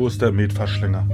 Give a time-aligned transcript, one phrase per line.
[0.00, 1.06] Wo ist der Metverschlinger?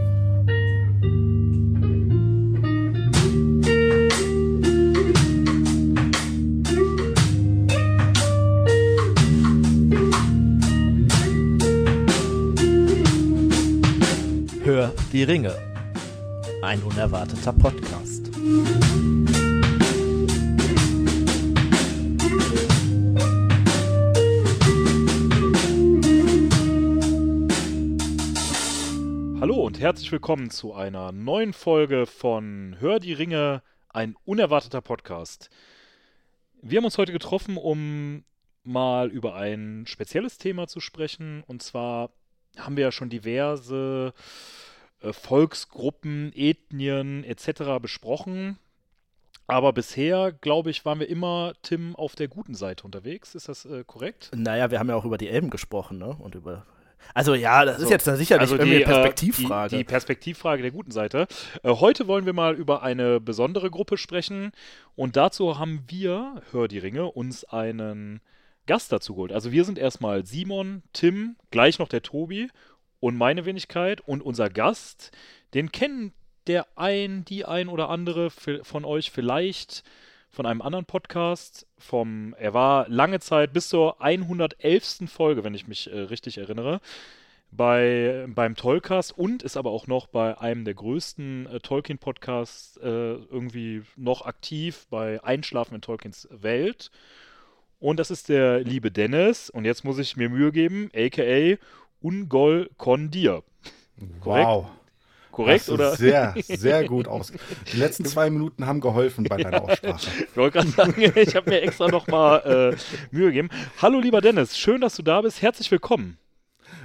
[14.62, 15.52] Hör die Ringe.
[16.62, 18.30] Ein unerwarteter Podcast.
[29.86, 35.48] Herzlich willkommen zu einer neuen Folge von Hör die Ringe, ein unerwarteter Podcast.
[36.60, 38.24] Wir haben uns heute getroffen, um
[38.64, 41.44] mal über ein spezielles Thema zu sprechen.
[41.46, 42.10] Und zwar
[42.58, 44.12] haben wir ja schon diverse
[45.02, 47.80] äh, Volksgruppen, Ethnien etc.
[47.80, 48.58] besprochen.
[49.46, 53.36] Aber bisher, glaube ich, waren wir immer, Tim, auf der guten Seite unterwegs.
[53.36, 54.32] Ist das äh, korrekt?
[54.34, 56.08] Naja, wir haben ja auch über die Elben gesprochen, ne?
[56.08, 56.66] Und über.
[57.14, 57.90] Also ja, das ist So.
[57.90, 59.70] jetzt sicherlich Also irgendwie die, eine äh, Perspektivfrage.
[59.70, 61.26] Die, die Perspektivfrage der guten Seite.
[61.62, 64.52] Äh, heute wollen wir mal über eine besondere Gruppe sprechen
[64.94, 68.20] und dazu haben wir, Hör die Ringe, uns einen
[68.66, 69.32] Gast dazu geholt.
[69.32, 72.48] Also wir sind erstmal Simon, Tim, gleich noch der Tobi
[73.00, 75.12] und meine Wenigkeit und unser Gast,
[75.54, 76.12] den kennen
[76.46, 79.82] der ein, die ein oder andere von euch vielleicht
[80.36, 81.66] von einem anderen Podcast.
[81.78, 85.08] Vom, er war lange Zeit bis zur 111.
[85.08, 86.80] Folge, wenn ich mich äh, richtig erinnere,
[87.50, 92.86] bei, beim Tollcast und ist aber auch noch bei einem der größten äh, Tolkien-Podcasts äh,
[92.86, 96.90] irgendwie noch aktiv bei Einschlafen in Tolkiens Welt.
[97.78, 99.48] Und das ist der liebe Dennis.
[99.48, 101.56] Und jetzt muss ich mir Mühe geben, aka
[102.02, 103.42] Ungol Kondir.
[104.22, 104.66] Wow.
[105.36, 105.94] Korrekt oder?
[105.94, 107.30] Sehr, sehr gut aus.
[107.70, 110.06] Die letzten zwei Minuten haben geholfen bei deiner Aussprache.
[110.30, 113.50] Ich wollte gerade sagen, ich habe mir extra nochmal äh, Mühe gegeben.
[113.82, 115.42] Hallo lieber Dennis, schön, dass du da bist.
[115.42, 116.16] Herzlich willkommen.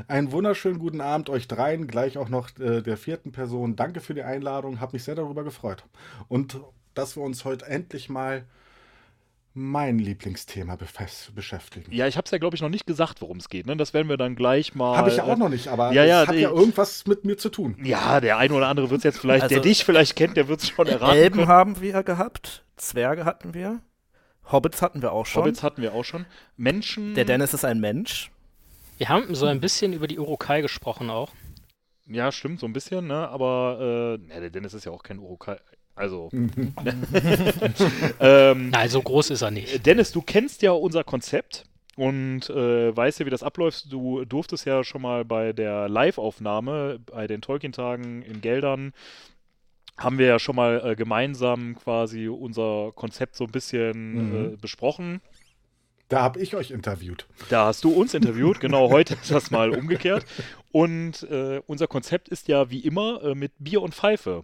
[0.09, 3.77] Einen wunderschönen guten Abend euch dreien, gleich auch noch äh, der vierten Person.
[3.77, 5.85] Danke für die Einladung, habe mich sehr darüber gefreut.
[6.27, 6.59] Und
[6.93, 8.43] dass wir uns heute endlich mal
[9.53, 10.77] mein Lieblingsthema
[11.35, 11.91] beschäftigen.
[11.91, 13.65] Ja, ich habe es ja, glaube ich, noch nicht gesagt, worum es geht.
[13.65, 13.75] Ne?
[13.75, 14.95] Das werden wir dann gleich mal.
[14.97, 17.37] Habe ich ja auch noch nicht, aber Ja, ja, es hat ja irgendwas mit mir
[17.37, 17.75] zu tun.
[17.83, 20.47] Ja, der eine oder andere wird es jetzt vielleicht, der Also- dich vielleicht kennt, der
[20.47, 21.17] wird es schon erraten.
[21.17, 21.47] Elben können.
[21.49, 23.81] haben wir gehabt, Zwerge hatten wir,
[24.51, 25.43] Hobbits hatten wir auch schon.
[25.43, 26.25] Hobbits hatten wir auch schon.
[26.57, 27.13] Menschen.
[27.15, 28.31] Der Dennis ist ein Mensch.
[28.97, 31.31] Wir haben so ein bisschen über die Urukai gesprochen auch.
[32.07, 33.27] Ja, stimmt, so ein bisschen, ne?
[33.29, 35.57] Aber äh, ja, der Dennis ist ja auch kein Urukai.
[35.95, 36.29] Also.
[38.19, 39.85] ähm, Nein, so groß ist er nicht.
[39.85, 41.65] Dennis, du kennst ja unser Konzept
[41.95, 43.91] und äh, weißt ja, wie das abläuft.
[43.91, 48.93] Du durftest ja schon mal bei der Live-Aufnahme bei den Tolkien-Tagen in Geldern
[49.97, 54.53] haben wir ja schon mal äh, gemeinsam quasi unser Konzept so ein bisschen Mhm.
[54.53, 55.21] äh, besprochen.
[56.09, 57.27] Da habe ich euch interviewt.
[57.49, 60.25] Da hast du uns interviewt, genau, heute ist das mal umgekehrt.
[60.71, 64.43] Und äh, unser Konzept ist ja wie immer äh, mit Bier und Pfeife.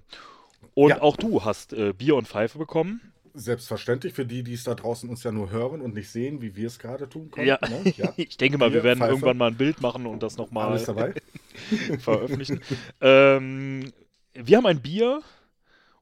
[0.77, 1.01] Und Ja.
[1.01, 3.01] auch du hast äh, Bier und Pfeife bekommen.
[3.33, 6.55] Selbstverständlich für die, die es da draußen uns ja nur hören und nicht sehen, wie
[6.55, 7.47] wir es gerade tun können.
[7.47, 7.57] Ja.
[7.67, 7.93] Ne?
[7.97, 8.13] ja.
[8.17, 9.11] Ich denke mal, wir Bier, werden Pfeife.
[9.11, 10.77] irgendwann mal ein Bild machen und das nochmal
[11.99, 12.61] veröffentlichen.
[13.01, 13.91] ähm,
[14.35, 15.23] wir haben ein Bier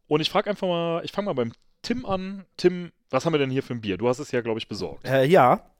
[0.07, 2.43] und ich frage einfach mal, ich fange mal beim Tim an.
[2.57, 3.95] Tim, was haben wir denn hier für ein Bier?
[3.97, 5.07] Du hast es ja, glaube ich, besorgt.
[5.07, 5.71] Äh, ja,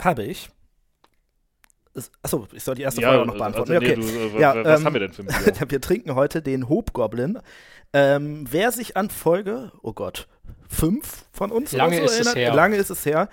[0.00, 0.48] habe ich.
[1.94, 3.72] Es- Achso, ich soll die erste Frage auch noch beantworten.
[3.72, 3.96] also, okay.
[3.96, 5.28] nee, du, äh, Ja, was ähm, haben wir denn für ein
[5.58, 5.70] Bier?
[5.70, 7.38] wir trinken heute den Hobgoblin.
[7.92, 10.26] Ähm, wer sich an Folge, oh Gott,
[10.68, 12.54] fünf von uns Lange so ist es erinnert, her.
[12.54, 13.28] lange ist es her,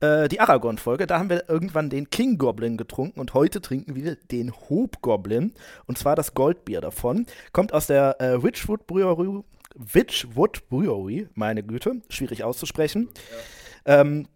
[0.00, 4.16] äh, die Aragorn-Folge, da haben wir irgendwann den King Goblin getrunken und heute trinken wir
[4.16, 5.52] den Hobgoblin
[5.86, 7.26] und zwar das Goldbier davon.
[7.52, 9.42] Kommt aus der äh, Witchwood Brewery,
[9.74, 13.08] Witchwood Brewery, meine Güte, schwierig auszusprechen.
[13.84, 14.26] Ähm,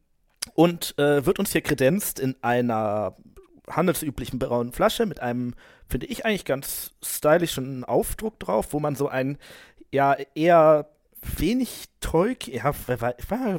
[0.55, 3.17] und äh, wird uns hier kredenzt in einer
[3.71, 5.55] handelsüblichen braunen Flasche mit einem,
[5.89, 9.39] finde ich eigentlich ganz stylischen Aufdruck drauf, wo man so ein,
[9.93, 10.87] ja, eher
[11.37, 12.73] wenig Teuk, ja,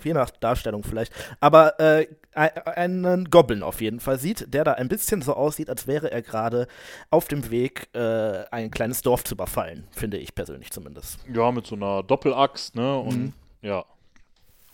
[0.03, 4.73] je nach Darstellung vielleicht, aber äh, ein- einen Goblin auf jeden Fall sieht, der da
[4.73, 6.67] ein bisschen so aussieht, als wäre er gerade
[7.11, 11.19] auf dem Weg, äh, ein kleines Dorf zu überfallen, finde ich persönlich zumindest.
[11.31, 12.97] Ja, mit so einer Doppelaxt, ne?
[12.97, 13.33] Und Mhm.
[13.61, 13.85] ja.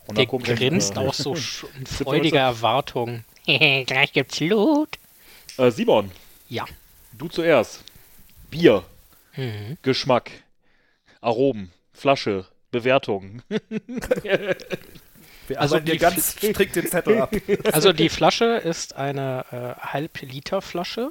[0.06, 1.34] Und Der grinst äh, auch so
[1.84, 3.24] freudiger Erwartung.
[3.46, 4.98] Gleich gibt's Loot.
[5.58, 6.10] Äh, Simon,
[6.48, 6.64] Ja.
[7.12, 7.84] du zuerst.
[8.50, 8.84] Bier,
[9.36, 9.76] Mhm.
[9.82, 10.30] Geschmack,
[11.20, 13.42] Aromen, Flasche, Bewertung.
[15.48, 17.32] Wir Also die ganz strikt den Zettel ab.
[17.72, 21.10] Also die Flasche ist eine äh, Halb-Liter-Flasche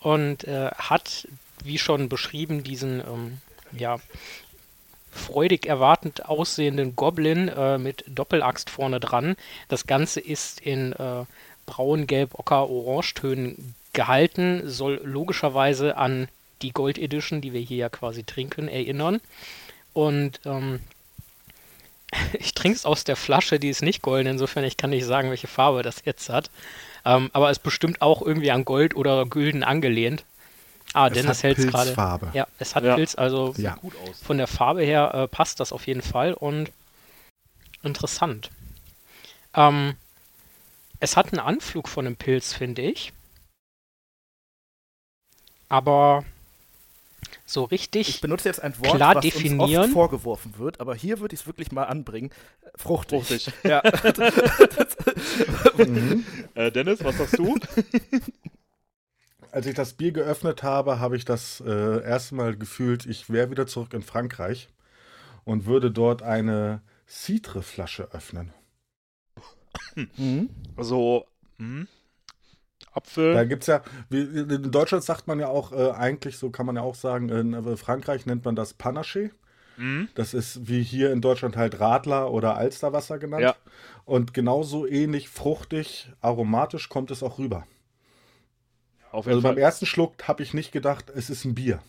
[0.00, 1.28] und äh, hat,
[1.64, 3.38] wie schon beschrieben, diesen ähm,
[3.72, 3.98] ja,
[5.12, 9.36] freudig erwartend aussehenden Goblin äh, mit Doppelaxt vorne dran.
[9.68, 11.24] Das Ganze ist in äh,
[11.72, 16.28] braun, gelb, ocker, orangetönen gehalten, soll logischerweise an
[16.60, 19.20] die Gold Edition, die wir hier ja quasi trinken, erinnern.
[19.94, 20.80] Und ähm,
[22.38, 25.30] ich trinke es aus der Flasche, die ist nicht golden, insofern ich kann nicht sagen,
[25.30, 26.50] welche Farbe das jetzt hat.
[27.04, 30.24] Ähm, aber es ist bestimmt auch irgendwie an Gold oder Gülden angelehnt.
[30.92, 32.30] Ah, Es Dennis hält es gerade.
[32.34, 32.96] Ja, es hat Ja.
[32.96, 33.76] Pilz, also Ja.
[33.76, 34.20] Gut aus.
[34.20, 36.70] von der Farbe her äh, passt das auf jeden Fall und
[37.82, 38.50] interessant.
[39.54, 39.94] Ähm,
[41.02, 43.12] es hat einen Anflug von einem Pilz, finde ich.
[45.68, 46.24] Aber
[47.44, 48.20] so Ich richtig.
[48.20, 49.84] benutze jetzt ein Wort, Klar was uns definieren.
[49.84, 52.30] oft vorgeworfen wird, aber hier würde ich es wirklich mal anbringen.
[52.76, 53.24] Fruchtig.
[53.24, 53.52] Fruchtig.
[53.64, 53.82] Ja.
[55.76, 56.24] Mhm.
[56.54, 57.56] Äh, Dennis, was sagst du?
[59.50, 63.50] Als ich das Bier geöffnet habe, habe ich das äh, erste Mal gefühlt, ich wäre
[63.50, 64.68] wieder zurück in Frankreich
[65.44, 68.52] und würde dort eine Citre-Flasche öffnen.
[69.96, 70.50] Mhm.
[70.78, 71.26] So,
[71.58, 71.86] hm,
[72.92, 73.34] Apfel.
[73.34, 76.66] Da gibt es ja, wie, in Deutschland sagt man ja auch, äh, eigentlich, so kann
[76.66, 79.30] man ja auch sagen, in Frankreich nennt man das Panaché.
[79.76, 80.08] Hm?
[80.14, 83.42] Das ist wie hier in Deutschland halt Radler oder Alsterwasser genannt.
[83.42, 83.56] Ja.
[84.04, 87.66] Und genauso ähnlich fruchtig, aromatisch kommt es auch rüber.
[89.10, 89.62] Auf jeden Also beim Fall.
[89.62, 91.82] ersten Schluck habe ich nicht gedacht, es ist ein Bier.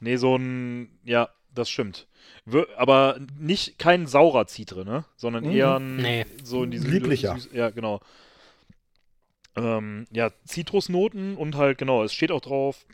[0.00, 2.07] Nee, so ein, ja, das stimmt.
[2.76, 5.04] Aber nicht kein saurer Zitre, ne?
[5.16, 5.50] Sondern Mhm.
[5.50, 6.26] eher ein, Nee.
[6.42, 7.34] so in diese Lieblicher.
[7.34, 8.00] Süß, ja, genau.
[9.56, 12.86] Ähm, ja, Zitrusnoten und halt, genau, es steht auch drauf,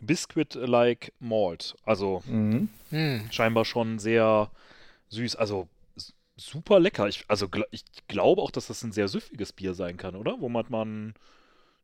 [0.00, 1.76] Biscuit-like Malt.
[1.84, 2.68] Also Mhm.
[2.90, 4.50] Hm, scheinbar schon sehr
[5.08, 5.36] süß.
[5.36, 5.68] Also
[6.36, 7.08] super lecker.
[7.08, 10.36] Ich, also gl ich glaube auch, dass das ein sehr süffiges Bier sein kann, oder?
[10.40, 11.14] Womit man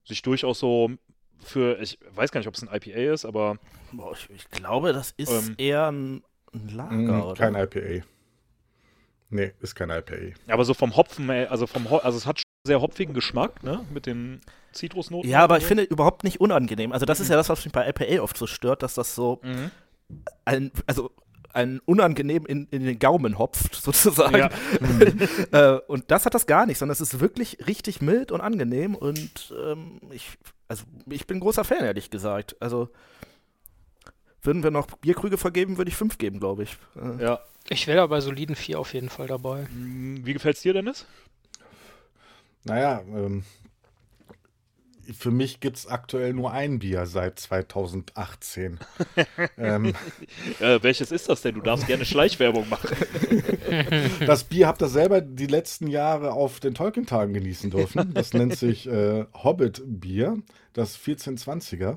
[0.04, 0.90] sich durchaus so
[1.42, 3.58] für, ich weiß gar nicht, ob es ein IPA ist, aber
[3.92, 5.54] Boah, ich, ich glaube, das ist Ähm.
[5.58, 6.22] eher ein,
[6.54, 7.34] ein Lager, Mhm, oder?
[7.34, 8.04] kein IPA.
[9.30, 10.34] Nee, ist kein IPA.
[10.48, 13.62] Aber so vom Hopfen, äh, also vom Ho also es hat schon sehr hopfigen Geschmack,
[13.62, 13.84] ne?
[13.92, 14.40] Mit den
[14.72, 15.28] Zitrusnoten.
[15.28, 15.68] Ja, aber ich so.
[15.68, 16.92] finde überhaupt nicht unangenehm.
[16.92, 19.40] Also das ist ja das, was mich bei IPA oft so stört, dass das so
[19.42, 19.70] Mhm.
[20.44, 21.10] ein, also
[21.52, 24.36] ein unangenehm in, in den Gaumen hopft, sozusagen.
[24.36, 24.50] Ja.
[25.76, 28.94] äh, und das hat das gar nicht, sondern es ist wirklich richtig mild und angenehm
[28.94, 30.36] und ähm, ich,
[30.68, 32.56] also ich bin großer Fan, ehrlich gesagt.
[32.60, 32.88] Also
[34.44, 36.76] würden wir noch Bierkrüge vergeben, würde ich fünf geben, glaube ich.
[36.96, 37.40] Äh, Ja.
[37.68, 39.62] ich wäre da bei soliden 4 auf jeden Fall dabei.
[39.74, 41.06] Mm, Wie gefällt's dir, Dennis?
[42.64, 43.44] Naja, ähm,
[45.12, 48.78] für mich gibt es aktuell nur ein Bier seit 2018.
[49.58, 49.94] ähm,
[50.60, 51.56] Äh, welches ist das denn?
[51.56, 52.88] Du darfst gerne Schleichwerbung machen.
[54.26, 58.14] das Bier habt ihr selber die letzten Jahre auf den Tolkien-Tagen genießen dürfen.
[58.14, 60.38] Das nennt sich äh, Hobbit-Bier,
[60.72, 61.96] das 1420er.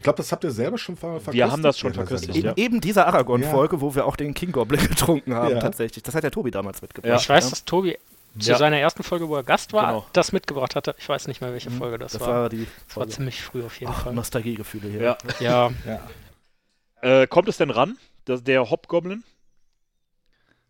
[0.00, 1.34] Ich glaube, das habt ihr selber schon ver verkostet.
[1.34, 2.52] Wir haben das schon verköstigt, Sendung.
[2.56, 5.60] Eben, eben diese Aragorn-Folge, wo wir auch den King Goblin getrunken haben, Ja.
[5.60, 6.02] tatsächlich.
[6.02, 7.10] Das hat der Tobi damals mitgebracht.
[7.10, 7.16] Ja.
[7.16, 7.98] ich weiß, dass Tobi
[8.38, 8.56] zu Ja.
[8.56, 10.06] seiner ersten Folge, wo er Gast war, Genau.
[10.14, 10.94] das mitgebracht hatte.
[10.98, 12.28] Ich weiß nicht mehr, welche Folge das, Das war.
[12.28, 14.14] war die Das war ziemlich früh auf jeden Ach, Fall.
[14.14, 15.02] Nostalgiegefühle hier.
[15.02, 15.18] Ja.
[15.40, 17.20] Ja, Ja.
[17.22, 19.22] Äh, kommt es denn ran, das, der Hobgoblin?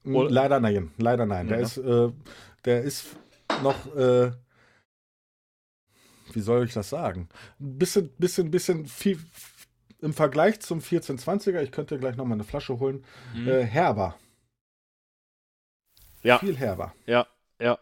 [0.03, 1.47] Leider nein, leider nein.
[1.47, 1.65] Der Ja.
[1.65, 2.09] ist, äh,
[2.65, 3.07] der ist
[3.63, 4.33] noch, äh,
[6.35, 7.29] wie soll ich das sagen?
[7.61, 9.19] Ein bisschen, bisschen, bisschen viel
[10.01, 11.63] im Vergleich zum 1420er.
[11.63, 13.05] Ich könnte gleich noch mal eine Flasche holen.
[13.35, 13.49] Mhm.
[13.49, 14.17] Äh, herber,
[16.23, 16.95] ja, viel herber.
[17.07, 17.27] ja,
[17.61, 17.79] ja.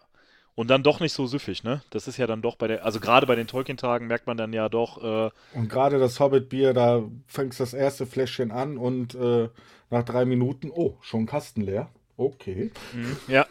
[0.55, 1.83] Und dann doch nicht so süffig, ne?
[1.91, 4.53] Das ist ja dann doch bei der, also gerade bei den Tolkien-Tagen merkt man dann
[4.53, 9.50] ja doch, äh, Und gerade das Hobbit-Bier, da fängst das erste Fläschchen an und äh,
[9.90, 11.90] nach drei Minuten, oh, schon Kasten leer.
[12.18, 12.72] Okay.
[12.92, 13.46] mhm, ja.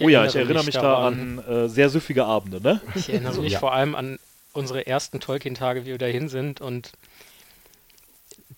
[0.00, 2.80] Oh ja, ich erinnere mich da an äh, sehr süffige Abende, ne?
[2.96, 3.60] Ich erinnere mich Ja.
[3.60, 4.18] vor allem an
[4.52, 6.92] unsere ersten Tolkien-Tage, wie wir dahin sind und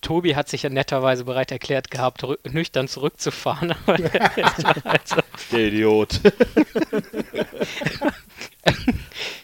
[0.01, 3.75] Tobi hat sich ja netterweise bereit erklärt gehabt, nüchtern zurückzufahren.
[3.87, 3.99] Aber
[4.85, 5.17] also,
[5.53, 6.21] Der Idiot.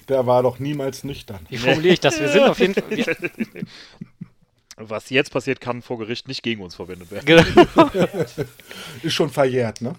[0.09, 1.41] Der war doch niemals nüchtern.
[1.49, 2.21] wie formuliere ich das?
[2.21, 3.17] Wir sind auf jeden Fall.
[4.77, 7.27] Was jetzt passiert, kann vor Gericht nicht gegen uns verwendet werden.
[7.27, 7.91] Genau.
[9.03, 9.95] Ist schon verjährt, ne?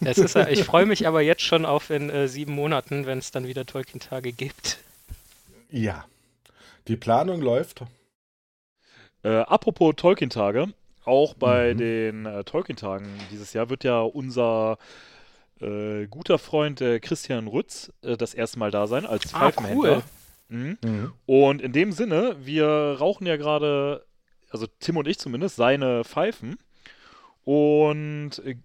[0.00, 3.30] das ist, ich freue mich aber jetzt schon auf in äh, sieben Monaten, wenn es
[3.32, 4.78] dann wieder Tolkien-Tage gibt.
[5.70, 6.06] Ja.
[6.88, 7.82] Die Planung läuft.
[9.22, 10.68] Äh, apropos Tolkien-Tage,
[11.04, 11.78] auch bei Mhm.
[11.78, 14.78] den äh, Tolkien-Tagen dieses Jahr wird ja unser
[15.60, 19.96] äh, guter Freund äh, Christian Rütz äh, das erste Mal da sein als Ah, Pfeifenhändler.
[19.96, 20.02] cool.
[20.50, 20.78] Mhm.
[20.84, 21.12] Mhm.
[21.26, 24.04] Und in dem Sinne, wir rauchen ja gerade,
[24.50, 26.58] also Tim und ich zumindest, seine Pfeifen.
[27.44, 28.56] Und äh,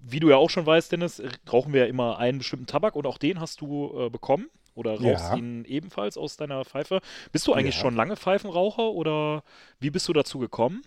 [0.00, 2.94] wie du ja auch schon weißt, Dennis, äh, rauchen wir ja immer einen bestimmten Tabak
[2.96, 4.48] und auch den hast du äh, bekommen.
[4.74, 5.36] Oder rauchst Ja.
[5.36, 7.00] ihn ebenfalls aus deiner Pfeife.
[7.32, 7.80] Bist du eigentlich Ja.
[7.80, 9.42] schon lange Pfeifenraucher oder
[9.80, 10.82] wie bist du dazu gekommen?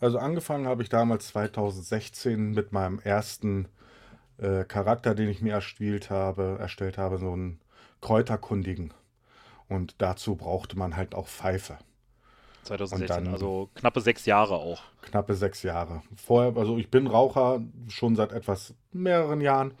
[0.00, 3.68] Also angefangen habe ich damals 2016 mit meinem ersten
[4.38, 7.60] äh, Charakter, den ich mir erspielt habe, erstellt habe, so einen
[8.00, 8.94] Kräuterkundigen.
[9.74, 11.78] Und dazu brauchte man halt auch Pfeife.
[12.64, 14.82] 2016, dann- also knappe sechs Jahre auch.
[15.02, 16.02] Knappe sechs Jahre.
[16.16, 19.74] Vorher, also ich bin Raucher schon seit etwas mehreren Jahren,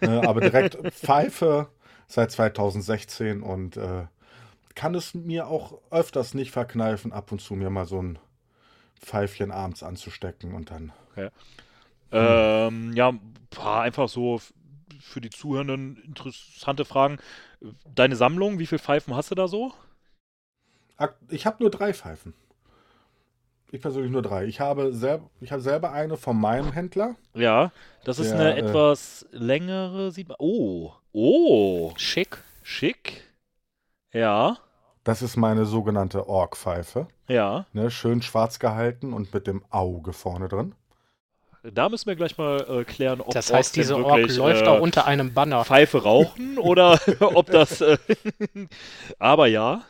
[0.00, 1.68] äh, aber direkt Pfeife
[2.08, 4.06] seit 2016 und äh,
[4.74, 8.18] kann es mir auch öfters nicht verkneifen, ab und zu mir mal so ein
[9.00, 10.92] Pfeifchen abends anzustecken und dann.
[12.10, 13.12] Ähm, ja,
[13.64, 14.40] einfach so
[15.04, 17.18] für die Zuhörenden interessante Fragen.
[17.94, 19.72] Deine Sammlung, wie viele Pfeifen hast du da so?
[21.28, 22.34] Ich habe nur drei Pfeifen.
[23.70, 24.44] Ich persönlich nur drei.
[24.44, 27.16] Ich habe, selb, ich habe selber eine von meinem Händler.
[27.34, 27.72] Ja,
[28.04, 30.12] das ist Der, eine äh, etwas längere.
[30.38, 32.38] Oh, oh, Schick.
[32.62, 33.22] schick.
[34.12, 34.58] Ja,
[35.02, 37.08] Das ist meine sogenannte Org-Pfeife.
[37.28, 37.66] ja.
[37.72, 40.74] Ne, schön schwarz gehalten und mit dem Auge vorne drin.
[41.72, 44.36] Da müssen wir gleich mal äh, klären, ob Das Orks heißt, denn diese Ork wirklich,
[44.36, 45.64] läuft äh, auch unter einem Banner.
[45.64, 47.80] Pfeife rauchen oder ob das.
[47.80, 47.96] Äh,
[49.18, 49.82] aber ja.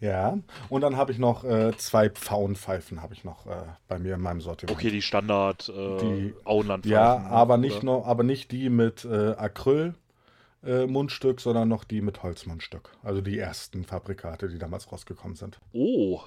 [0.00, 3.50] Ja, und dann habe ich noch äh, zwei Pfauenpfeifen habe ich noch äh,
[3.88, 4.76] bei mir in meinem Sortiment.
[4.78, 6.92] Okay, die Standard äh, Die- Auenlandpfeifen.
[6.92, 7.30] ja, ne?
[7.30, 9.94] aber nicht nur, aber nicht die mit äh, Acryl
[10.64, 12.90] äh, Mundstück, sondern noch die mit Holzmundstück.
[13.02, 15.58] Also die ersten Fabrikate, die damals rausgekommen sind.
[15.72, 16.20] Oh.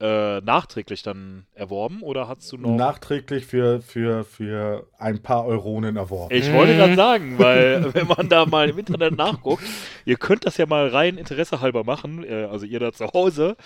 [0.00, 2.76] Äh, nachträglich dann erworben oder hast du noch.
[2.76, 6.32] Nachträglich für, für, für ein paar Euronen erworben.
[6.32, 6.76] Ich wollte Mhm.
[6.76, 9.64] gerade sagen, weil wenn man da mal im Internet nachguckt,
[10.04, 13.56] ihr könnt das ja mal rein Interesse halber machen, äh, also ihr da zu Hause,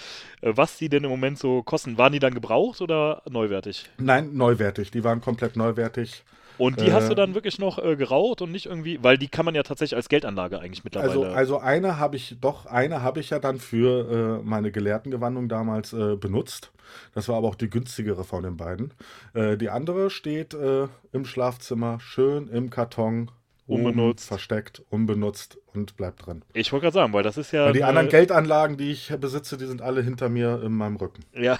[0.40, 1.98] äh, was die denn im Moment so kosten.
[1.98, 3.90] Waren die dann gebraucht oder neuwertig?
[3.98, 4.90] Nein, neuwertig.
[4.90, 6.24] Die waren komplett neuwertig.
[6.58, 9.28] Und die hast Äh, du dann wirklich noch äh, geraucht und nicht irgendwie, weil die
[9.28, 11.10] kann man ja tatsächlich als Geldanlage eigentlich mittlerweile.
[11.10, 15.48] Also, also eine habe ich, doch, eine habe ich ja dann für äh, meine Gelehrtengewandung
[15.48, 16.72] damals äh, benutzt.
[17.14, 18.92] Das war aber auch die günstigere von den beiden.
[19.34, 23.30] Äh, die andere steht äh, im Schlafzimmer, schön im Karton,
[23.66, 24.26] Unbenutzt.
[24.26, 26.44] versteckt, unbenutzt und bleibt drin.
[26.52, 27.66] ich wollte gerade sagen, weil das ist ja.
[27.66, 31.24] Weil die anderen Geldanlagen, die ich besitze, die sind alle hinter mir in meinem Rücken.
[31.32, 31.58] Ja.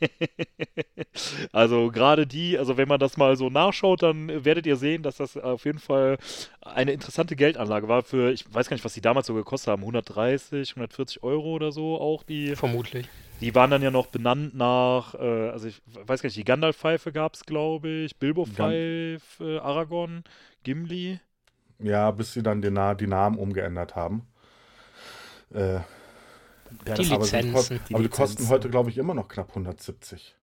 [1.52, 5.16] also gerade die, also wenn man das mal so nachschaut, dann werdet ihr sehen, dass
[5.16, 6.18] das auf jeden Fall
[6.60, 9.82] eine interessante Geldanlage war für, ich weiß gar nicht, was die damals so gekostet haben,
[9.82, 12.54] 130, 140 Euro oder so auch die.
[12.54, 13.08] Vermutlich.
[13.40, 17.10] Die waren dann ja noch benannt nach, äh, also ich weiß gar nicht, die Gandalf-Pfeife
[17.10, 20.24] gab es, glaube ich, Bilbo-Pfeife, Aragorn,
[20.62, 21.20] Gimli.
[21.82, 24.26] Ja, bis sie dann die, Na die Namen umgeändert haben.
[25.54, 25.74] Äh,
[26.86, 27.52] Ja, Die das- aber Lizenzen.
[27.52, 28.48] kosten, Die aber die kosten Lizenzen.
[28.52, 30.36] heute, glaube ich, immer noch knapp 170.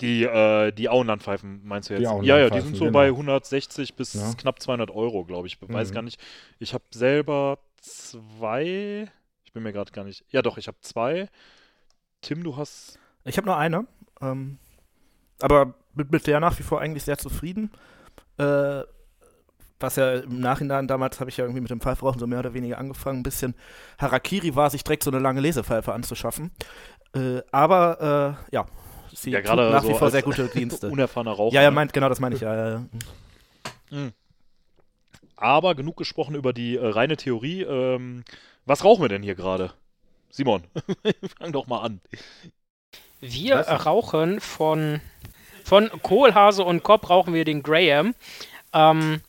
[0.00, 2.08] Die, äh, die Auenlandpfeifen meinst du jetzt?
[2.22, 2.92] Die ja, ja, die sind so genau.
[2.96, 4.32] bei 160 bis Ja.
[4.34, 5.58] knapp 200 Euro, glaube ich.
[5.60, 5.94] Weiß Mhm.
[5.94, 6.20] gar nicht.
[6.60, 9.10] Ich habe selber zwei.
[9.44, 10.24] Ich bin mir gerade gar nicht.
[10.30, 11.28] Ja, doch, ich habe zwei.
[12.20, 12.98] Tim, du hast.
[13.24, 13.86] Ich habe nur eine.
[14.20, 14.58] Ähm,
[15.40, 17.72] aber mit, mit der nach wie vor eigentlich sehr zufrieden.
[18.38, 18.82] Äh,
[19.80, 22.54] was ja im Nachhinein, damals habe ich ja irgendwie mit dem Pfeifrauchen so mehr oder
[22.54, 23.54] weniger angefangen, ein bisschen
[23.98, 26.50] Harakiri war, sich direkt so eine lange Lesepfeife anzuschaffen.
[27.14, 28.66] Äh, aber äh, ja,
[29.14, 30.88] sie Ja, tut gerade nach so wie vor sehr gute Dienste.
[30.90, 31.54] Unerfahrener Raucher.
[31.54, 31.74] ja, ja, ne?
[31.74, 32.40] meint, genau, das meine ich.
[32.42, 32.86] Ja, ja, ja.
[35.36, 37.62] Aber genug gesprochen über die äh, reine Theorie.
[37.62, 38.24] Ähm,
[38.66, 39.72] was rauchen wir denn hier gerade?
[40.30, 40.64] Simon,
[41.38, 42.00] fang doch mal an.
[43.20, 43.86] Wir Was?
[43.86, 45.00] rauchen von,
[45.64, 48.14] von Kohlhase und Kopp rauchen wir den Graham.
[48.72, 49.20] Ähm,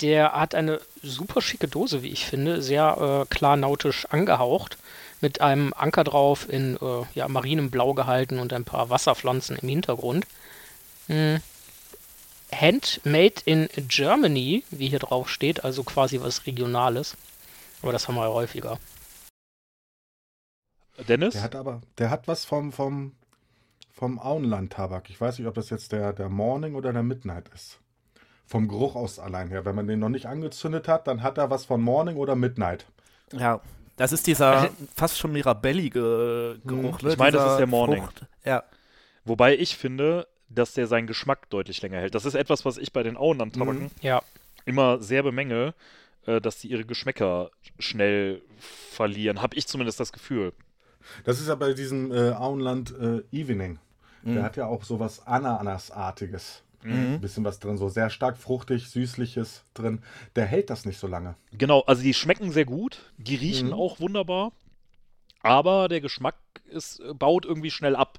[0.00, 4.78] der hat eine super schicke Dose, wie ich finde, sehr äh, klar nautisch angehaucht,
[5.20, 9.68] mit einem Anker drauf in äh, ja, marinem Blau gehalten und ein paar Wasserpflanzen im
[9.68, 10.26] Hintergrund.
[11.06, 11.40] Hm.
[12.52, 17.16] Handmade in Germany, wie hier drauf steht, also quasi was Regionales.
[17.82, 18.78] Aber das haben wir ja häufiger.
[21.08, 21.34] Dennis?
[21.34, 23.12] Der hat aber, der hat was vom, vom,
[23.92, 25.10] vom Auenland-Tabak.
[25.10, 27.79] Ich weiß nicht, ob das jetzt der, der Morning oder der Midnight ist.
[28.50, 29.64] Vom Geruch aus allein her.
[29.64, 32.84] Wenn man den noch nicht angezündet hat, dann hat er was von Morning oder Midnight.
[33.32, 33.60] ja,
[33.96, 37.00] das ist dieser fast schon mirabellige Geruch.
[37.02, 37.10] Ne?
[37.10, 38.02] Ich meine, das ist der Morning.
[38.02, 38.26] Frucht.
[38.44, 38.64] Ja,
[39.24, 42.14] Wobei ich finde, dass der seinen Geschmack deutlich länger hält.
[42.14, 43.90] Das ist etwas, was ich bei den Auenland-Tabaken Mhm.
[44.00, 44.22] Ja,
[44.64, 45.74] immer sehr bemängel,
[46.26, 49.42] äh, dass die ihre Geschmäcker schnell verlieren.
[49.42, 50.52] Habe ich zumindest das Gefühl.
[51.24, 53.78] Das ist ja bei diesem äh, Auenland äh, Evening.
[54.24, 54.42] Der Mhm.
[54.42, 56.62] hat ja auch sowas Ananasartiges.
[56.82, 57.14] Mhm.
[57.14, 60.02] Ein bisschen was drin, so sehr stark fruchtig, süßliches drin.
[60.36, 61.36] Der hält das nicht so lange.
[61.52, 63.74] Genau, also die schmecken sehr gut, die riechen Mhm.
[63.74, 64.52] auch wunderbar,
[65.42, 66.36] aber der Geschmack
[66.70, 68.18] ist, äh, baut irgendwie schnell ab.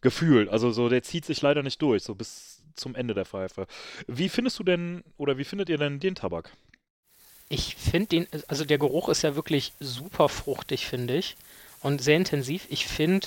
[0.00, 0.48] Gefühlt.
[0.48, 3.66] Also so, der zieht sich leider nicht durch, so bis zum Ende der Pfeife.
[4.06, 6.52] Wie findest du denn, oder wie findet ihr denn den Tabak?
[7.48, 11.36] Ich finde den, also der Geruch ist ja wirklich super fruchtig, finde ich.
[11.80, 12.66] Und sehr intensiv.
[12.70, 13.26] Ich finde,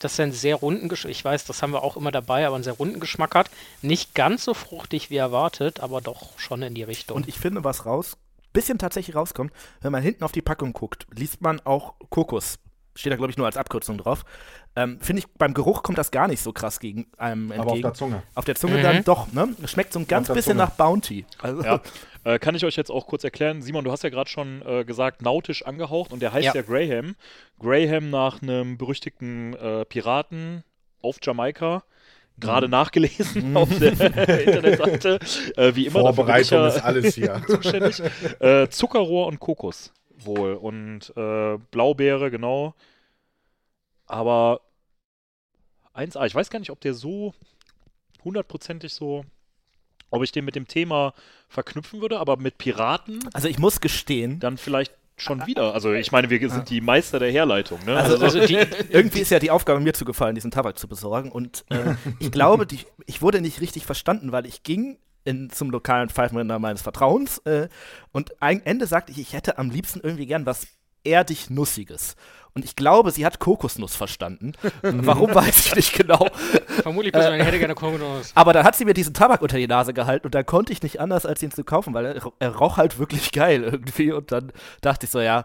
[0.00, 2.56] dass er einen sehr runden Geschmack, ich weiß, das haben wir auch immer dabei, aber
[2.56, 3.50] einen sehr runden Geschmack hat.
[3.82, 7.16] Nicht ganz so fruchtig wie erwartet, aber doch schon in die Richtung.
[7.16, 8.16] Und ich finde, was raus,
[8.52, 13.12] bisschen tatsächlich rauskommt, wenn man hinten auf die Packung guckt, liest man auch Kokosstückchen steht
[13.12, 14.24] da glaube ich nur als Abkürzung drauf.
[14.74, 17.66] Ähm, Finde ich, beim Geruch kommt das gar nicht so krass gegen einem Aber auf
[17.68, 17.82] entgegen.
[17.82, 18.22] der Zunge.
[18.34, 18.82] Auf der Zunge Mhm.
[18.82, 19.54] dann doch, ne?
[19.62, 20.56] Es schmeckt so ein ganz bisschen Zunge.
[20.56, 21.24] nach Bounty.
[21.40, 21.80] Also, Ja.
[22.24, 23.62] Äh, kann ich euch jetzt auch kurz erklären.
[23.62, 26.62] Simon, du hast ja gerade schon äh, gesagt, nautisch angehaucht und der heißt ja, Ja.
[26.62, 27.16] Graham.
[27.58, 30.64] Graham nach einem berüchtigten äh, Piraten
[31.02, 31.82] auf Jamaika.
[32.38, 32.70] Gerade Mhm.
[32.72, 33.92] nachgelesen auf der
[34.46, 35.18] Internetseite.
[35.56, 37.42] Äh, wie immer, Vorbereitung ist alles hier.
[37.46, 38.02] zuständig.
[38.40, 40.54] Äh, Zuckerrohr und Kokos wohl.
[40.54, 42.74] Und äh, Blaubeere, genau.
[44.06, 44.60] Aber
[45.94, 47.34] 1A, ich weiß gar nicht, ob der so
[48.24, 49.24] hundertprozentig so,
[50.10, 51.14] ob ich den mit dem Thema
[51.48, 55.74] verknüpfen würde, aber mit Piraten also ich muss gestehen, dann vielleicht schon wieder.
[55.74, 57.96] Also ich meine, wir sind die Meister der Herleitung, ne?
[57.96, 61.30] Also- Also die, irgendwie ist ja die Aufgabe mir zugefallen, diesen Tabak zu besorgen.
[61.30, 65.70] Und äh, ich glaube, die, ich wurde nicht richtig verstanden, weil ich ging in, zum
[65.70, 67.68] lokalen Pfeifenrinder meines Vertrauens äh,
[68.12, 70.66] und am Ende sagte ich, ich hätte am liebsten irgendwie gern was
[71.04, 72.16] erdig Nussiges.
[72.52, 74.52] Und ich glaube, sie hat Kokosnuss verstanden.
[74.82, 76.26] Warum weiß ich nicht genau.
[76.82, 78.32] vermutlich du eine hätte gerne Kokosnuss.
[78.34, 80.82] Aber dann hat sie mir diesen Tabak unter die Nase gehalten und dann konnte ich
[80.82, 84.12] nicht anders, als ihn zu kaufen, weil er, er roch halt wirklich geil irgendwie.
[84.12, 85.44] Und dann dachte ich so, ja,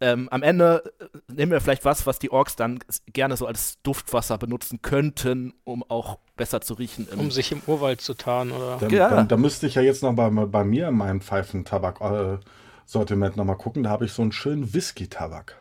[0.00, 2.78] ähm, am Ende äh, nehmen wir vielleicht was, was die Orks dann
[3.12, 7.08] gerne so als Duftwasser benutzen könnten, um auch besser zu riechen.
[7.10, 8.76] Im Um sich im Urwald zu tarnen, oder?
[8.78, 9.08] Dann, Ja.
[9.08, 11.20] dann, da müsste ich ja jetzt noch bei, bei mir in meinem
[12.86, 13.82] Pfeifentabak-Sortiment nochmal gucken.
[13.82, 15.60] Da habe ich so einen schönen Whisky-Tabak.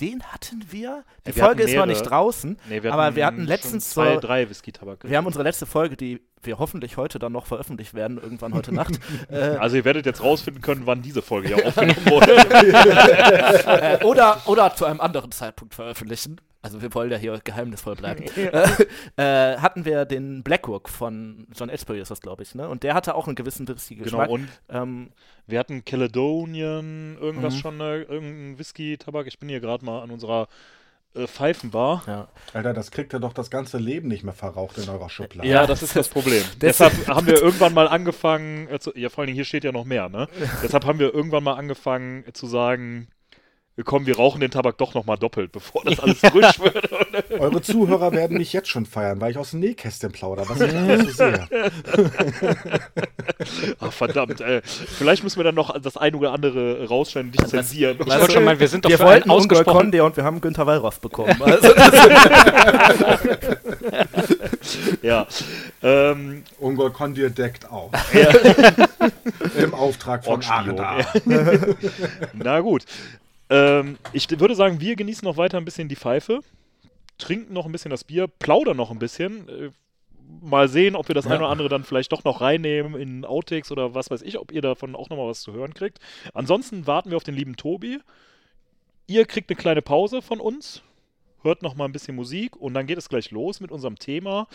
[0.00, 1.04] Den hatten wir.
[1.26, 2.58] Die wir Folge ist noch nicht draußen.
[2.68, 5.08] Nee, wir aber wir hatten schon letztens zwei, drei Whisky-Tabak.
[5.08, 8.74] Wir haben unsere letzte Folge, die wir hoffentlich heute dann noch veröffentlicht werden, irgendwann heute
[8.74, 9.00] Nacht.
[9.30, 12.36] äh, also ihr werdet jetzt rausfinden können, wann diese Folge ja aufgenommen wurde.
[12.36, 16.42] äh, oder, oder zu einem anderen Zeitpunkt veröffentlichen.
[16.66, 18.24] Also wir wollen ja hier geheimnisvoll bleiben.
[18.36, 18.66] äh,
[19.16, 22.68] äh, hatten wir den Blackrook von John Edgebury, ist das, glaube ich, ne?
[22.68, 24.28] Und der hatte auch einen gewissen Whisky-Geschmack.
[24.28, 25.10] genau, und ähm,
[25.46, 27.58] wir hatten Caledonian, irgendwas Mhm.
[27.58, 29.26] schon, äh, irgendein Whisky-Tabak.
[29.26, 30.48] Ich bin hier gerade mal an unserer
[31.14, 32.02] äh, Pfeifenbar.
[32.06, 32.28] ja.
[32.52, 35.48] Alter, das kriegt ihr doch das ganze Leben nicht mehr verraucht in eurer Schublade.
[35.48, 36.42] Ja, das ist das Problem.
[36.60, 39.72] Deshalb haben wir irgendwann mal angefangen, äh, zu, ja vor allen Dingen hier steht ja
[39.72, 40.28] noch mehr, ne?
[40.62, 43.08] Deshalb haben wir irgendwann mal angefangen äh, zu sagen,
[43.84, 46.90] komm, wir rauchen den Tabak doch nochmal doppelt, bevor das alles frisch wird.
[47.38, 50.74] Eure Zuhörer werden mich jetzt schon feiern, weil ich aus dem Nähkästchen plaudere, was ich
[50.74, 51.46] alles so sehe.
[53.80, 54.62] Ach, verdammt, ey.
[54.64, 57.98] Vielleicht müssen wir dann noch das ein oder andere rausschneiden und dich zensieren.
[58.00, 59.78] Ich wollte schon mal, wir sind doch wir für einen wollten ausgesprochen.
[59.78, 61.36] Konde und wir haben Günther Wallraff bekommen.
[61.46, 61.68] Also,
[65.02, 65.26] ja.
[65.82, 67.92] Ähm, Ungol Kondir deckt auf.
[69.56, 70.42] Im Auftrag von.
[70.42, 70.98] Arda.
[72.34, 72.84] Na gut.
[73.50, 76.40] Ähm, ich würde sagen, wir genießen noch weiter ein bisschen die Pfeife,
[77.18, 79.48] trinken noch ein bisschen das Bier, plaudern noch ein bisschen.
[79.48, 79.70] Äh,
[80.40, 81.30] mal sehen, ob wir das Ja.
[81.32, 84.50] eine oder andere dann vielleicht doch noch reinnehmen in Outtakes oder was weiß ich, ob
[84.50, 86.00] ihr davon auch nochmal was zu hören kriegt.
[86.34, 88.00] Ansonsten warten wir auf den lieben Tobi.
[89.06, 90.82] Ihr kriegt eine kleine Pause von uns,
[91.44, 94.48] hört noch mal ein bisschen Musik und dann geht es gleich los mit unserem Thema,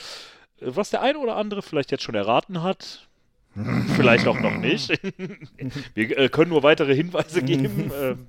[0.60, 3.08] äh, was der eine oder andere vielleicht jetzt schon erraten hat.
[3.98, 4.90] Vielleicht auch noch nicht.
[5.94, 7.92] Wir äh, können nur weitere Hinweise geben.
[7.94, 8.28] Ähm,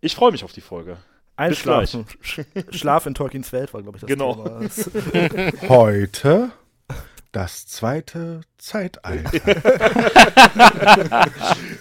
[0.00, 0.96] ich freue mich auf die Folge.
[1.36, 2.04] Einschlafen.
[2.22, 2.44] Sch-
[2.76, 4.34] Schlaf in Tolkiens Welt war, glaube ich, das Genau.
[4.34, 5.52] Thema.
[5.68, 6.50] Heute
[7.32, 9.30] das zweite Zeitalter.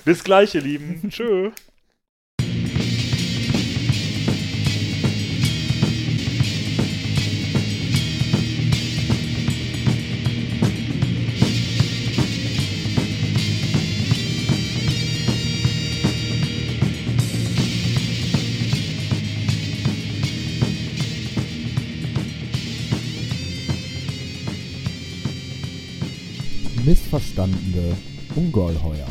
[0.05, 1.09] Bis gleich, ihr Lieben.
[1.09, 1.51] Tschö.
[26.89, 27.95] Missverstandene
[28.35, 29.07] Ungeheuer.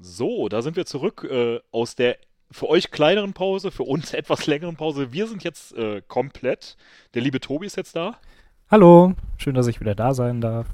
[0.00, 2.16] So, da sind wir zurück äh, aus der
[2.50, 5.12] für euch kleineren Pause, für uns etwas längeren Pause.
[5.12, 6.76] Wir sind jetzt äh, komplett.
[7.14, 8.18] Der liebe Tobi ist jetzt da.
[8.72, 10.66] Hallo, schön, dass ich wieder da sein darf.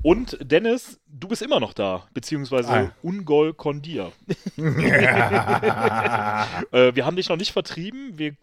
[0.00, 2.92] Und Dennis, du bist immer noch da, beziehungsweise Ah.
[3.02, 4.12] Ungol Kondir.
[4.56, 4.64] äh,
[6.94, 8.34] wir haben dich noch nicht vertrieben, wir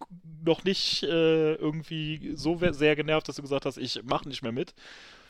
[0.45, 4.51] noch nicht äh, irgendwie so sehr genervt, dass du gesagt hast, ich mache nicht mehr
[4.51, 4.75] mit.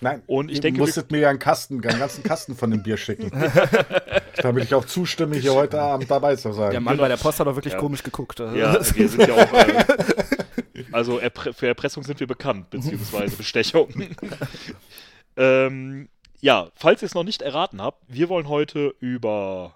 [0.04, 2.84] Nein, Und ich ihr denke, musstet mir ja einen Kasten, einen ganzen Kasten von dem
[2.84, 3.32] Bier schicken.
[4.42, 6.72] damit ich auch zustimme, hier heute Abend dabei zu sein.
[6.72, 7.80] Der Mann bei der Post hat doch wirklich Ja.
[7.80, 8.40] komisch geguckt.
[8.42, 9.54] Also, Ja, wir sind ja auch.
[9.54, 9.86] Äh,
[10.92, 13.90] also Erpre für Erpressung sind wir bekannt, beziehungsweise Bestechung.
[15.38, 16.10] ähm,
[16.42, 19.76] ja, falls ihr es noch nicht erraten habt, wir wollen heute über.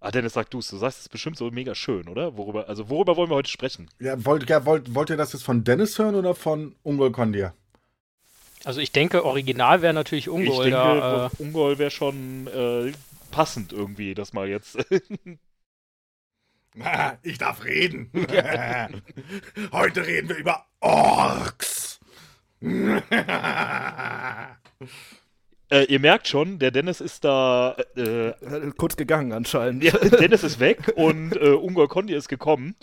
[0.00, 0.68] Ah, Dennis, sag du es.
[0.68, 2.36] Du sagst es bestimmt so mega schön, oder?
[2.36, 3.88] Worüber, also worüber wollen wir heute sprechen?
[4.00, 7.54] Ja, wollt, ja, wollt, wollt ihr das jetzt von Dennis hören oder von Ungol Kondir?
[8.64, 11.26] Also ich denke, original wäre natürlich ich Ungol denke, da.
[11.26, 12.92] Äh, Ungol wäre schon äh,
[13.30, 14.78] passend irgendwie, das mal jetzt.
[17.22, 18.10] Ich darf reden.
[19.72, 22.00] Heute reden wir über Orks.
[25.70, 27.76] Äh, ihr merkt schon, der Dennis ist da.
[27.96, 28.34] Äh, Äh,
[28.76, 29.82] Kurz gegangen anscheinend.
[29.82, 32.74] ja, Dennis ist weg und äh, Ungol Kondi ist gekommen.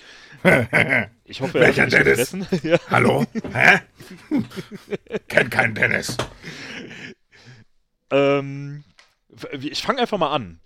[1.26, 2.64] Ich hoffe, er hat Welcher nicht Dennis?
[2.64, 2.78] ja.
[2.90, 3.26] Hallo?
[3.54, 3.80] Hä?
[5.30, 6.18] Kennt keinen Dennis.
[8.12, 8.84] Ähm,
[9.62, 10.60] ich fange einfach mal an.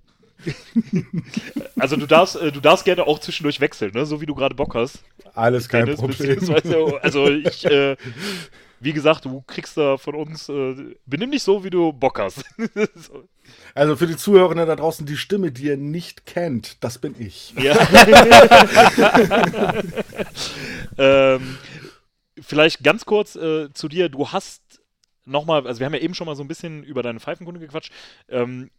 [1.78, 4.06] also du darfst, äh, du darfst gerne auch zwischendurch wechseln, ne?
[4.08, 5.04] so wie du gerade Bock hast.
[5.36, 6.40] Alles kein Dennis, Problem.
[7.02, 7.96] Also ich, äh,
[8.86, 12.46] wie gesagt, du kriegst da von uns, äh, benimm dich so, wie du Bock hast.
[12.96, 13.28] so.
[13.74, 17.56] Also für die Zuhörenden da draußen, die Stimme, die ihr nicht kennt, das bin ich.
[17.58, 17.76] Ja.
[21.00, 21.58] ähm,
[22.40, 24.08] vielleicht ganz kurz äh, zu dir.
[24.08, 24.62] Du hast
[25.26, 27.92] nochmal, also wir haben ja eben schon mal so ein bisschen über deine Pfeifenkunde gequatscht.
[28.30, 28.70] Ähm,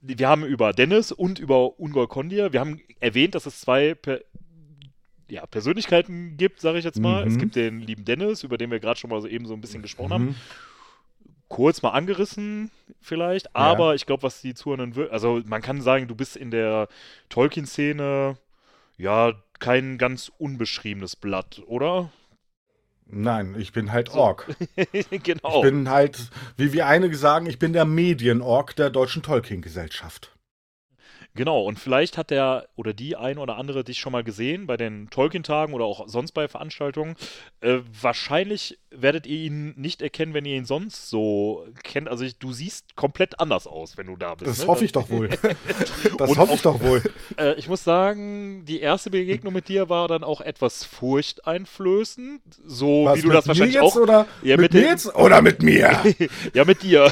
[0.00, 2.54] wir haben über Dennis und über Ungol Kondir.
[2.54, 4.20] Wir haben erwähnt, dass es zwei per
[5.30, 7.24] ja, Persönlichkeiten gibt, sage ich jetzt mal.
[7.24, 7.30] Mhm.
[7.32, 9.60] Es gibt den lieben Dennis, über den wir gerade schon mal so eben so ein
[9.60, 10.34] bisschen gesprochen haben Mhm.
[11.48, 16.06] kurz mal angerissen vielleicht, aber ich glaube, was die Zuhörenden will, also man kann sagen,
[16.08, 16.88] du bist in der
[17.28, 18.36] Tolkien-Szene
[18.98, 22.10] ja kein ganz unbeschriebenes Blatt, oder?
[23.06, 24.46] Nein, ich bin halt Ork.
[25.24, 25.56] genau.
[25.56, 30.30] Ich bin halt, wie wir einige sagen, ich bin der Medienork der Deutschen Tolkien-Gesellschaft.
[31.34, 34.76] Genau, und vielleicht hat der oder die ein oder andere dich schon mal gesehen bei
[34.76, 37.14] den Tolkien-Tagen oder auch sonst bei Veranstaltungen.
[37.60, 42.08] Äh, wahrscheinlich werdet ihr ihn nicht erkennen, wenn ihr ihn sonst so kennt.
[42.08, 44.50] Also ich, du siehst komplett anders aus, wenn du da bist.
[44.50, 44.66] Das ne?
[44.66, 45.30] hoffe ich doch wohl.
[46.18, 47.02] Das hoffe ich doch wohl.
[47.36, 52.40] Äh, ich muss sagen, die erste Begegnung mit dir war dann auch etwas furchteinflößend.
[52.66, 53.94] So Was, wie du das wahrscheinlich auch.
[53.94, 56.02] Oder Ja, mit, mit mir jetzt oder mit mir?
[56.54, 57.10] Ja, mit dir.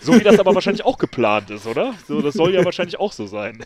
[0.00, 1.94] So wie das aber wahrscheinlich auch geplant ist, oder?
[2.06, 3.62] So, das soll ja wahrscheinlich auch so sein.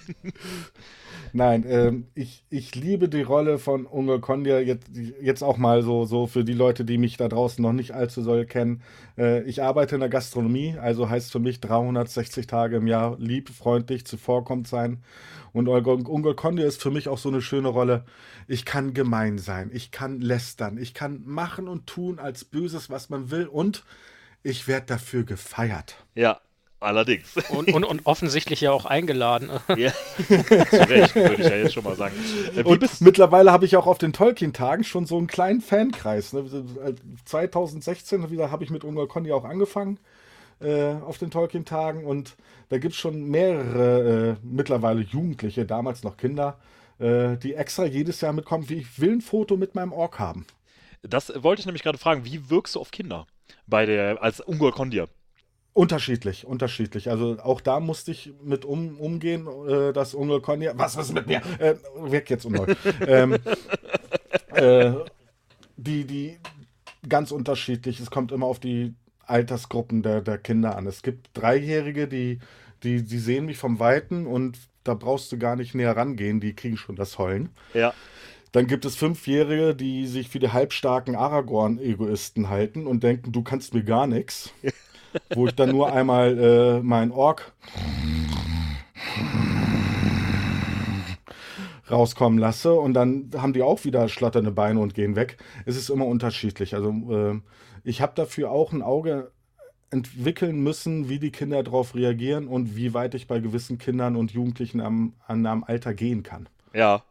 [1.34, 4.90] Nein, ähm, ich, ich liebe die Rolle von Unge Kondia jetzt,
[5.20, 8.22] jetzt auch mal so, so für die Leute, die mich da draußen noch nicht allzu
[8.22, 8.82] soll kennen.
[9.16, 13.48] Äh, ich arbeite in der Gastronomie, also heißt für mich 360 Tage im Jahr lieb,
[13.48, 15.02] freundlich, zuvorkommt sein.
[15.54, 18.04] Und Unge Kondia ist für mich auch so eine schöne Rolle.
[18.46, 23.08] Ich kann gemein sein, ich kann lästern, ich kann machen und tun als Böses, was
[23.08, 23.84] man will und
[24.42, 26.04] ich werde dafür gefeiert.
[26.14, 26.40] Ja,
[26.82, 27.34] allerdings.
[27.48, 29.50] Und, und, und offensichtlich ja auch eingeladen.
[29.76, 32.14] Ja, zu Recht, würde ich ja jetzt schon mal sagen.
[32.54, 35.60] Äh, wie Und bist mittlerweile habe ich auch auf den Tolkien-Tagen schon so einen kleinen
[35.60, 36.32] Fankreis.
[36.32, 36.44] Ne?
[37.24, 39.98] 2016 wieder habe ich mit Ungar Conny auch angefangen
[40.62, 42.36] äh, auf den Tolkien-Tagen und
[42.68, 46.58] da gibt es schon mehrere äh, mittlerweile Jugendliche, damals noch Kinder,
[46.98, 50.46] äh, die extra jedes Jahr mitkommen, wie ich will ein Foto mit meinem Ork haben.
[51.02, 52.24] Das wollte ich nämlich gerade fragen.
[52.24, 53.26] Wie wirkst du auf Kinder
[53.66, 55.08] bei der als Ungol Kondir?
[55.74, 57.08] Unterschiedlich, unterschiedlich.
[57.08, 60.68] Also auch da musste ich mit um, umgehen, äh, dass Unge Conny.
[60.74, 61.40] Was ist mit mir?
[61.58, 62.76] Äh, weg jetzt, Unge.
[63.06, 63.38] ähm,
[64.54, 64.92] äh,
[65.76, 66.38] die, die
[67.08, 68.00] ganz unterschiedlich.
[68.00, 68.94] Es kommt immer auf die
[69.26, 70.86] Altersgruppen der, der Kinder an.
[70.86, 72.40] Es gibt Dreijährige, die,
[72.82, 76.54] die, die sehen mich vom Weiten und da brauchst du gar nicht näher rangehen, die
[76.54, 77.50] kriegen schon das Heulen.
[77.72, 77.94] Ja.
[78.50, 83.72] Dann gibt es Fünfjährige, die sich für die halbstarken Aragorn-Egoisten halten und denken, du kannst
[83.72, 84.50] mir gar nichts.
[85.34, 87.52] Wo ich dann nur einmal äh, mein Ork
[91.90, 95.36] rauskommen lasse und dann haben die auch wieder schlatternde Beine und gehen weg.
[95.66, 96.74] Es ist immer unterschiedlich.
[96.74, 97.40] Also äh,
[97.84, 99.30] ich habe dafür auch ein Auge
[99.90, 104.32] entwickeln müssen, wie die Kinder darauf reagieren und wie weit ich bei gewissen Kindern und
[104.32, 106.48] Jugendlichen am, an einem Alter gehen kann.
[106.72, 107.02] Ja.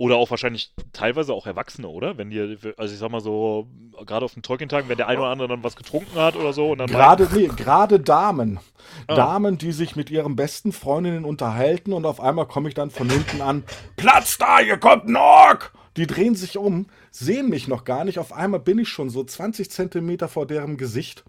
[0.00, 2.16] Oder auch wahrscheinlich teilweise auch Erwachsene, oder?
[2.16, 3.68] Wenn die, also ich sag mal so,
[4.06, 6.72] gerade auf den Tolkien-Tagen, wenn der eine oder andere dann was getrunken hat oder so
[6.72, 8.60] und dann Gerade, nee, gerade Damen.
[9.08, 9.14] Ah.
[9.14, 13.10] Damen, die sich mit ihren besten Freundinnen unterhalten und auf einmal komme ich dann von
[13.10, 13.62] hinten an,
[13.96, 15.74] Platz da, hier kommt ein Ork!
[15.98, 19.22] Die drehen sich um, sehen mich noch gar nicht, auf einmal bin ich schon so
[19.22, 21.24] 20 Zentimeter vor deren Gesicht.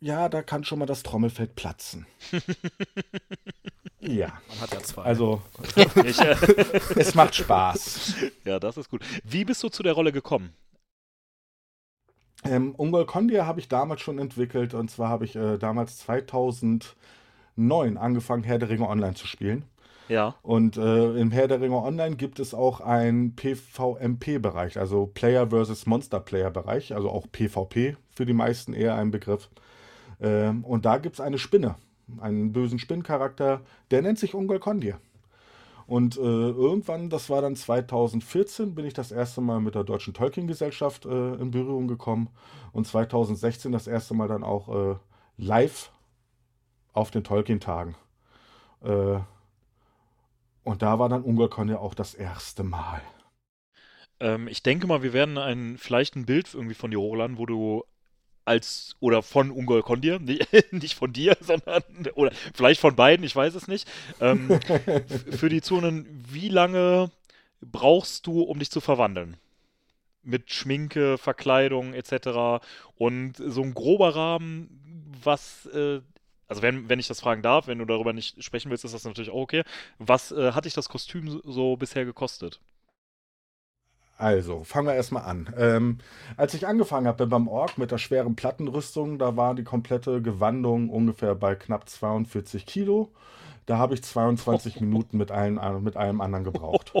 [0.00, 2.08] Ja, da kann schon mal das Trommelfeld platzen.
[4.00, 5.02] ja, Man hat ja zwei.
[5.02, 5.42] also
[6.04, 6.34] ich, äh,
[6.96, 8.14] es macht Spaß.
[8.44, 9.02] ja, das ist gut.
[9.24, 10.52] Wie bist du zu der Rolle gekommen?
[12.44, 16.96] Ähm, Ungol Kondia habe ich damals schon entwickelt und zwar habe ich äh, damals 2009
[17.98, 19.64] angefangen, Herr der Ringe online zu spielen.
[20.08, 20.34] Ja.
[20.42, 25.86] Und äh, im Herr der Ringe Online gibt es auch einen PvMP-Bereich, also Player versus
[25.86, 29.50] Monster Player-Bereich, also auch PvP für die meisten eher ein Begriff.
[30.20, 31.76] Ähm, und da gibt es eine Spinne,
[32.20, 35.00] einen bösen Spinncharakter, der nennt sich Ungol Kondir.
[35.86, 40.14] Und äh, irgendwann, das war dann 2014, bin ich das erste Mal mit der Deutschen
[40.14, 42.28] Tolkien-Gesellschaft äh, in Berührung gekommen.
[42.72, 44.96] Und 2016 das erste Mal dann auch äh,
[45.36, 45.90] live
[46.92, 47.96] auf den Tolkien-Tagen.
[48.82, 49.20] Äh,
[50.64, 53.02] Und da war dann Ungolkon ja auch das erste Mal.
[54.20, 57.46] Ähm, ich denke mal, wir werden ein, vielleicht ein Bild irgendwie von dir hochladen, wo
[57.46, 57.84] du
[58.44, 60.18] als oder von Ungol Kondir,
[60.70, 61.82] nicht, von dir, sondern
[62.14, 63.88] oder vielleicht von beiden, ich weiß es nicht.
[64.20, 64.60] Ähm,
[65.30, 67.10] für die Zonen, wie lange
[67.60, 69.36] brauchst du, um dich zu verwandeln?
[70.22, 72.62] Mit Schminke, Verkleidung etc.
[72.96, 76.00] Und so ein grober Rahmen, was, äh,
[76.48, 79.04] also wenn, wenn ich das fragen darf, wenn du darüber nicht sprechen willst, ist das
[79.04, 79.62] natürlich auch okay.
[79.98, 82.60] Was äh, hat dich das Kostüm so bisher gekostet?
[84.20, 85.48] Also, fangen wir erstmal an.
[85.56, 85.98] Ähm,
[86.36, 90.90] als ich angefangen habe beim Ork mit der schweren Plattenrüstung, da war die komplette Gewandung
[90.90, 93.08] ungefähr bei knapp 42 Kilo.
[93.64, 96.92] Da habe ich 22 Minuten mit, allen, mit allem anderen gebraucht.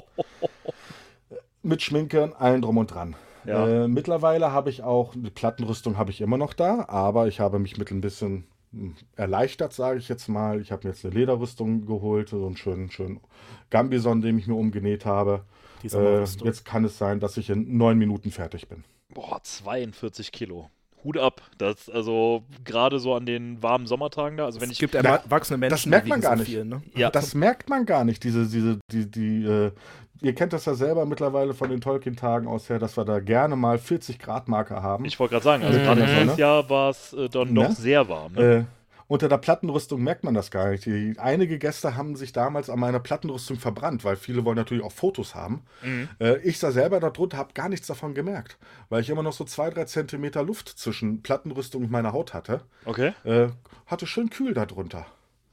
[1.62, 3.16] mit Schminke, allen drum und dran.
[3.44, 3.66] Ja.
[3.68, 7.58] Äh, mittlerweile habe ich auch, die Plattenrüstung habe ich immer noch da, aber ich habe
[7.58, 10.58] mich mit ein bisschen hm, erleichtert, sage ich jetzt mal.
[10.62, 13.20] Ich habe mir jetzt eine Lederrüstung geholt, so einen schönen, schönen
[13.68, 15.44] Gambison, den ich mir umgenäht habe.
[15.82, 18.84] Die Äh, jetzt kann es sein, dass ich in neun Minuten fertig bin.
[19.14, 20.70] Boah, 42 Kilo.
[21.02, 21.40] Hut ab.
[21.56, 24.44] Das, also gerade so an den warmen Sommertagen da.
[24.44, 24.78] Also wenn es ich.
[24.80, 26.46] gibt erwachsene Menschen, das merkt die man gar nicht.
[26.48, 26.82] Viel, ne?
[26.94, 27.10] Ja.
[27.10, 29.72] Das merkt man gar nicht, diese, diese, die, die, äh,
[30.20, 33.56] ihr kennt das ja selber mittlerweile von den Tolkien-Tagen aus her, dass wir da gerne
[33.56, 35.06] mal 40 Grad Marke haben.
[35.06, 35.82] Ich wollte gerade sagen, also Mhm.
[35.84, 36.38] gerade Ja, dieses ne?
[36.40, 37.64] Jahr war es äh, dann Ne?
[37.64, 38.34] doch sehr warm.
[38.34, 38.42] Ne?
[38.42, 38.64] Äh,
[39.10, 40.86] unter der Plattenrüstung merkt man das gar nicht.
[40.86, 44.92] Die, einige Gäste haben sich damals an meiner Plattenrüstung verbrannt, weil viele wollen natürlich auch
[44.92, 45.64] Fotos haben.
[45.82, 46.08] Mhm.
[46.20, 48.56] Äh, ich sah selber darunter, habe gar nichts davon gemerkt,
[48.88, 52.60] weil ich immer noch so zwei, drei Zentimeter Luft zwischen Plattenrüstung und meiner Haut hatte.
[52.84, 53.12] Okay.
[53.24, 53.48] Äh,
[53.86, 55.06] hatte schön kühl darunter.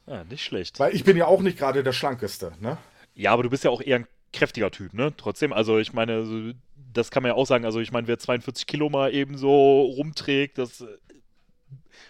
[0.06, 0.80] Ja, nicht schlecht.
[0.80, 2.78] Weil ich bin ja auch nicht gerade der Schlankeste, ne?
[3.16, 5.14] Ja, aber du bist ja auch eher ein kräftiger Typ, ne?
[5.18, 6.54] Trotzdem, also ich meine,
[6.94, 7.66] das kann man ja auch sagen.
[7.66, 10.86] Also ich meine, wer 42 Kilo mal eben so rumträgt, das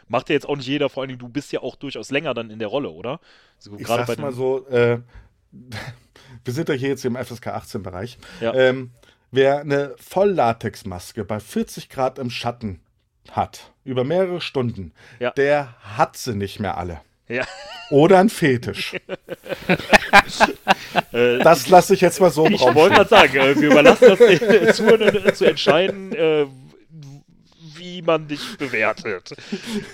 [0.08, 0.90] macht ja jetzt auch nicht jeder.
[0.90, 3.20] Vor allen Dingen, du bist ja auch durchaus länger dann in der Rolle, oder?
[3.60, 5.00] So, Ich gerade sag's mal so, äh,
[6.44, 8.18] wir sind ja hier jetzt im FSK 18 Bereich.
[8.42, 8.54] Ja.
[8.54, 8.92] Ähm,
[9.32, 12.80] wer eine Volllatexmaske bei 40 Grad im Schatten
[13.32, 15.32] hat, über mehrere Stunden, Ja.
[15.32, 17.02] der hat sie nicht mehr alle.
[17.28, 17.46] Ja.
[17.90, 18.94] Oder ein Fetisch.
[21.12, 24.08] äh, Das lasse ich jetzt mal so im Ich wollte gerade sagen, äh, wir überlassen
[24.18, 26.46] das Zuhörern zu entscheiden, äh,
[27.98, 29.36] wie man dich bewertet.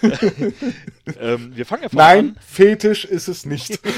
[1.20, 2.38] ähm, wir fangen einfach Nein, an.
[2.46, 3.80] Fetisch ist es nicht.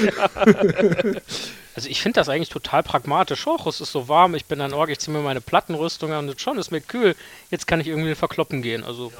[1.74, 3.46] Also ich finde das eigentlich total pragmatisch.
[3.46, 6.26] Och, es ist so warm, ich bin ein Org, ich ziehe mir meine Plattenrüstung an
[6.26, 7.14] und schon ist mir kühl.
[7.50, 8.82] Jetzt kann ich irgendwie verkloppen gehen.
[8.82, 9.12] Also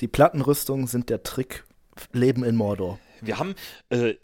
[0.00, 1.64] Die Plattenrüstungen sind der Trick.
[2.14, 2.98] Leben in Mordor.
[3.20, 3.54] Wir haben,
[3.90, 4.14] äh,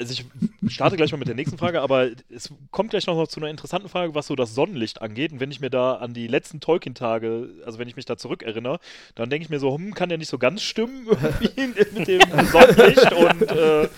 [0.00, 3.38] also ich starte gleich mal mit der nächsten Frage, aber es kommt gleich noch zu
[3.38, 5.32] einer interessanten Frage, was so das Sonnenlicht angeht.
[5.32, 8.80] Und wenn ich mir da an die letzten Tolkien-Tage, also wenn ich mich da zurückerinnere,
[9.14, 11.06] dann denke ich mir so, hm, kann der nicht so ganz stimmen
[11.56, 13.88] mit dem Sonnenlicht und äh,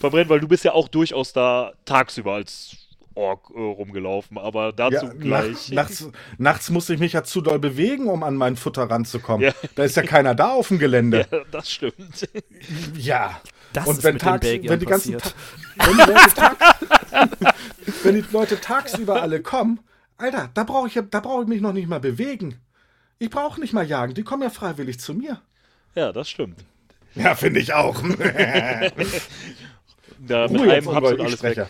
[0.00, 2.76] verbrennen, weil du bist ja auch durchaus da tagsüber als
[3.14, 5.68] Ork äh, rumgelaufen, aber dazu Ja, gleich.
[5.70, 9.46] nach, nachts, nachts musste ich mich ja zu doll bewegen, um an mein Futter ranzukommen.
[9.46, 9.52] Ja.
[9.76, 11.26] Da ist ja keiner da auf dem Gelände.
[11.32, 12.28] ja, das stimmt.
[12.96, 13.40] Ja.
[13.74, 17.44] Das Und ist wenn mit tags, den Belgiern wenn die ganzen wenn, die
[18.04, 19.80] wenn die Leute tagsüber alle kommen,
[20.16, 22.60] Alter, da brauche ich, ja- da brauche ich mich noch nicht mal bewegen.
[23.18, 25.40] Ich brauche nicht mal jagen, die kommen ja freiwillig zu mir.
[25.94, 26.64] Ja, das stimmt.
[27.14, 28.02] Ja, finde ich auch.
[30.18, 31.66] Da mit Ruhe einem ich alles weg.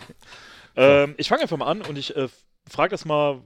[0.75, 2.27] Ähm, ich fange einfach mal an und ich äh,
[2.69, 3.41] frage das mal.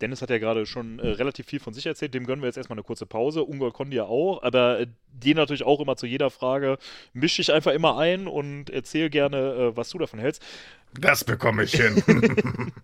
[0.00, 2.56] Dennis hat ja gerade schon äh, relativ viel von sich erzählt, dem gönnen wir jetzt
[2.56, 3.44] erstmal eine kurze Pause.
[3.44, 6.78] Ungol Kondi ja auch, aber äh, die natürlich auch immer zu jeder Frage.
[7.12, 10.42] Misch dich einfach immer ein und erzähl gerne, äh, was du davon hältst.
[10.98, 12.02] Das bekomme ich hin.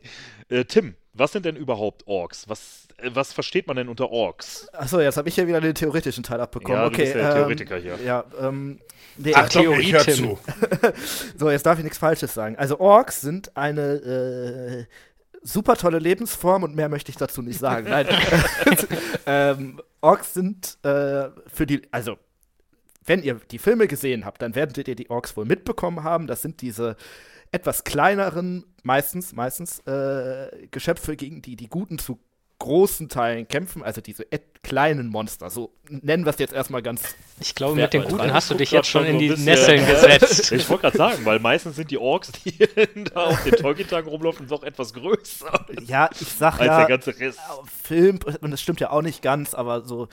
[0.50, 2.48] Äh, Tim, was sind denn überhaupt Orks?
[2.50, 4.68] Was, äh, was versteht man denn unter Orks?
[4.74, 6.76] Achso, jetzt habe ich ja wieder den theoretischen Teil abbekommen.
[6.76, 7.98] Ja, du okay, bist der ähm, Theoretiker hier.
[8.04, 8.78] Ja, ähm.
[9.16, 10.14] Nee, Achtung, Theorie, ich höre Tim.
[10.14, 10.38] zu.
[11.38, 12.56] So, jetzt darf ich nichts Falsches sagen.
[12.56, 14.84] Also Orks sind eine äh,
[15.44, 17.88] super tolle Lebensform und mehr möchte ich dazu nicht sagen.
[17.88, 18.08] Nein.
[19.26, 22.16] ähm, Orks sind äh, für die, also
[23.04, 26.26] wenn ihr die Filme gesehen habt, dann werdet ihr die Orks wohl mitbekommen haben.
[26.26, 26.96] Das sind diese
[27.52, 32.18] etwas kleineren, meistens, meistens äh, Geschöpfe, gegen die die Guten zu
[32.58, 34.24] großen Teilen kämpfen, also diese
[34.62, 35.50] kleinen Monster.
[35.50, 38.70] So nennen wir es jetzt erstmal ganz ich glaube, mit den Guten hast du dich
[38.70, 40.52] jetzt schon in die Nesseln gesetzt.
[40.52, 42.56] Ich wollte gerade sagen, weil meistens sind die Orks, die
[43.14, 47.18] da auf den Tolkien-Tagen rumlaufen, doch etwas größer Ja, ich sag als ja, der ganze
[47.18, 47.40] Rest.
[47.82, 50.08] Film, und das stimmt ja auch nicht ganz, aber so.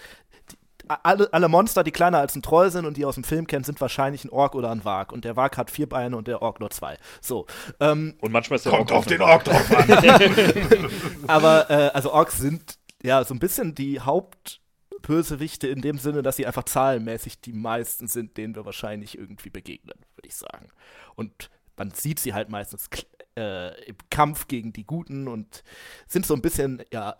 [1.03, 3.65] Alle, alle Monster, die kleiner als ein Troll sind und die aus dem Film kennt,
[3.65, 5.11] sind wahrscheinlich ein Ork oder ein Wag.
[5.11, 6.97] Und der Wag hat vier Beine und der Ork nur zwei.
[7.21, 7.45] So.
[7.79, 10.89] Ähm, Und manchmal ist der Kommt Ork auf den Ork drauf an.
[11.27, 16.35] aber, äh, also Orks sind ja so ein bisschen die Hauptbösewichte in dem Sinne, dass
[16.35, 20.69] sie einfach zahlenmäßig die meisten sind, denen wir wahrscheinlich irgendwie begegnen, würde ich sagen.
[21.15, 22.89] Und man sieht sie halt meistens
[23.37, 25.63] äh, im Kampf gegen die Guten und
[26.07, 27.15] sind so ein bisschen, ja,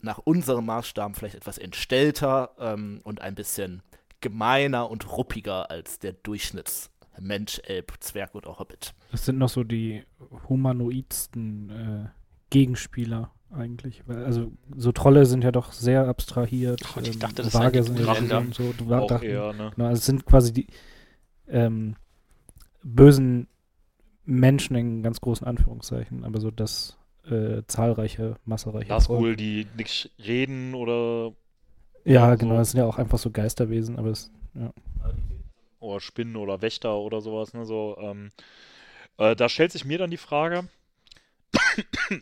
[0.00, 3.82] nach unserem Maßstab vielleicht etwas entstellter ähm, und ein bisschen
[4.20, 8.94] gemeiner und ruppiger als der Durchschnittsmensch, Elb, Zwerg oder Hobbit.
[9.10, 10.04] Das sind noch so die
[10.48, 12.08] humanoidsten äh,
[12.50, 14.02] Gegenspieler eigentlich.
[14.08, 16.82] Also so Trolle sind ja doch sehr abstrahiert.
[16.84, 18.94] Ach, und ich ähm, dachte, das Waage seien die sind ja so.
[18.94, 19.72] Auch dachten, eher, ne?
[19.74, 20.66] genau, also es sind quasi die
[21.48, 21.96] ähm,
[22.82, 23.48] bösen
[24.24, 26.98] Menschen in ganz großen Anführungszeichen, aber so das
[27.30, 29.28] äh, zahlreiche, massereiche Volk.
[29.28, 31.32] Nazgul, die nicht reden oder,
[32.04, 32.38] Ja, so.
[32.38, 34.72] genau, das sind ja auch einfach so Geisterwesen, aber es, ja.
[35.80, 37.54] oder Spinnen oder Wächter oder sowas.
[37.54, 37.64] Ne?
[37.64, 38.30] So, ähm,
[39.18, 40.68] äh, da stellt sich mir dann die Frage.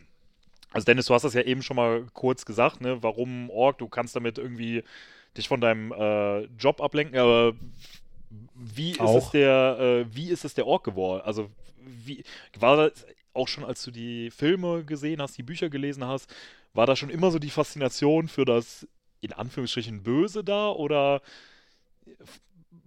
[0.71, 3.01] Also Dennis, du hast das ja eben schon mal kurz gesagt, ne?
[3.01, 3.77] Warum Org?
[3.77, 4.83] Du kannst damit irgendwie
[5.37, 7.53] dich von deinem äh, Job ablenken, aber
[8.55, 11.21] wie ist es der, äh, wie ist es der Org geworden?
[11.23, 12.25] Also wie
[12.59, 13.05] war das
[13.35, 16.33] auch schon, als du die Filme gesehen hast, die Bücher gelesen hast,
[16.73, 18.87] war da schon immer so die Faszination für das
[19.21, 21.21] in Anführungsstrichen Böse da oder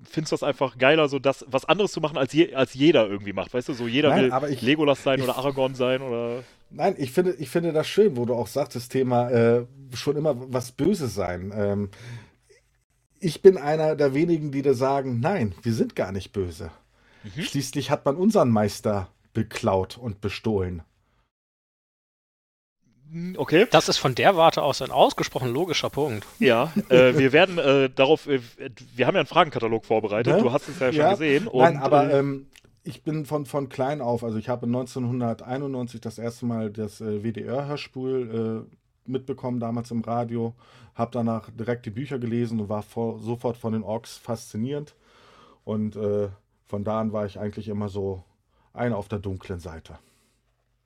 [0.04, 3.08] findest du das einfach geiler, so das was anderes zu machen, als, je, als jeder
[3.08, 3.52] irgendwie macht?
[3.52, 6.44] Weißt du, so jeder Nein, will aber ich- Legolas sein ich- oder Aragorn sein oder.
[6.70, 10.16] Nein, ich finde, ich finde das schön, wo du auch sagst, das Thema äh, schon
[10.16, 11.50] immer was Böses sein.
[11.54, 11.90] Ähm,
[13.20, 16.70] ich bin einer der wenigen, die da sagen, nein, wir sind gar nicht böse.
[17.24, 17.42] Mhm.
[17.42, 20.82] Schließlich hat man unseren Meister beklaut und bestohlen.
[23.10, 26.26] Hm, Okay, Das ist von der Warte aus ein ausgesprochen logischer Punkt.
[26.40, 26.72] ja.
[26.88, 28.40] äh, wir werden äh, darauf, äh,
[28.96, 30.42] wir haben ja einen Fragenkatalog vorbereitet, Ne?
[30.42, 31.44] du hast es ja schon Ja, gesehen.
[31.52, 32.46] Nein, und, aber äh, ähm,
[32.82, 37.22] ich bin von, von klein auf, also ich habe 1991 das erste Mal das äh,
[37.22, 38.76] WDR-Hörspiel äh,
[39.10, 40.54] mitbekommen, damals im Radio,
[40.94, 44.96] habe danach direkt die Bücher gelesen und war vor, sofort von den Orks fasziniert.
[45.64, 46.28] Und äh,
[46.66, 48.22] von da an war ich eigentlich immer so
[48.72, 49.98] einer auf der dunklen Seite.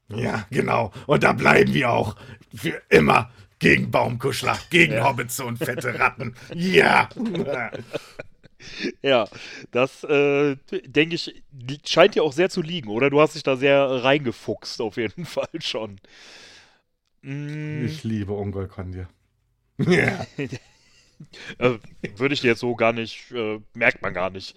[0.08, 0.92] Ja, genau.
[1.06, 2.16] Und da bleiben wir auch.
[2.54, 3.30] Für immer.
[3.58, 5.04] Gegen Baumkuschler, gegen Ja.
[5.04, 6.34] Hobbits und fette Ratten.
[6.54, 7.08] Ja.
[9.02, 9.28] Ja,
[9.72, 11.42] das äh, denke ich,
[11.84, 13.10] scheint dir auch sehr zu liegen, oder?
[13.10, 15.98] Du hast dich da sehr reingefuchst, auf jeden Fall schon.
[17.22, 19.08] Mm, Ich liebe Ungolkondir.
[19.78, 20.26] Ja.
[21.58, 21.78] äh,
[22.16, 24.56] würde ich dir jetzt so gar nicht, äh, merkt man gar nicht.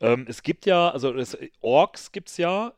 [0.00, 2.72] Ähm, es gibt ja, also es, Orks gibt's ja,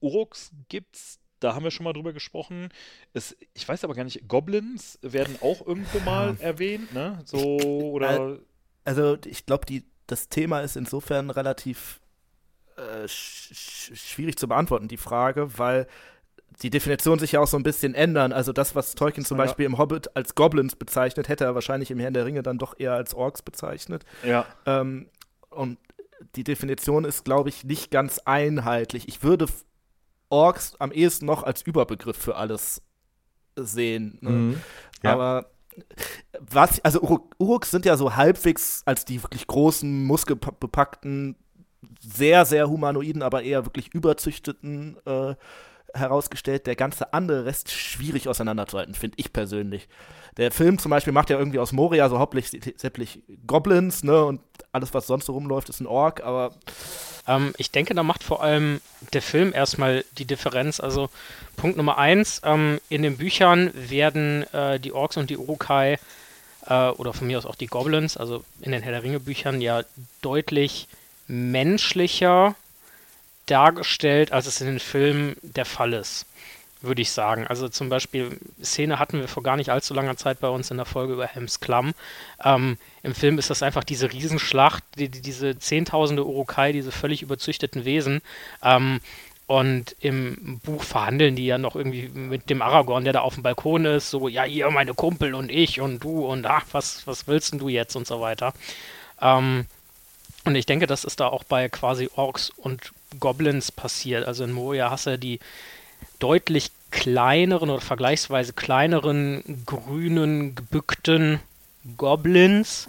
[0.00, 2.68] Uruks gibt's, da haben wir schon mal drüber gesprochen.
[3.12, 7.18] Es, ich weiß aber gar nicht, Goblins werden auch irgendwo mal erwähnt, ne?
[7.24, 8.38] So, oder.
[8.84, 9.66] Also ich glaube,
[10.06, 12.00] das Thema ist insofern relativ
[12.76, 15.86] äh, sch sch schwierig zu beantworten, die Frage, weil
[16.62, 18.32] die Definitionen sich ja auch so ein bisschen ändern.
[18.32, 19.44] Also das, was Tolkien zum Ja.
[19.44, 22.78] Beispiel im Hobbit als Goblins bezeichnet, hätte er wahrscheinlich im Herrn der Ringe dann doch
[22.78, 24.04] eher als Orks bezeichnet.
[24.22, 24.46] Ja.
[24.66, 25.08] Ähm,
[25.50, 25.78] und
[26.36, 29.08] die Definition ist, glaube ich, nicht ganz einheitlich.
[29.08, 29.46] Ich würde
[30.30, 32.82] Orks am ehesten noch als Überbegriff für alles
[33.56, 34.18] sehen.
[34.20, 34.30] Ne?
[34.30, 34.60] Mhm.
[35.02, 35.12] Ja.
[35.12, 35.46] Aber
[36.40, 41.36] was, also Uruk- Uruks sind ja so halbwegs als die wirklich großen, muskelbepackten,
[42.00, 45.34] sehr, sehr humanoiden, aber eher wirklich überzüchteten äh,
[45.94, 46.66] herausgestellt.
[46.66, 49.88] Der ganze andere Rest schwierig auseinanderzuhalten, finde ich persönlich.
[50.36, 54.40] Der Film zum Beispiel macht ja irgendwie aus Moria so hauptsächlich Goblins, ne, und
[54.72, 56.52] alles, was sonst so rumläuft, ist ein Ork, aber
[57.26, 58.80] Ähm, ich denke, da macht vor allem
[59.12, 60.80] der Film erstmal die Differenz.
[60.80, 61.08] Also
[61.56, 65.98] Punkt Nummer eins, ähm, in den Büchern werden äh, die Orks und die Urukai
[66.66, 69.60] äh, oder von mir aus auch die Goblins, also in den Herr der Ringe Büchern
[69.60, 69.84] ja
[70.20, 70.86] deutlich
[71.26, 72.54] menschlicher
[73.46, 76.26] dargestellt, als es in den Filmen der Fall ist,
[76.80, 77.46] würde ich sagen.
[77.46, 80.76] Also zum Beispiel, Szene hatten wir vor gar nicht allzu langer Zeit bei uns in
[80.76, 81.94] der Folge über Helms Klamm.
[82.44, 87.22] Ähm, Im Film ist das einfach diese Riesenschlacht, die, die, diese zehntausende Urukai, diese völlig
[87.22, 88.22] überzüchteten Wesen.
[88.62, 89.00] Ähm,
[89.46, 93.42] und im Buch verhandeln die ja noch irgendwie mit dem Aragorn, der da auf dem
[93.42, 97.26] Balkon ist, so, ja, ihr, meine Kumpel und ich und du und ach, was, was
[97.26, 98.54] willst denn du jetzt und so weiter.
[99.20, 99.66] Ähm,
[100.46, 104.26] und ich denke, das ist da auch bei quasi Orks und Goblins passiert.
[104.26, 105.40] Also in Moria hast du ja die
[106.18, 111.40] deutlich kleineren oder vergleichsweise kleineren, grünen, gebückten
[111.96, 112.88] Goblins.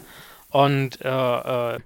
[0.49, 1.09] Und äh,
[1.76, 1.80] äh,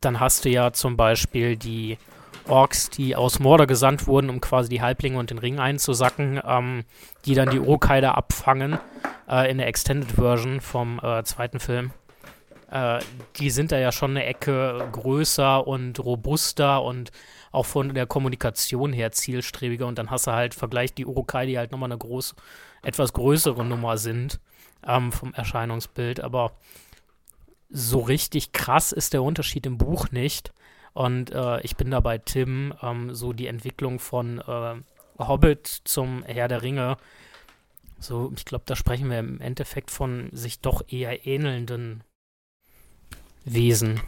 [0.00, 1.98] dann hast du ja zum Beispiel die
[2.46, 6.84] Orks, die aus Mordor gesandt wurden, um quasi die Halblinge und den Ring einzusacken, ähm,
[7.24, 8.78] die dann die Urukai da abfangen
[9.28, 11.92] äh, in der Extended Version vom äh, zweiten Film.
[12.70, 12.98] Äh,
[13.36, 17.12] die sind da ja schon eine Ecke größer und robuster und
[17.54, 19.86] auch von der Kommunikation her zielstrebiger.
[19.86, 22.34] Und dann hast du halt, vergleich die Urukai, die halt nochmal eine groß,
[22.82, 24.40] etwas größere Nummer sind
[24.86, 26.20] ähm, vom Erscheinungsbild.
[26.20, 26.52] Aber
[27.70, 30.52] so richtig krass ist der Unterschied im Buch nicht.
[30.92, 34.74] Und äh, ich bin da bei Tim, ähm, so die Entwicklung von äh,
[35.18, 36.96] Hobbit zum Herr der Ringe.
[37.98, 42.04] So, ich glaube, da sprechen wir im Endeffekt von sich doch eher ähnelnden
[43.44, 44.00] Wesen.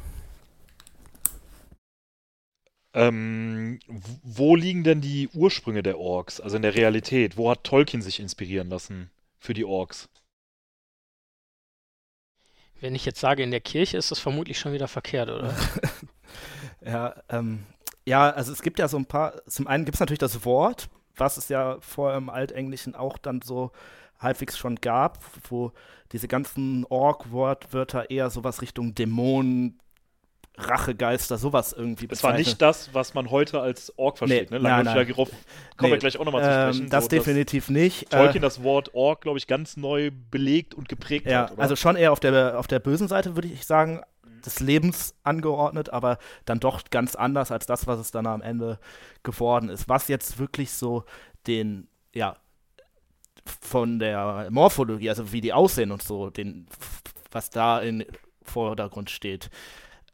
[2.96, 3.78] Ähm,
[4.22, 6.40] wo liegen denn die Ursprünge der Orks?
[6.40, 7.36] Also in der Realität.
[7.36, 10.08] Wo hat Tolkien sich inspirieren lassen für die Orks?
[12.80, 15.54] Wenn ich jetzt sage, in der Kirche ist das vermutlich schon wieder verkehrt, oder?
[16.84, 17.64] Ja, ähm,
[18.04, 20.88] ja, also es gibt ja so ein paar, zum einen gibt es natürlich das Wort,
[21.16, 23.72] was es ja vorher im Altenglischen auch dann so
[24.18, 25.18] halbwegs schon gab,
[25.48, 25.72] wo
[26.12, 29.80] diese ganzen Org-Wortwörter eher sowas Richtung Dämonen,
[30.58, 34.62] Rachegeister, sowas irgendwie Es war nicht das, was man heute als Ork versteht, Nee, ne?
[34.62, 35.06] nein, Langhäufiger nein.
[35.06, 35.28] Giroff.
[35.76, 36.90] Kommen wir Nee, gleich auch nochmal zu ähm, sprechen.
[36.90, 38.12] das so, definitiv nicht.
[38.12, 41.52] Dass Tolkien äh, das Wort Ork, glaube ich, ganz neu belegt und geprägt ja, hat.
[41.52, 41.62] Oder?
[41.62, 44.00] also schon eher auf der, auf der bösen Seite, würde ich sagen,
[44.46, 48.78] des Lebens angeordnet, aber dann doch ganz anders als das, was es dann am Ende
[49.22, 49.88] geworden ist.
[49.88, 51.04] Was jetzt wirklich so
[51.46, 52.36] den, ja,
[53.60, 56.66] von der Morphologie, also wie die aussehen und so, den,
[57.30, 58.04] was da im
[58.42, 59.50] Vordergrund steht,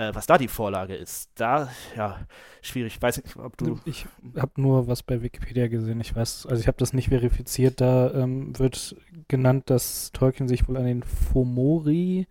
[0.03, 2.21] äh, was da die Vorlage ist, da, ja,
[2.61, 2.97] schwierig.
[2.97, 3.79] Ich weiß nicht, ob du.
[3.85, 6.01] Ich habe nur was bei Wikipedia gesehen.
[6.01, 7.81] Ich weiß, also ich habe das nicht verifiziert.
[7.81, 8.97] Da ähm, wird
[9.29, 12.27] genannt, dass Tolkien sich wohl an den Fomori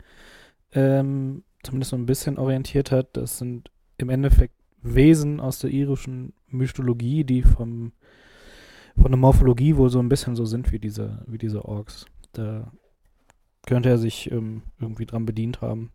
[0.73, 3.15] ähm, zumindest so ein bisschen orientiert hat.
[3.17, 7.93] Das sind im Endeffekt Wesen aus der irischen Mythologie, die vom
[8.99, 12.05] von der Morphologie wohl so ein bisschen so sind wie diese, wie diese Orks.
[12.33, 12.71] Da
[13.65, 15.91] könnte er sich ähm, irgendwie dran bedient haben.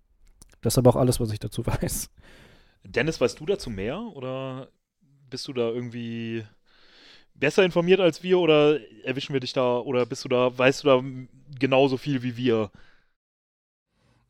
[0.66, 2.10] Das ist aber auch alles, was ich dazu weiß.
[2.82, 4.00] Dennis, weißt du dazu mehr?
[4.00, 4.66] Oder
[5.30, 6.44] bist du da irgendwie
[7.34, 8.40] besser informiert als wir?
[8.40, 9.78] Oder erwischen wir dich da?
[9.78, 11.04] Oder bist du da, weißt du da
[11.60, 12.72] genauso viel wie wir?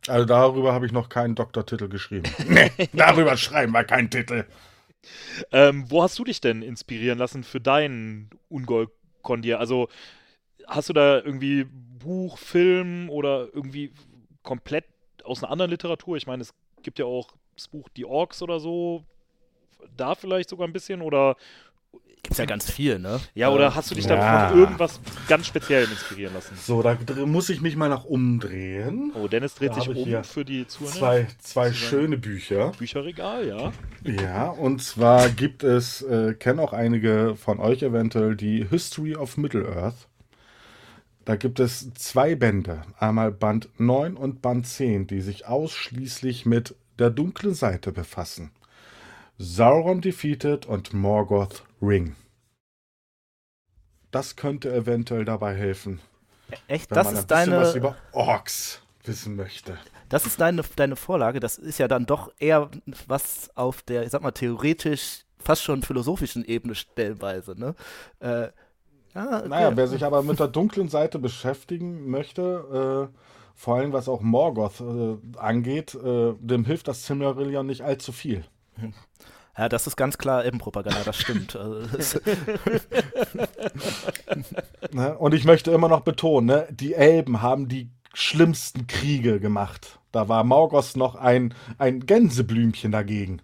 [0.08, 2.30] Also darüber habe ich noch keinen Doktortitel geschrieben.
[2.46, 4.44] nee, darüber schreiben wir keinen Titel.
[5.52, 9.58] Ähm, wo hast du dich denn inspirieren lassen für deinen Ungol-Kondir?
[9.58, 9.88] Also
[10.66, 13.94] hast du da irgendwie Buch, Film oder irgendwie
[14.42, 14.84] komplett
[15.26, 16.16] aus einer anderen Literatur?
[16.16, 19.04] Ich meine, es gibt ja auch das Buch Die Orks oder so.
[19.96, 21.36] Da vielleicht sogar ein bisschen oder
[22.22, 23.20] Gibt's ja ganz viel, ne?
[23.34, 24.48] ja, oder hast du dich da Ja.
[24.48, 24.98] von irgendwas
[25.28, 26.56] ganz Speziellem inspirieren lassen?
[26.60, 29.12] So, da muss ich mich mal nach umdrehen.
[29.14, 30.92] Oh, Dennis dreht Da sich um für die Zuhörer.
[30.92, 32.72] Zwei, zwei schöne Bücher.
[32.78, 33.72] Bücherregal, ja.
[34.02, 39.36] Ja, und zwar gibt es, äh, kennen auch einige von euch eventuell, die History of
[39.36, 40.08] Middle-earth.
[41.26, 46.76] Da gibt es zwei Bände, einmal Band 9 und Band 10, die sich ausschließlich mit
[47.00, 48.52] der dunklen Seite befassen.
[49.36, 52.14] Sauron Defeated und Morgoth Ring.
[54.12, 56.00] Das könnte eventuell dabei helfen,
[56.68, 59.76] Echt, wenn das ist bisschen was deine, über Orks wissen möchte.
[60.08, 61.40] das ist deine, deine Vorlage.
[61.40, 62.70] Das ist ja dann doch eher
[63.08, 67.74] was auf der, ich sag mal, theoretisch, fast schon philosophischen Ebene stellenweise, ne?
[68.20, 68.50] Äh,
[69.16, 69.48] ja, okay.
[69.48, 73.18] Naja, wer sich aber mit der dunklen Seite beschäftigen möchte, äh,
[73.54, 78.44] vor allem was auch Morgoth äh, angeht, äh, dem hilft das Silmarillion nicht allzu viel.
[79.56, 81.56] ja, das ist ganz klar Elbenpropaganda, das stimmt.
[81.56, 82.20] Also,
[84.92, 85.16] Ne?
[85.18, 89.98] Und ich möchte immer noch betonen, ne, die Elben haben die schlimmsten Kriege gemacht.
[90.12, 93.42] Da war Morgoth noch ein, ein Gänseblümchen dagegen.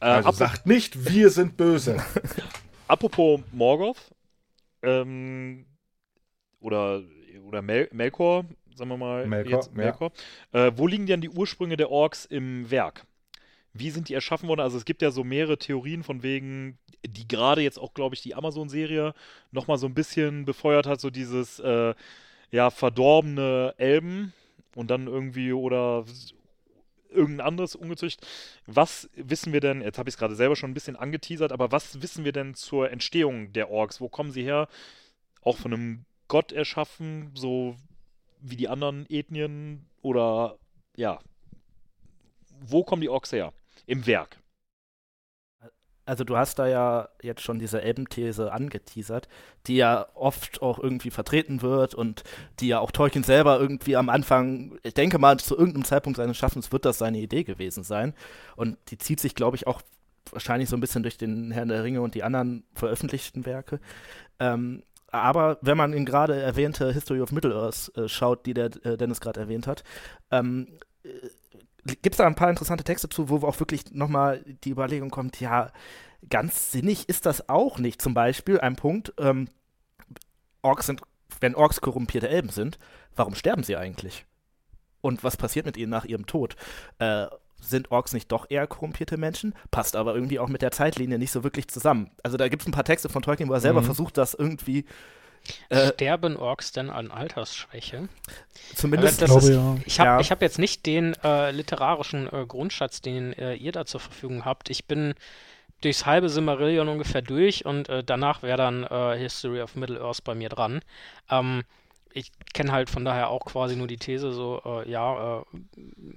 [0.00, 1.96] Äh, Also sagt nicht, wir sind böse.
[2.88, 4.10] Apropos Morgoth,
[4.82, 5.66] ähm,
[6.60, 7.02] oder,
[7.44, 9.26] oder Mel Melkor, sagen wir mal.
[9.26, 9.74] Melkor, jetzt, ja.
[9.74, 10.12] Melkor.
[10.52, 13.06] Äh, wo liegen denn die Ursprünge der Orks im Werk?
[13.72, 14.60] Wie sind die erschaffen worden?
[14.60, 18.22] Also es gibt ja so mehrere Theorien von wegen, die gerade jetzt auch, glaube ich,
[18.22, 19.14] die Amazon-Serie
[19.52, 21.94] nochmal so ein bisschen befeuert hat, so dieses, äh,
[22.50, 24.32] ja, verdorbene Elben
[24.74, 26.04] und dann irgendwie oder
[27.10, 28.26] irgendein anderes Ungezücht.
[28.66, 31.72] Was wissen wir denn, jetzt habe ich es gerade selber schon ein bisschen angeteasert, aber
[31.72, 34.00] was wissen wir denn zur Entstehung der Orks?
[34.00, 34.68] Wo kommen sie her?
[35.42, 37.76] Auch von einem Gott erschaffen, so
[38.40, 39.86] wie die anderen Ethnien?
[40.02, 40.58] Oder
[40.96, 41.18] ja,
[42.60, 43.52] wo kommen die Orks her?
[43.86, 44.36] Im Werk.
[46.08, 49.28] Also du hast da ja jetzt schon diese Elbenthese angeteasert,
[49.66, 52.24] die ja oft auch irgendwie vertreten wird und
[52.60, 56.38] die ja auch Tolkien selber irgendwie am Anfang, ich denke mal, zu irgendeinem Zeitpunkt seines
[56.38, 58.14] Schaffens wird das seine Idee gewesen sein.
[58.56, 59.82] Und die zieht sich, glaube ich, auch
[60.32, 63.78] wahrscheinlich so ein bisschen durch den Herrn der Ringe und die anderen veröffentlichten Werke.
[64.40, 68.96] Ähm, aber wenn man in gerade erwähnte History of Middle-earth äh, schaut, die der äh,
[68.96, 69.84] Dennis gerade erwähnt hat,
[70.30, 70.68] ähm,
[71.84, 75.40] gibt es da ein paar interessante Texte zu, wo auch wirklich nochmal die Überlegung kommt,
[75.40, 75.70] ja,
[76.30, 78.02] ganz sinnig ist das auch nicht.
[78.02, 79.48] Zum Beispiel ein Punkt, ähm,
[80.62, 81.00] Orks sind,
[81.40, 82.78] wenn Orks korrumpierte Elben sind,
[83.16, 84.26] warum sterben sie eigentlich?
[85.00, 86.56] Und was passiert mit ihnen nach ihrem Tod?
[86.98, 87.26] Äh,
[87.60, 89.54] sind Orks nicht doch eher korrumpierte Menschen?
[89.70, 92.10] Passt aber irgendwie auch mit der Zeitlinie nicht so wirklich zusammen.
[92.22, 93.86] Also da gibt es ein paar Texte von Tolkien, wo er selber Mhm.
[93.86, 94.84] versucht, das irgendwie äh,
[95.70, 98.08] Sterben Orks denn an Altersschwäche?
[98.74, 99.76] zumindest glaube ist- ja.
[99.86, 100.20] Ich habe Ja.
[100.20, 104.44] ich hab jetzt nicht den äh, literarischen äh, Grundschatz, den äh, ihr da zur Verfügung
[104.44, 104.70] habt.
[104.70, 105.14] Ich bin
[105.80, 110.34] durchs halbe Silmarillion ungefähr durch und äh, danach wäre dann äh, History of Middle-earth bei
[110.34, 110.80] mir dran.
[111.30, 111.62] Ähm,
[112.12, 115.42] ich kenne halt von daher auch quasi nur die These, so, äh, ja, äh,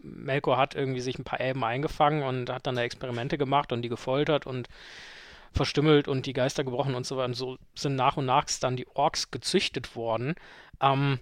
[0.03, 3.81] Melkor hat irgendwie sich ein paar Elben eingefangen und hat dann da Experimente gemacht und
[3.83, 4.67] die gefoltert und
[5.53, 7.25] verstümmelt und die Geister gebrochen und so weiter.
[7.25, 10.35] Und so sind nach und nach dann die Orks gezüchtet worden.
[10.81, 11.19] Ähm,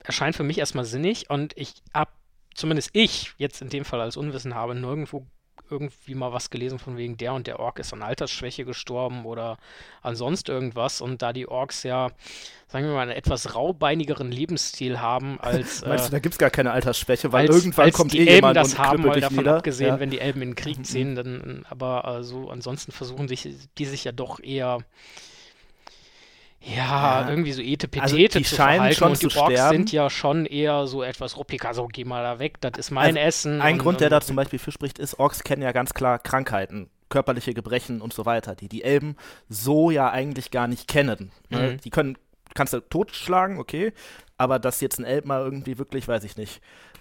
[0.00, 2.10] erscheint für mich erstmal sinnig und ich habe,
[2.54, 5.26] zumindest ich jetzt in dem Fall als Unwissen habe, nirgendwo
[5.70, 9.56] irgendwie mal was gelesen von wegen der und der Ork ist an Altersschwäche gestorben oder
[10.02, 12.10] an sonst irgendwas und da die Orks ja,
[12.68, 16.38] sagen wir mal, einen etwas raubeinigeren Lebensstil haben als Meinst äh, du, da gibt es
[16.38, 19.02] gar keine Altersschwäche, weil als, irgendwann als kommt die eh Elben jemand das und haben,
[19.04, 19.56] dich davon nieder.
[19.56, 20.00] abgesehen, ja.
[20.00, 23.48] wenn die Elben in den Krieg ziehen, dann aber äh, so ansonsten versuchen sich
[23.78, 24.78] die sich ja doch eher
[26.64, 27.28] ja, Ja.
[27.28, 29.76] irgendwie so etepetete Also die zu scheinen verhalten schon und die zu Orks sterben.
[29.76, 33.16] sind ja schon eher so etwas ruppiger, so geh mal da weg, das ist mein
[33.16, 33.60] Also Essen.
[33.60, 35.94] Ein und, Grund, der und, da zum Beispiel für spricht, ist, Orks kennen ja ganz
[35.94, 39.16] klar Krankheiten, körperliche Gebrechen und so weiter, die die Elben
[39.48, 41.30] so ja eigentlich gar nicht kennen.
[41.50, 41.72] Ne?
[41.72, 41.80] Mhm.
[41.82, 42.16] Die können,
[42.54, 43.92] kannst du totschlagen, okay,
[44.38, 46.60] aber dass jetzt ein Elb mal irgendwie wirklich, weiß ich nicht,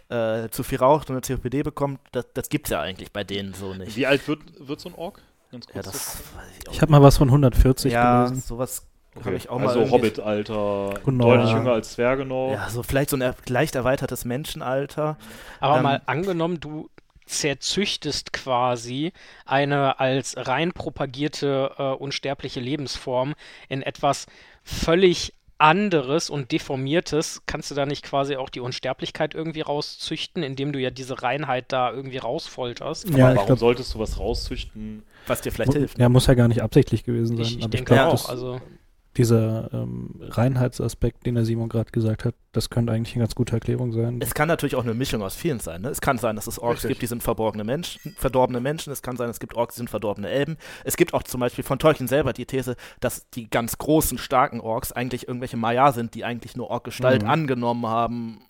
[0.10, 3.54] äh, zu viel raucht und eine COPD bekommt, das, das gibt's ja eigentlich bei denen
[3.54, 3.96] so nicht.
[3.96, 5.22] Wie alt wird, wird so ein Ork?
[5.52, 5.76] Ganz kurz.
[5.76, 6.74] Ja, das weiß ich auch.
[6.74, 8.42] Ich habe mal was von 140 ja, gelesen.
[8.42, 8.86] sowas
[9.16, 9.26] Okay.
[9.26, 9.68] habe ich auch mal.
[9.68, 11.26] also irgendwie- Hobbit-Alter, Genau.
[11.36, 12.52] deutlich jünger als Zwerge noch.
[12.54, 15.18] Ja, so vielleicht so ein leicht erweitertes Menschenalter.
[15.60, 16.90] Aber ähm, mal angenommen, du
[17.26, 19.12] zerzüchtest quasi
[19.46, 23.34] eine als rein propagierte äh, unsterbliche Lebensform
[23.70, 24.26] in etwas
[24.64, 30.74] völlig anderes und deformiertes, kannst du da nicht quasi auch die Unsterblichkeit irgendwie rauszüchten, indem
[30.74, 33.10] du ja diese Reinheit da irgendwie rausfolterst?
[33.10, 35.04] Ja, ich Warum glaube, solltest du was rauszüchten?
[35.28, 36.00] Was dir vielleicht hilft.
[36.00, 37.46] ja, muss ja gar nicht absichtlich gewesen sein.
[37.46, 38.12] Ich, ich aber denke glaub, auch.
[38.14, 38.60] das- Also,
[39.18, 43.54] dieser ähm, Reinheitsaspekt, den der Simon gerade gesagt hat, das könnte eigentlich eine ganz gute
[43.54, 44.20] Erklärung sein.
[44.22, 45.82] Es kann natürlich auch eine Mischung aus vielen sein.
[45.82, 45.90] Ne?
[45.90, 46.90] Es kann sein, dass es Orks Richtig.
[46.90, 48.92] gibt, die sind verborgene Menschen, verdorbene Menschen.
[48.92, 50.58] Es kann sein, es gibt Orks, die sind verdorbene Elben.
[50.84, 54.60] Es gibt auch zum Beispiel von Tolkien selber die These, dass die ganz großen, starken
[54.60, 57.30] Orks eigentlich irgendwelche Maya sind, die eigentlich nur Ork-Gestalt Mhm.
[57.30, 58.42] angenommen haben.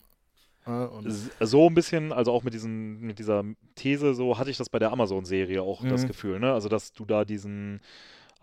[0.66, 1.10] Und
[1.42, 3.44] So ein bisschen, also auch mit, diesen, mit dieser
[3.76, 6.08] These, so hatte ich das bei der Amazon-Serie auch das Mhm.
[6.08, 6.54] Gefühl, ne?
[6.54, 7.82] Also, dass du da diesen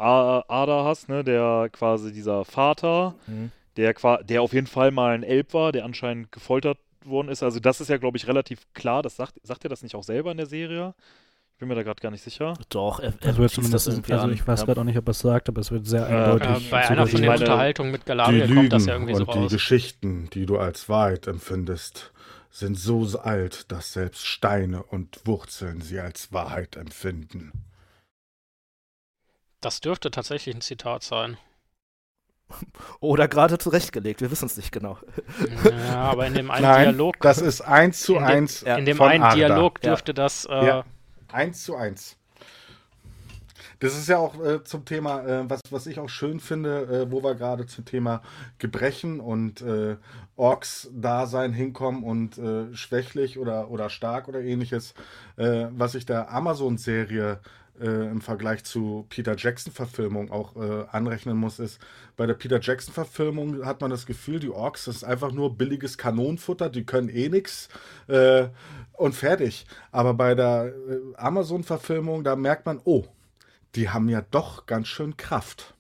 [0.01, 1.23] Ada hast, ne?
[1.25, 3.51] Der quasi dieser Vater, Mhm.
[3.77, 7.43] der, qua- der auf jeden Fall mal ein Elb war, der anscheinend gefoltert worden ist.
[7.43, 9.03] Also, das ist ja, glaube ich, relativ klar.
[9.03, 10.95] Das sagt, sagt er das nicht auch selber in der Serie?
[11.55, 12.55] Ich bin mir da gerade gar nicht sicher.
[12.71, 14.67] Doch, er, er Das wird schießt zumindest, irgendwie also ich weiß Ja.
[14.67, 16.67] gerade auch nicht, ob er es sagt, aber es wird sehr Äh, eindeutig.
[16.67, 19.15] äh, bei einer von den meine, Unterhaltungen mit Die Galadriel Lügen kommt das ja irgendwie
[19.15, 19.53] so und die raus.
[19.53, 22.13] Geschichten, die du als Wahrheit empfindest,
[22.51, 27.53] sind so alt, dass selbst Steine und Wurzeln sie als Wahrheit empfinden.
[29.61, 31.37] Das dürfte tatsächlich ein Zitat sein.
[33.01, 34.99] Oder gerade zurechtgelegt, wir wissen es nicht genau.
[35.65, 38.77] Ja, aber in dem einen Nein, Dialog, das ist eins zu In dem- eins ja,
[38.77, 39.35] in dem von einen Arda.
[39.37, 39.91] Dialog Ja.
[39.91, 40.85] dürfte das äh, Ja.
[41.33, 42.17] Eins zu eins.
[43.79, 47.13] Das ist ja auch äh, zum Thema, äh, was, was ich auch schön finde, äh,
[47.13, 48.21] wo wir gerade zum Thema
[48.59, 49.97] Gebrechen und äh,
[50.37, 54.93] Orks-Dasein hinkommen und äh, schwächlich oder, oder stark oder ähnliches,
[55.37, 57.39] äh, was ich der Amazon-Serie
[57.81, 61.81] äh, im Vergleich zu Peter Jackson-Verfilmung auch äh, anrechnen muss, ist,
[62.17, 65.99] bei der Peter Jackson-Verfilmung hat man das Gefühl, die Orks, das ist einfach nur billiges
[65.99, 67.69] Kanonenfutter, die können eh nichts
[68.09, 68.49] äh,
[68.93, 69.67] und fertig.
[69.93, 73.05] Aber bei der äh, Amazon-Verfilmung, da merkt man, oh,
[73.75, 75.75] die haben ja doch ganz schön Kraft.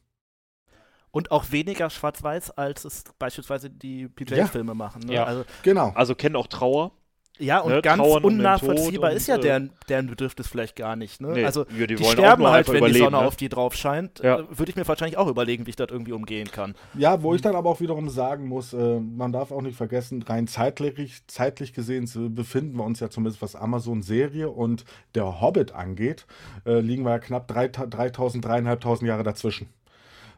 [1.12, 4.08] Und auch weniger schwarz-weiß, als es beispielsweise die Ja.
[4.14, 5.02] PJ-Filme machen.
[5.06, 5.14] Ne?
[5.14, 5.24] Ja.
[5.24, 5.90] Also, Genau.
[5.96, 6.92] Also kennen auch Trauer.
[7.40, 10.76] Ja, und Ne, ganz trauern unnachvollziehbar Tod ist ja und, äh, deren, deren Bedürfnis vielleicht
[10.76, 11.20] gar nicht.
[11.20, 11.32] Ne?
[11.32, 13.26] Nee, also, ja, die die, sterben halt, wenn die Sonne ne?
[13.26, 14.20] auf die drauf scheint.
[14.20, 14.40] Ja.
[14.40, 16.74] Äh, Würde ich mir wahrscheinlich auch überlegen, wie ich das irgendwie umgehen kann.
[16.94, 20.22] Ja, wo ich dann aber auch wiederum sagen muss, äh, man darf auch nicht vergessen,
[20.22, 24.84] rein zeitlich, zeitlich gesehen befinden wir uns ja zumindest, was Amazon-Serie und
[25.14, 26.26] der Hobbit angeht,
[26.66, 29.68] äh, liegen wir ja knapp 3000, 3000, 3500 Jahre dazwischen.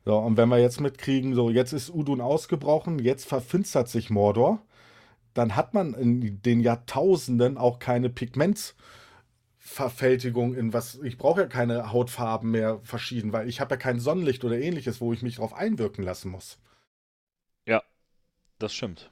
[0.05, 4.59] So, und wenn wir jetzt mitkriegen, so jetzt ist Udun ausgebrochen, jetzt verfinstert sich Mordor,
[5.35, 10.97] dann hat man in den Jahrtausenden auch keine Pigmentverfältigung in was.
[11.03, 15.01] Ich brauche ja keine Hautfarben mehr verschieden, weil ich habe ja kein Sonnenlicht oder ähnliches,
[15.01, 16.59] wo ich mich drauf einwirken lassen muss.
[18.59, 19.12] Das stimmt.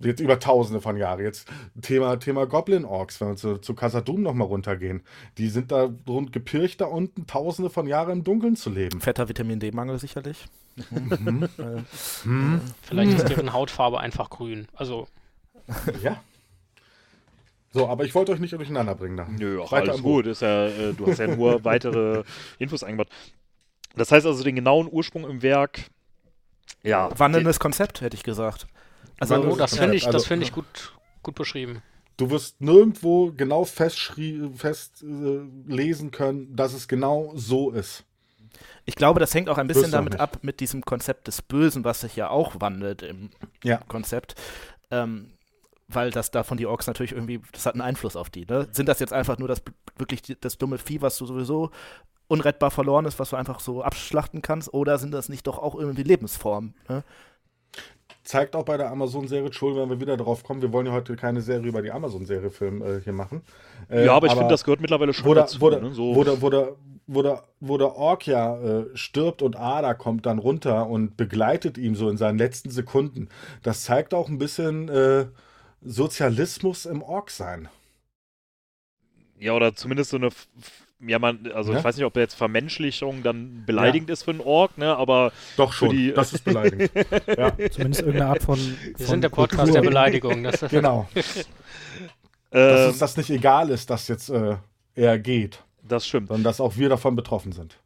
[0.00, 1.20] Jetzt über tausende von Jahren.
[1.20, 1.46] Jetzt
[1.82, 5.02] Thema, Thema Goblin Orks, wenn wir zu, zu Casadum nochmal runtergehen.
[5.38, 9.00] Die sind da rund gepircht, da unten tausende von Jahren im Dunkeln zu leben.
[9.00, 10.46] Fetter Vitamin D-Mangel sicherlich.
[10.90, 11.48] Mhm.
[11.58, 11.82] Äh,
[12.22, 12.60] Hm.
[12.82, 14.66] vielleicht ist deren Hautfarbe einfach grün.
[14.74, 15.06] Also
[16.02, 16.22] Ja.
[17.72, 19.16] So, aber ich wollte euch nicht durcheinander bringen.
[19.16, 19.26] Da.
[19.28, 20.26] Nö, auch Weiter alles gut.
[20.26, 22.24] Ist ja, äh, du hast ja nur weitere
[22.58, 23.08] Infos eingebaut.
[23.94, 25.82] Das heißt also, den genauen Ursprung im Werk.
[26.82, 28.66] Ja, Wandelndes Konzept, hätte ich gesagt.
[29.20, 30.92] Also, Oh, das finde ich, Also- das finde ich gut,
[31.22, 31.82] gut beschrieben.
[32.16, 38.04] Du wirst nirgendwo genau festschrie- fest äh, lesen können, dass es genau so ist.
[38.84, 40.20] ich glaube, das hängt auch ein bisschen Wirst damit nicht.
[40.20, 43.30] ab mit diesem Konzept des Bösen, was sich ja auch wandelt im
[43.62, 43.78] Ja.
[43.88, 44.34] Konzept.
[44.90, 45.30] Ähm,
[45.88, 48.44] weil das davon die Orks natürlich irgendwie, das hat einen Einfluss auf die.
[48.46, 48.68] Ne?
[48.72, 49.62] Sind das jetzt einfach nur das
[49.96, 51.70] wirklich das dumme Vieh, was du sowieso
[52.28, 55.74] unrettbar verloren ist, was du einfach so abschlachten kannst, oder sind das nicht doch auch
[55.74, 56.74] irgendwie Lebensformen?
[56.88, 57.02] Ne?
[58.22, 61.16] Zeigt auch bei der Amazon-Serie, Entschuldigung, wenn wir wieder drauf kommen, wir wollen ja heute
[61.16, 63.42] keine Serie über die Amazon-Serie Film äh, hier machen.
[63.88, 65.60] Äh, ja, aber ich finde, das gehört mittlerweile schon wo der, dazu.
[65.60, 65.94] wo, der, ne?
[65.94, 69.94] so, wo, der, wo, der, wo, der, wo der Ork ja äh, stirbt und Ada
[69.94, 73.28] kommt dann runter und begleitet ihn so in seinen letzten Sekunden.
[73.62, 75.26] Das zeigt auch ein bisschen äh,
[75.82, 77.68] Sozialismus im Ork sein.
[79.38, 80.28] ja, oder zumindest so eine.
[81.06, 81.78] Ja, man, also Ja.
[81.78, 84.94] ich weiß nicht, ob jetzt Vermenschlichung dann beleidigend ist für einen Ork, ne?
[84.96, 86.90] Aber Doch schon, die- das ist beleidigend.
[87.26, 88.58] ja, Zumindest irgendeine Art von.
[88.58, 89.82] Wir von sind der Podcast der Kultur.
[89.90, 90.42] Beleidigung.
[90.42, 91.08] Das ist genau.
[92.50, 94.56] Dass uns das nicht egal ist, dass jetzt äh,
[94.94, 96.28] er geht, das stimmt.
[96.28, 97.76] sondern dass auch wir davon betroffen sind.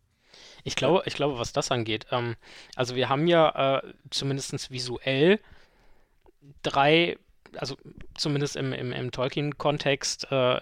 [0.64, 2.36] Ich glaube, ich glaube, was das angeht, ähm,
[2.74, 5.38] also wir haben ja äh, zumindest visuell
[6.62, 7.16] drei,
[7.58, 7.76] also
[8.16, 10.60] zumindest im, im, im Tolkien-Kontext, äh,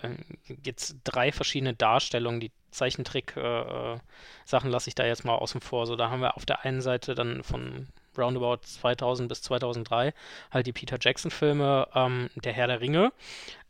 [0.64, 2.40] jetzt drei verschiedene Darstellungen.
[2.40, 5.86] Die Zeichentrick-Sachen lasse ich da jetzt mal außen vor.
[5.86, 10.12] So, da haben wir auf der einen Seite dann von roundabout 2000 bis 2003
[10.50, 13.12] halt die Peter Jackson-Filme, ähm, Der Herr der Ringe.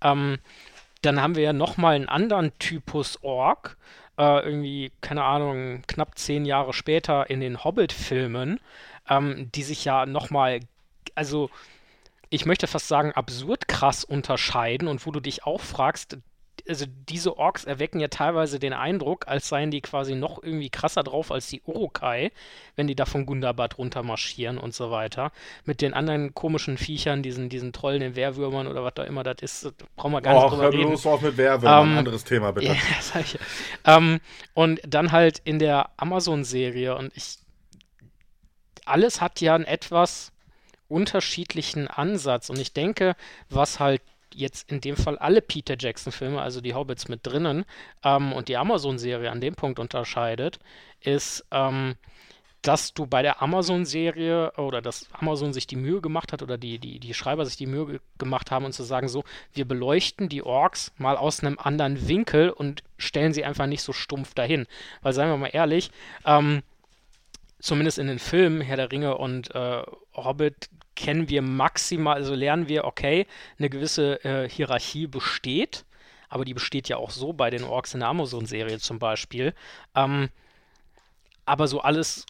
[0.02, 0.38] Ähm,
[1.02, 3.76] dann haben wir ja nochmal einen anderen Typus Ork,
[4.18, 8.60] äh, irgendwie, keine Ahnung, knapp zehn Jahre später in den Hobbit-Filmen,
[9.08, 10.60] ähm, die sich ja nochmal,
[11.14, 11.50] also
[12.32, 16.16] ich möchte fast sagen, absurd krass unterscheiden und wo du dich auch fragst,
[16.66, 21.02] also diese Orks erwecken ja teilweise den Eindruck, als seien die quasi noch irgendwie krasser
[21.02, 22.30] drauf als die Urukai,
[22.74, 25.30] wenn die da von Gundabad runter marschieren und so weiter.
[25.66, 29.36] Mit den anderen komischen Viechern, diesen, diesen Trollen, den Wehrwürmern oder was da immer das
[29.42, 30.88] ist, brauchen wir gar nicht Och, drüber reden.
[30.88, 32.68] bloß auf mit Werwölfen, Ähm, ein anderes Thema bitte.
[32.72, 33.38] Ja, sag ich.
[33.84, 34.20] Ähm,
[34.54, 37.36] und dann halt in der Amazon-Serie und ich.
[38.86, 40.32] Alles hat ja einen etwas
[40.92, 43.16] unterschiedlichen Ansatz und ich denke,
[43.48, 44.02] was halt
[44.34, 47.64] jetzt in dem Fall alle Peter Jackson-Filme, also die Hobbits mit drinnen
[48.02, 50.58] ähm, und die Amazon-Serie an dem Punkt unterscheidet,
[51.00, 51.96] ist, ähm,
[52.62, 56.78] dass du bei der Amazon-Serie oder dass Amazon sich die Mühe gemacht hat oder die,
[56.78, 60.28] die, die Schreiber sich die Mühe ge gemacht haben und zu sagen, so, wir beleuchten
[60.28, 64.66] die Orks mal aus einem anderen Winkel und stellen sie einfach nicht so stumpf dahin.
[65.02, 65.90] Weil, seien wir mal ehrlich,
[66.24, 66.62] ähm,
[67.58, 69.82] zumindest in den Filmen Herr der Ringe und äh,
[70.14, 73.26] Hobbit kennen wir maximal, also lernen wir, okay,
[73.58, 75.84] eine gewisse äh, Hierarchie besteht,
[76.28, 79.54] aber die besteht ja auch so bei den Orks in der Amazon-Serie zum Beispiel.
[79.94, 80.28] Ähm,
[81.44, 82.24] aber so alles,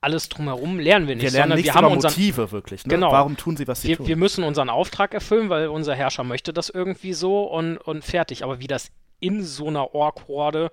[0.00, 2.84] alles drumherum lernen wir nicht, Wir lernen nichts wir haben unseren, Motive wirklich.
[2.86, 2.94] Ne?
[2.94, 3.12] Genau.
[3.12, 4.06] Warum tun sie, was sie wir, tun?
[4.06, 8.44] wir müssen unseren Auftrag erfüllen, weil unser Herrscher möchte das irgendwie so und, und fertig.
[8.44, 8.90] Aber wie das
[9.20, 10.70] in so einer Ork-Horde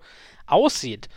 [0.47, 1.09] aussieht,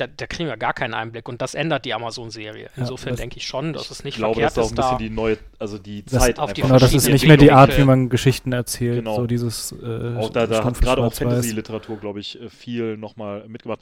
[0.00, 2.70] da, da kriegen wir gar keinen Einblick und das ändert die Amazon-Serie.
[2.76, 4.94] Insofern das- denke ich schon, dass es nicht Ich glaube, das verkehrt ist auch ein
[4.94, 7.26] ist, bisschen da die neue, also die Das- Zeit auf die Genau, das ist nicht
[7.26, 8.96] mehr die Art, wie man Geschichten erzählt.
[8.96, 9.16] Genau.
[9.16, 9.72] So dieses.
[9.72, 11.12] Äh, Auch da, da hat gerade auch.
[11.12, 13.80] Fantasy-Literatur, glaube ich, äh, viel nochmal mitgemacht.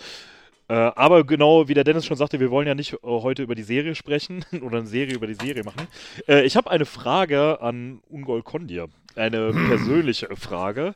[0.71, 3.55] Äh, aber genau, wie der Dennis schon sagte, wir wollen ja nicht äh, heute über
[3.55, 5.87] die Serie sprechen oder eine Serie über die Serie machen.
[6.29, 8.89] Äh, ich habe eine Frage an Ungol Kondir.
[9.17, 10.95] Eine persönliche Frage.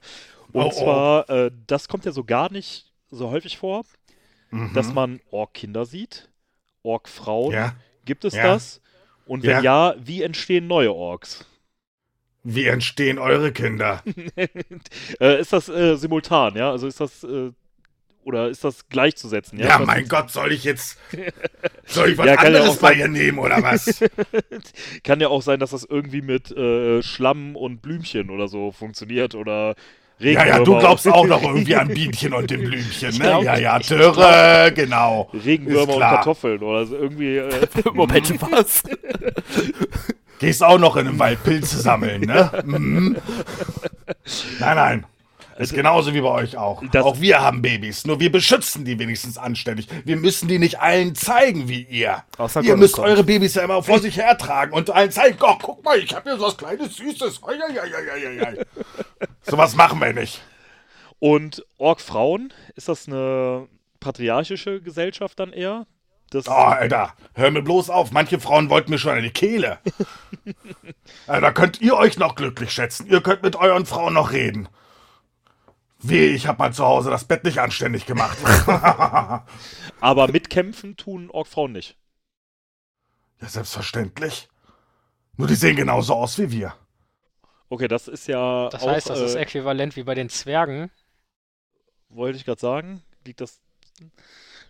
[0.52, 0.70] Und Oh, oh.
[0.70, 3.84] zwar, äh, das kommt ja so gar nicht so häufig vor,
[4.52, 4.72] Mhm.
[4.74, 6.28] dass man Ork-Kinder sieht,
[6.82, 7.52] Ork-Frauen.
[7.52, 7.74] ja.
[8.04, 8.42] Gibt es Ja.
[8.44, 8.80] das?
[9.26, 9.90] Und wenn Ja.
[9.92, 11.44] ja, wie entstehen neue Orks?
[12.44, 14.02] Wie entstehen eure Kinder?
[15.20, 16.70] äh, ist das äh, simultan, ja?
[16.72, 17.52] Also ist das äh,
[18.24, 19.58] oder ist das gleichzusetzen?
[19.58, 20.98] Ja, Ja, mein Gott, soll ich jetzt.
[21.86, 22.98] Soll ich was Ja, ja anderes auch bei sein.
[22.98, 24.00] ihr nehmen oder was?
[25.04, 29.34] Kann ja auch sein, dass das irgendwie mit äh, Schlamm und Blümchen oder so funktioniert
[29.34, 29.74] oder ja,
[30.20, 30.58] Regenwürmer.
[30.58, 33.24] ja, du glaubst auch noch irgendwie an Bienchen und dem Blümchen, ne?
[33.24, 35.30] glaub- ja, ja, Dürre, genau.
[35.32, 36.00] Regenwürmer und.
[36.00, 37.38] Kartoffeln oder so irgendwie.
[37.38, 38.82] Äh, Moment, was?
[40.38, 42.50] Gehst auch noch in den Wald Pilze sammeln, ne?
[42.64, 43.16] Mhm.
[44.60, 45.06] Nein, nein.
[45.58, 46.82] Ist genauso wie bei euch auch.
[46.92, 49.86] Das- auch wir haben Babys, nur wir beschützen die wenigstens anständig.
[50.04, 52.22] Wir müssen die nicht allen zeigen wie ihr.
[52.38, 53.08] Außer ihr Gott müsst kommt.
[53.08, 56.30] eure Babys ja immer vor sich hertragen und allen zeigen, oh, guck mal, ich habe
[56.30, 57.42] hier so was kleines Süßes.
[57.42, 57.54] Oi.
[59.42, 60.42] Sowas machen wir nicht.
[61.18, 63.68] und Ork-Frauen, ist das eine
[64.00, 65.86] patriarchische Gesellschaft dann eher?
[66.30, 68.10] Das, Oh, Alter, hör mir bloß auf.
[68.10, 69.78] Manche Frauen wollten mir schon die Kehle.
[71.26, 73.06] Also, da könnt ihr euch noch glücklich schätzen.
[73.06, 74.66] Ihr könnt mit euren Frauen noch reden.
[76.02, 78.38] Weh, ich hab mal zu Hause das Bett nicht anständig gemacht.
[80.00, 81.96] Aber mitkämpfen tun Orkfrauen nicht.
[83.40, 84.48] ja, selbstverständlich.
[85.36, 86.74] Nur die sehen genauso aus wie wir.
[87.68, 90.90] Okay, das ist ja Das auch, heißt, das ist äh, äquivalent wie bei den Zwergen.
[92.08, 93.60] wollte ich gerade sagen, liegt das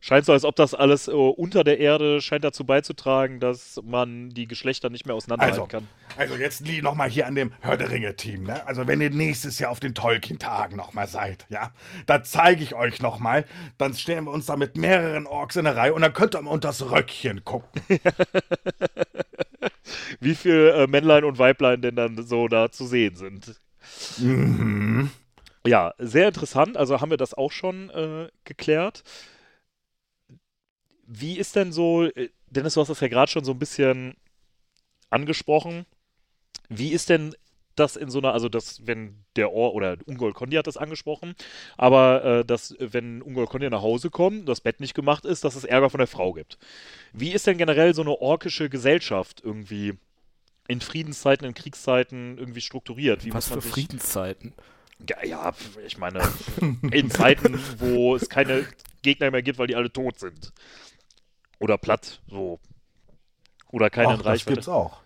[0.03, 4.29] scheint so, als ob das alles äh, unter der Erde scheint dazu beizutragen, dass man
[4.31, 5.89] die Geschlechter nicht mehr auseinanderhalten Also, kann.
[6.19, 8.67] also jetzt nochmal hier an dem Hörderinge-Team, ne?
[8.67, 11.73] Also wenn ihr nächstes Jahr auf den Tolkien-Tagen nochmal seid, ja,
[12.07, 13.47] da zeige ich euch nochmal,
[13.79, 16.43] dann stellen wir uns da mit mehreren Orks in der Reihe und dann könnt ihr
[16.43, 17.81] mal unter das Röckchen gucken.
[20.21, 23.61] Wie viel äh, Männlein und Weiblein denn dann so da zu sehen sind.
[24.19, 25.11] Mhm.
[25.65, 26.77] Ja, sehr interessant.
[26.77, 29.05] Also haben wir das auch schon äh, geklärt.
[31.15, 34.15] Wie ist denn so, äh, Dennis, du hast das ja gerade schon so ein bisschen
[35.11, 35.87] angesprochen.
[36.69, 37.35] Wie ist denn
[37.77, 41.35] das in so einer, also das, wenn der Ohr oder Ungol Kondi hat das angesprochen,
[41.79, 45.55] aber äh, dass, wenn Ungol Kondi nach Hause kommt, das Bett nicht gemacht ist, dass
[45.55, 46.59] es Ärger von der Frau gibt.
[47.15, 49.95] Wie ist denn generell so eine orkische Gesellschaft irgendwie
[50.69, 53.25] in Friedenszeiten, in Kriegszeiten irgendwie strukturiert?
[53.25, 54.53] Wie Was für sich- Friedenszeiten.
[55.09, 55.53] ja, ja,
[55.87, 56.21] ich meine,
[56.91, 58.67] in Zeiten, wo es keine
[59.03, 60.53] Gegner mehr gibt, weil die alle tot sind.
[61.63, 62.59] Oder platt, so.
[63.71, 64.55] Oder keine Ach, in das Reichweite.
[64.55, 64.99] gibt's auch.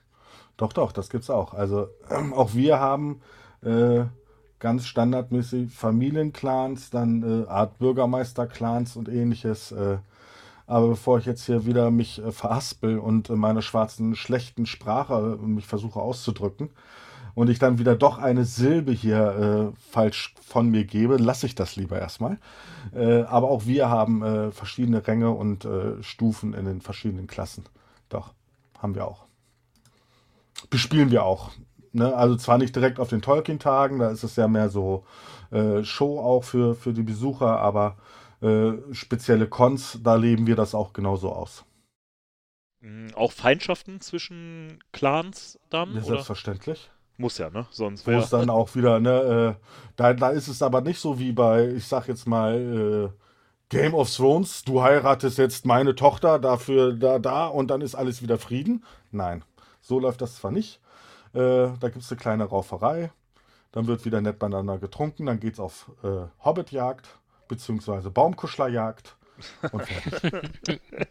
[0.56, 1.52] Doch, doch, das gibt's auch.
[1.52, 3.20] Also ähm, auch wir haben
[3.62, 4.04] äh,
[4.58, 9.70] ganz standardmäßig Familienclans, dann äh, Art Bürgermeisterclans und ähnliches.
[9.72, 9.98] Äh,
[10.66, 15.38] aber bevor ich jetzt hier wieder mich äh, verhaspel und äh, meine schwarzen, schlechten Sprache
[15.38, 16.70] äh, mich versuche auszudrücken
[17.36, 21.54] und ich dann wieder doch eine Silbe hier äh, falsch von mir gebe, lasse ich
[21.54, 22.38] das lieber erstmal.
[22.94, 27.64] Äh, aber auch wir haben äh, verschiedene Ränge und äh, Stufen in den verschiedenen Klassen.
[28.08, 28.32] Doch,
[28.78, 29.26] haben wir auch.
[30.70, 31.50] Bespielen wir auch.
[31.92, 32.14] Ne?
[32.16, 35.04] Also zwar nicht direkt auf den Tolkien-Tagen, da ist es ja mehr so
[35.50, 37.98] äh, Show auch für, für die Besucher, aber
[38.40, 41.66] äh, spezielle Cons, da leben wir das auch genauso aus.
[42.80, 45.90] Mm, Auch Feindschaften zwischen Clans dann?
[45.90, 46.04] Ja, oder?
[46.04, 46.90] selbstverständlich.
[47.18, 47.66] Muss ja, ne?
[47.70, 48.22] Sonst Wo wäre.
[48.22, 49.64] es dann auch wieder, ne, äh,
[49.96, 53.20] da, da ist es aber nicht so wie bei, ich sag jetzt mal, äh,
[53.68, 58.22] Game of Thrones, du heiratest jetzt meine Tochter, dafür da, da und dann ist alles
[58.22, 58.84] wieder Frieden.
[59.10, 59.44] Nein,
[59.80, 60.80] so läuft das zwar nicht.
[61.32, 63.10] Äh, da gibt es eine kleine Rauferei,
[63.72, 67.08] dann wird wieder nett beieinander getrunken, dann geht's auf äh, Hobbitjagd,
[67.48, 69.16] beziehungsweise Baumkuschlerjagd
[69.72, 70.80] und fertig.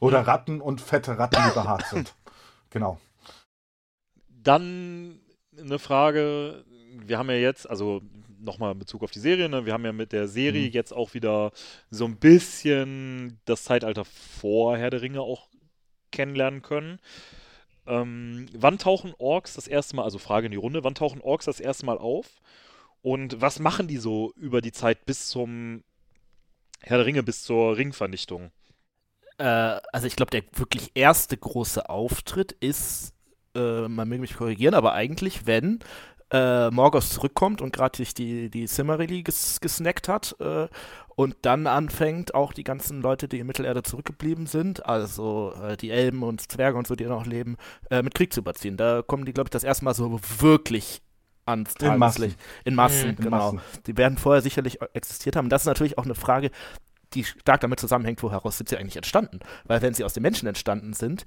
[0.00, 2.14] Oder Ratten und fette Ratten, die behaart sind.
[2.70, 2.98] Genau.
[4.46, 5.20] Dann
[5.58, 6.64] eine Frage.
[7.04, 8.02] Wir haben ja jetzt, also
[8.38, 9.66] nochmal in Bezug auf die Serie, ne?
[9.66, 10.72] wir haben ja mit der Serie Mhm.
[10.72, 11.52] jetzt auch wieder
[11.90, 15.48] so ein bisschen das Zeitalter vor Herr der Ringe auch
[16.12, 17.00] kennenlernen können.
[17.86, 21.46] Ähm, wann tauchen Orks das erste Mal, also Frage in die Runde, wann tauchen Orks
[21.46, 22.40] das erste Mal auf?
[23.02, 25.82] Und was machen die so über die Zeit bis zum
[26.82, 28.50] Herr der Ringe, bis zur Ringvernichtung?
[29.38, 33.15] Äh, also ich glaube, der wirklich erste große Auftritt ist,
[33.56, 35.80] äh, man möge mich korrigieren, aber eigentlich, wenn
[36.30, 40.68] äh, Morgoth zurückkommt und gerade sich die, die Cimmerilli ges gesnackt hat äh,
[41.14, 45.90] und dann anfängt, auch die ganzen Leute, die in Mittelerde zurückgeblieben sind, also äh, die
[45.90, 47.56] Elben und Zwerge und so, die noch leben,
[47.90, 48.76] äh, mit Krieg zu überziehen.
[48.76, 51.00] Da kommen die, glaube ich, das erste Mal so wirklich
[51.46, 52.22] ans In Massen.
[52.22, 52.40] Tageslicht.
[52.64, 53.16] In Massen, Mhm.
[53.18, 53.52] In genau.
[53.52, 53.60] Massen.
[53.86, 55.48] Die werden vorher sicherlich existiert haben.
[55.48, 56.50] Das ist natürlich auch eine Frage,
[57.14, 59.38] die stark damit zusammenhängt, woher sind sie eigentlich entstanden.
[59.64, 61.24] Weil wenn sie aus den Menschen entstanden sind,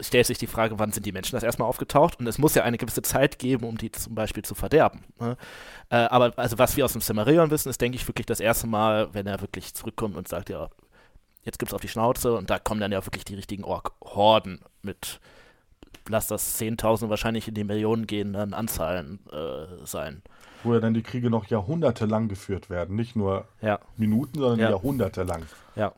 [0.00, 2.18] stellt sich die Frage, wann sind die Menschen das erstmal aufgetaucht?
[2.20, 5.04] Und es muss ja eine gewisse Zeit geben, um die zum Beispiel zu verderben.
[5.18, 5.36] Ne?
[5.90, 8.66] Äh, aber also was wir aus dem Silmarillion wissen, ist, denke ich, wirklich das erste
[8.66, 10.68] Mal, wenn er wirklich zurückkommt und sagt, ja,
[11.44, 15.20] jetzt gibt's auf die Schnauze und da kommen dann ja wirklich die richtigen Ork-Horden mit,
[16.08, 20.22] lass das 10.000 wahrscheinlich in die Millionen gehenden Anzahlen äh, sein.
[20.62, 22.94] Wo ja dann die Kriege noch jahrhundertelang geführt werden.
[22.96, 24.70] Nicht nur Ja, Minuten, sondern Ja.
[24.70, 25.44] jahrhundertelang.
[25.76, 25.92] ja.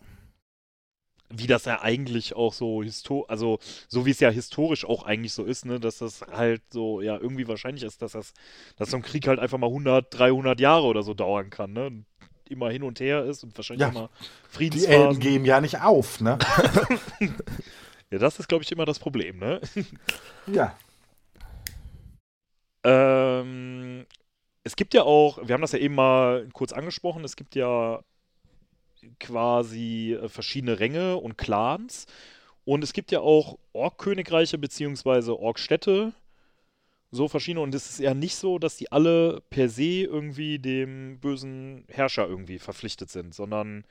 [1.34, 3.58] Wie das ja eigentlich auch so histo also
[3.88, 7.16] so wie es ja historisch auch eigentlich so ist, ne, dass das halt so ja
[7.18, 8.32] irgendwie wahrscheinlich ist, dass das
[8.76, 11.86] dass so ein Krieg halt einfach mal 100, 300 Jahre oder so dauern kann, ne?
[11.86, 12.04] Und
[12.48, 13.88] Immer hin und her ist und wahrscheinlich Ja.
[13.88, 15.20] immer Die Elben Friedensphasen.
[15.20, 16.38] geben ja nicht auf, ne?
[18.10, 19.60] Ja, das ist glaube ich immer das Problem, ne?
[20.52, 20.76] ja.
[22.84, 24.04] Ähm,
[24.64, 28.02] es gibt ja auch, wir haben das ja eben mal kurz angesprochen, es gibt ja
[29.20, 32.06] quasi äh, verschiedene Ränge und Clans.
[32.64, 36.12] Und es gibt ja auch Ork-Königreiche beziehungsweise Ork-Städte,
[37.10, 37.62] so verschiedene.
[37.62, 42.28] Und es ist ja nicht so, dass die alle per se irgendwie dem bösen Herrscher
[42.28, 43.84] irgendwie verpflichtet sind, sondern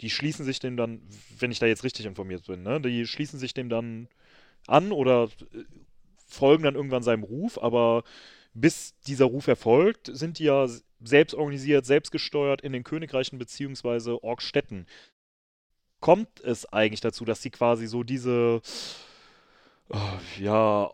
[0.00, 1.02] die schließen sich dem dann,
[1.38, 4.08] wenn ich da jetzt richtig informiert bin, ne, die schließen sich dem dann
[4.66, 5.64] an oder äh,
[6.26, 8.04] folgen dann irgendwann seinem Ruf, aber
[8.52, 10.66] bis dieser Ruf erfolgt, sind die ja
[11.02, 14.86] selbst organisiert, selbst gesteuert in den Königreichen beziehungsweise Orkstädten.
[16.00, 18.62] Kommt es eigentlich dazu, dass sie quasi so diese,
[19.90, 20.90] äh, ja,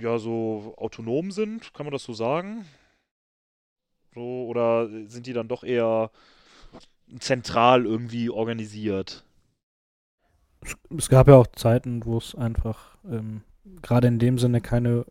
[0.00, 1.72] ja, so autonom sind?
[1.74, 2.64] Kann man das so sagen?
[4.14, 6.10] So, oder sind die dann doch eher
[7.18, 9.24] zentral irgendwie organisiert?
[10.60, 13.42] Es, es gab ja auch Zeiten, wo es einfach ähm,
[13.82, 15.04] gerade in dem Sinne keine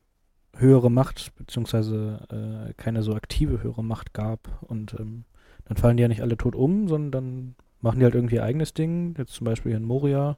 [0.60, 4.62] höhere Macht, beziehungsweise äh, keine so aktive höhere Macht gab.
[4.64, 5.26] Und ähm,
[5.66, 8.44] dann fallen die ja nicht alle tot um, sondern dann machen die halt irgendwie ihr
[8.44, 9.16] eigenes Ding.
[9.18, 10.38] Jetzt zum Beispiel hier in Moria.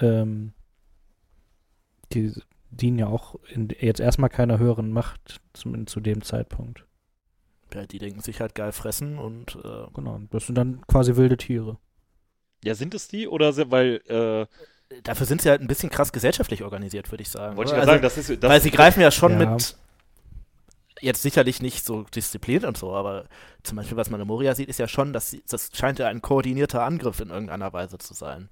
[0.00, 0.52] Ähm,
[2.12, 2.32] die
[2.70, 6.84] dienen ja auch in, jetzt erstmal keiner höheren Macht zum, zu dem Zeitpunkt.
[7.74, 11.36] Ja, die denken sich halt geil fressen und äh, Genau, das sind dann quasi wilde
[11.36, 11.78] Tiere.
[12.64, 13.28] Ja, sind es die?
[13.28, 14.46] Oder se- weil, äh,
[15.02, 17.56] dafür sind sie halt ein bisschen krass gesellschaftlich organisiert, würde ich sagen.
[17.56, 18.30] wollte ich Also, sagen, das ist.
[18.42, 19.50] Das weil sie greifen ja schon Ja.
[19.50, 19.76] mit
[21.00, 23.26] jetzt sicherlich nicht so diszipliniert und so, aber
[23.62, 26.08] zum Beispiel, was man in Moria sieht, ist ja schon, dass sie, das scheint ja
[26.08, 28.48] ein koordinierter Angriff in irgendeiner Weise zu sein.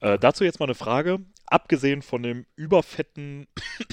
[0.00, 1.20] Äh, dazu jetzt mal eine Frage.
[1.46, 3.46] Abgesehen von dem überfetten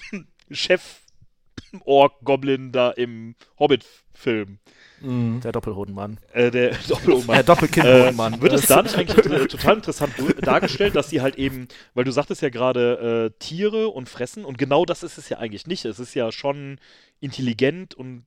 [0.52, 4.58] Chef-Ork-Goblin da im Hobbit-Film,
[5.04, 5.42] Mhm.
[5.42, 6.18] Der Doppelhodenmann.
[6.34, 8.42] äh, der Doppelhodenmann, Der äh, Doppelkind-Hodenmann.
[8.42, 12.12] wird es da nicht eigentlich äh, total interessant dargestellt, dass sie halt eben, weil du
[12.12, 15.86] sagtest ja gerade äh, Tiere und Fressen und genau das ist es ja eigentlich nicht.
[15.86, 16.80] Es ist ja schon
[17.20, 18.26] intelligent und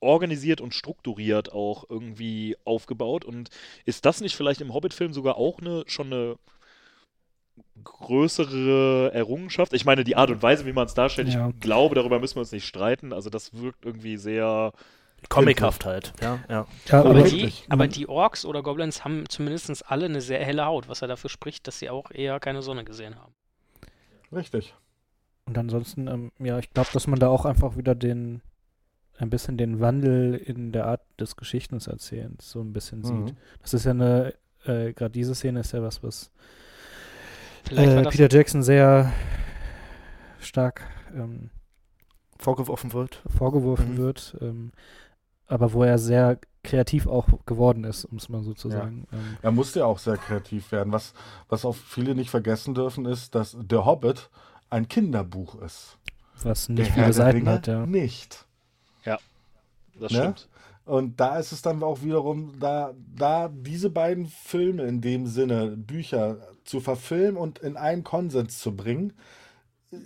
[0.00, 3.48] organisiert und strukturiert auch irgendwie aufgebaut und
[3.86, 6.36] ist das nicht vielleicht im Hobbit-Film sogar auch eine, schon eine
[7.82, 9.72] größere Errungenschaft?
[9.72, 11.48] Ich meine, die Art und Weise, wie man es darstellt, Ja.
[11.48, 13.12] ich glaube, darüber müssen wir uns nicht streiten.
[13.12, 14.72] Also das wirkt irgendwie sehr
[15.28, 16.12] Comichaft halt.
[16.20, 16.66] Ja, ja.
[16.88, 20.64] Ja, Aber, aber die, aber die Orks oder Goblins haben zumindest alle eine sehr helle
[20.66, 23.32] Haut, was ja dafür spricht, dass sie auch eher keine Sonne gesehen haben.
[24.32, 24.74] Richtig.
[25.46, 28.40] Und ansonsten, ähm, ja, ich glaube, dass man da auch einfach wieder den,
[29.18, 33.26] ein bisschen den Wandel in der Art des Geschichtenerzählens so ein bisschen Mhm.
[33.28, 33.36] sieht.
[33.62, 36.30] Das ist ja eine, äh, gerade diese Szene ist ja was, was
[37.70, 39.12] äh, Peter Jackson sehr
[40.40, 40.82] stark
[41.14, 41.50] ähm,
[42.38, 43.22] Vorgeworfen wird.
[43.38, 43.98] vorgeworfen Mhm.
[43.98, 44.72] wird, ähm,
[45.46, 48.78] aber wo er sehr kreativ auch geworden ist, um es mal so zu Ja.
[48.78, 49.06] sagen.
[49.12, 50.92] Ähm, Er musste ja auch sehr kreativ werden.
[50.92, 51.12] Was,
[51.48, 54.30] was auch viele nicht vergessen dürfen, ist, dass Der Hobbit
[54.70, 55.98] ein Kinderbuch ist.
[56.42, 57.86] was Der nicht Herr viele der Seiten hat, ja.
[57.86, 58.46] nicht.
[59.96, 60.18] Das Ne?
[60.18, 60.48] stimmt.
[60.86, 65.68] Und da ist es dann auch wiederum, da, da diese beiden Filme in dem Sinne,
[65.76, 69.12] Bücher zu verfilmen und in einen Konsens zu bringen,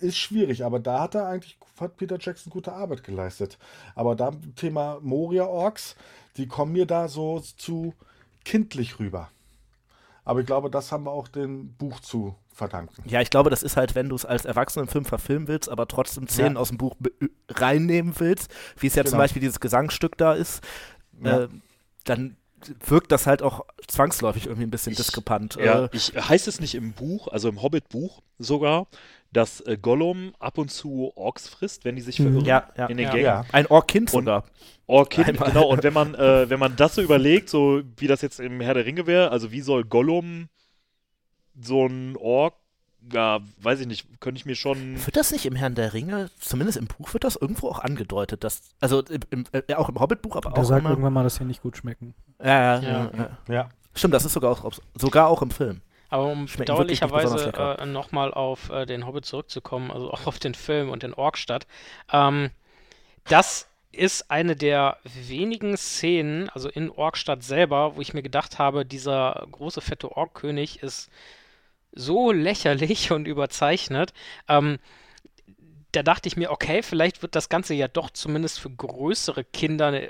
[0.01, 0.65] ist schwierig.
[0.65, 3.59] Aber da hat er eigentlich, hat Peter Jackson gute Arbeit geleistet.
[3.95, 5.97] Aber da Thema Moria Orks,
[6.37, 7.95] die kommen mir da so zu
[8.45, 9.31] kindlich rüber.
[10.25, 13.03] Aber ich glaube, das haben wir auch dem Buch zu verdanken.
[13.09, 16.29] Ja, ich glaube, das ist halt, wenn du es als Erwachsenenfilm verfilmen willst, aber trotzdem
[16.29, 16.61] Szenen Ja.
[16.61, 16.97] aus dem Buch
[17.49, 19.23] reinnehmen willst, wie es ja zum Genau.
[19.23, 20.63] Beispiel dieses Gesangsstück da ist,
[21.23, 21.45] Ja.
[21.45, 21.49] äh,
[22.05, 22.37] dann
[22.87, 25.55] wirkt das halt auch zwangsläufig irgendwie ein bisschen Ich- diskrepant.
[25.57, 28.89] Ja, Äh, ich, heißt es nicht im Buch, also im Hobbit-Buch sogar,
[29.39, 32.25] dass äh, Gollum ab und zu Orks frisst, wenn die sich Mhm.
[32.25, 32.87] verirren ja, ja.
[32.87, 33.11] in den Ja.
[33.13, 33.25] Gängen?
[33.25, 33.45] Ja.
[33.53, 34.45] Ein Ork-Kind Und- sogar.
[34.87, 35.49] Ork-Kind, Einmal.
[35.51, 35.67] genau.
[35.69, 38.75] Und wenn man, äh, wenn man das so überlegt, so wie das jetzt im Herr
[38.75, 40.49] der Ringe wäre, also wie soll Gollum
[41.61, 42.55] so ein Ork,
[43.13, 44.97] ja, weiß ich nicht, könnte ich mir schon.
[45.05, 48.45] Wird das nicht im Herrn der Ringe, zumindest im Buch wird das irgendwo auch angedeutet,
[48.45, 51.23] dass, also im, im, äh, auch im Hobbit-Buch, aber Der auch sagt immer, irgendwann mal,
[51.25, 52.15] dass hier nicht gut schmecken.
[52.43, 52.89] ja, ja, Ja.
[52.89, 53.11] ja,
[53.49, 53.55] ja.
[53.55, 53.69] Ja.
[53.95, 55.81] Stimmt, das ist sogar auch, sogar auch im Film.
[56.09, 60.91] Aber um bedauerlicherweise äh, nochmal auf äh, den Hobbit zurückzukommen, also auch auf den Film
[60.91, 61.67] und den Orkstadt.
[62.13, 62.51] Ähm,
[63.25, 68.87] das ist eine der wenigen Szenen, also in Orkstadt selber, wo ich mir gedacht habe,
[68.87, 71.11] dieser große fette Orkkönig ist
[71.93, 74.13] so lächerlich und überzeichnet.
[74.49, 74.79] Ähm,
[75.93, 80.09] da dachte ich mir, okay, vielleicht wird das Ganze ja doch zumindest für größere Kinder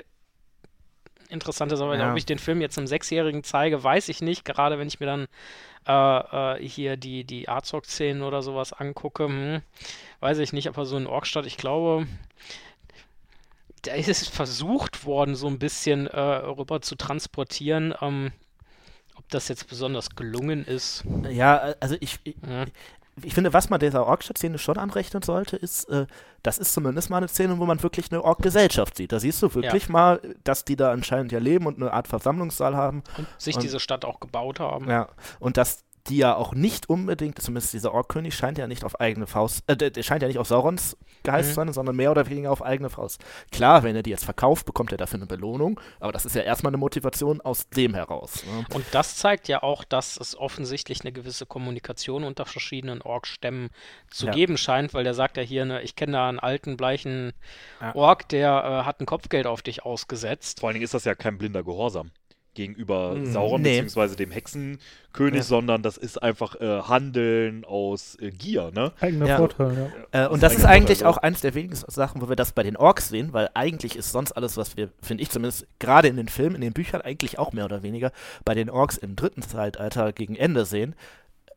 [1.29, 1.97] eine interessante Sache.
[1.97, 2.11] Ja.
[2.11, 4.45] Ob ich den Film jetzt einem Sechsjährigen zeige, weiß ich nicht.
[4.45, 5.27] Gerade wenn ich mir dann
[5.87, 9.61] äh, äh, hier die, die Arzog-Szenen oder sowas angucke, hm,
[10.19, 12.07] weiß ich nicht, aber so in Orkstadt, ich glaube,
[13.83, 17.93] da ist es versucht worden, so ein bisschen äh, rüber zu transportieren.
[18.01, 18.31] Ähm,
[19.15, 21.03] ob das jetzt besonders gelungen ist.
[21.29, 22.65] Ja, also ich, ich, Ja.
[23.23, 26.05] Ich finde, was man dieser Ork-Szene schon anrechnen sollte, ist, äh,
[26.43, 29.11] das ist zumindest mal eine Szene, wo man wirklich eine Ork-Gesellschaft sieht.
[29.11, 32.75] Da siehst du wirklich mal, dass die da anscheinend ja leben und eine Art Versammlungssaal
[32.75, 33.03] haben.
[33.17, 34.89] Und sich Und- diese Stadt auch gebaut haben.
[34.89, 35.09] Ja.
[35.39, 39.27] Und dass die ja auch nicht unbedingt, zumindest dieser Orkkönig scheint ja nicht auf eigene
[39.27, 41.51] Faust, äh, der, der scheint ja nicht auf Saurons geheißt Mhm.
[41.51, 43.23] zu sein, sondern mehr oder weniger auf eigene Faust.
[43.51, 46.41] Klar, wenn er die jetzt verkauft, bekommt er dafür eine Belohnung, aber das ist ja
[46.41, 48.43] erstmal eine Motivation aus dem heraus.
[48.45, 48.65] Ne?
[48.73, 53.69] Und das zeigt ja auch, dass es offensichtlich eine gewisse Kommunikation unter verschiedenen Ork-Stämmen
[54.09, 54.31] zu Ja.
[54.33, 57.33] geben scheint, weil der sagt ja hier, ne, ich kenne da einen alten, bleichen
[57.81, 57.93] Ja.
[57.95, 58.49] Ork, der
[58.81, 60.59] äh, hat ein Kopfgeld auf dich ausgesetzt.
[60.61, 62.11] Vor allen Dingen ist das ja kein blinder Gehorsam
[62.59, 63.31] gegenüber Mhm.
[63.31, 63.69] Sauron Nee.
[63.81, 65.43] beziehungsweise dem Hexenkönig, Ja.
[65.43, 68.91] sondern das ist einfach äh, Handeln aus äh, Gier, ne?
[68.99, 69.37] Eigener Ja.
[69.37, 70.25] Vorteil, ja.
[70.25, 72.51] Äh, und Aus das ist eigentlich Vorteil, auch eines der wenigen Sachen, wo wir das
[72.51, 76.07] bei den Orks sehen, weil eigentlich ist sonst alles, was wir, finde ich zumindest, gerade
[76.07, 78.11] in den Filmen, in den Büchern eigentlich auch mehr oder weniger,
[78.45, 80.95] bei den Orks im dritten Zeitalter gegen Ende sehen,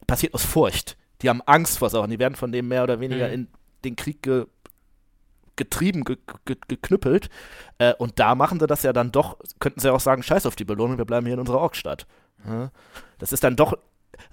[0.06, 0.96] passiert aus Furcht.
[1.22, 3.34] Die haben Angst vor Sauron, die werden von dem mehr oder weniger Mhm.
[3.34, 3.48] in
[3.84, 4.46] den Krieg ge
[5.56, 7.28] getrieben, ge ge geknüppelt.
[7.78, 10.56] Äh, und da machen sie das ja dann doch, könnten sie auch sagen, scheiß auf
[10.56, 12.06] die Belohnung, wir bleiben hier in unserer Orkstadt.
[12.46, 12.70] Ja?
[13.18, 13.74] Das ist dann doch,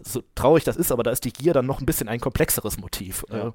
[0.01, 2.77] so traurig das ist, aber da ist die Gier dann noch ein bisschen ein komplexeres
[2.77, 3.25] Motiv.
[3.29, 3.53] Ja.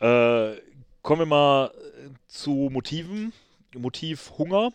[0.00, 0.60] Äh, Äh,
[1.02, 3.32] kommen wir mal äh, zu Motiven.
[3.76, 4.70] Motiv Hunger.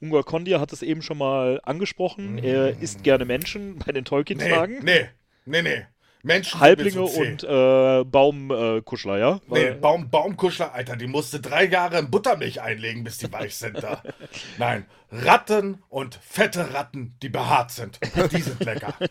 [0.00, 2.38] Ungol Kondir hat es eben schon mal angesprochen.
[2.38, 4.84] Er isst gerne Menschen bei den Nee, Tolkien-Tagen.
[4.84, 5.08] nee,
[5.46, 5.86] nee, nee.
[6.24, 9.40] Menschen Halblinge und äh, Baumkuschler, ja?
[9.46, 13.54] Nee, Weil- Baum, Baumkuschler, Alter, die musste drei Jahre in Buttermilch einlegen, bis die weich
[13.56, 14.02] sind da.
[14.58, 18.00] Nein, Ratten und fette Ratten, die behaart sind.
[18.32, 18.94] Die sind lecker.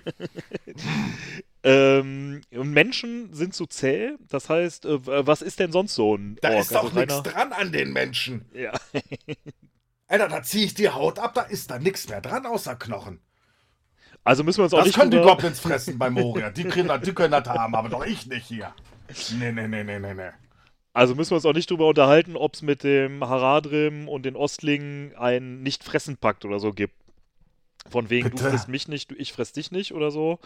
[1.66, 4.16] Ähm, Menschen sind zu zäh.
[4.28, 6.59] Das heißt, äh, was ist denn sonst so ein Da Ork?
[6.59, 8.45] ist doch Also nichts reiner- dran an den Menschen.
[8.53, 8.74] Ja.
[10.07, 13.22] Alter, da ziehe ich die Haut ab, da ist da nichts mehr dran außer Knochen.
[14.24, 16.49] Also müssen wir uns auch Das nicht können die Goblins fressen bei Moria.
[16.49, 18.74] Die können, das- die können das haben, aber doch ich nicht hier.
[19.38, 20.30] Nee, nee, nee, nee, nee, nee.
[20.93, 24.36] Also müssen wir uns auch nicht drüber unterhalten, ob es mit dem Haradrim und den
[24.36, 26.93] Ostlingen ein Nicht-Fressen-Pakt oder so gibt.
[27.89, 28.43] Von wegen, Bitte?
[28.43, 30.39] du frisst mich nicht, du- ich fress dich nicht oder so.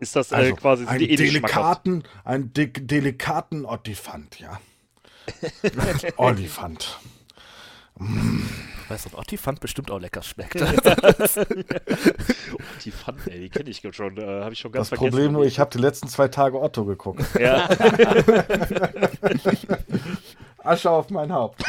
[0.00, 4.58] Ist das äh, Also, quasi, einen die eh delikaten, einen de delikaten Ottifant, ja.
[6.16, 6.98] Olifant.
[8.88, 10.54] Weißt du, Ottifant bestimmt auch lecker schmeckt.
[12.84, 15.16] Die Pfannen, ey, die kenne ich schon, äh, habe ich schon ganz Das vergessen.
[15.16, 17.24] Problem nur, ich habe die letzten zwei Tage Otto geguckt.
[17.38, 17.68] Ja.
[20.58, 21.62] Asche auf mein Haupt.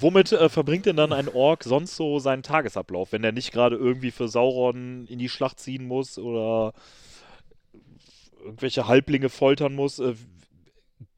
[0.00, 3.76] Womit äh, verbringt denn dann ein Ork sonst so seinen Tagesablauf, wenn er nicht gerade
[3.76, 6.72] irgendwie für Sauron in die Schlacht ziehen muss oder
[8.44, 9.98] irgendwelche Halblinge foltern muss?
[9.98, 10.14] Äh,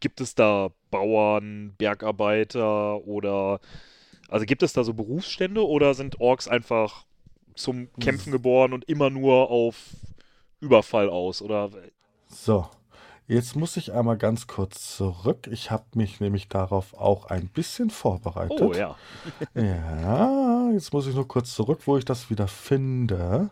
[0.00, 3.60] gibt es da Bauern, Bergarbeiter oder
[4.28, 7.04] also gibt es da so Berufsstände oder sind Orks einfach
[7.54, 9.76] zum Kämpfen geboren und immer nur auf
[10.60, 11.42] Überfall aus?
[11.42, 11.70] Oder
[12.28, 12.66] So,
[13.26, 15.46] jetzt muss ich einmal ganz kurz zurück.
[15.50, 18.60] Ich habe mich nämlich darauf auch ein bisschen vorbereitet.
[18.60, 18.96] oh ja.
[19.54, 23.50] Ja, jetzt muss ich nur kurz zurück, wo ich das wieder finde.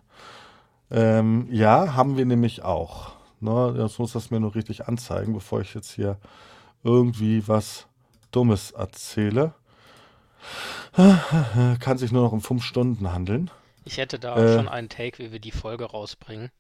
[0.91, 3.13] Ähm, ja, haben wir nämlich auch.
[3.43, 6.17] Ne, jetzt muss das mir nur richtig anzeigen, bevor ich jetzt hier
[6.85, 7.87] irgendwie was
[8.31, 9.53] Dummes erzähle.
[11.81, 13.51] Kann sich nur noch um fünf Stunden handeln.
[13.85, 14.55] Ich hätte da Äh.
[14.57, 16.51] schon einen Take, wie wir die Folge rausbringen.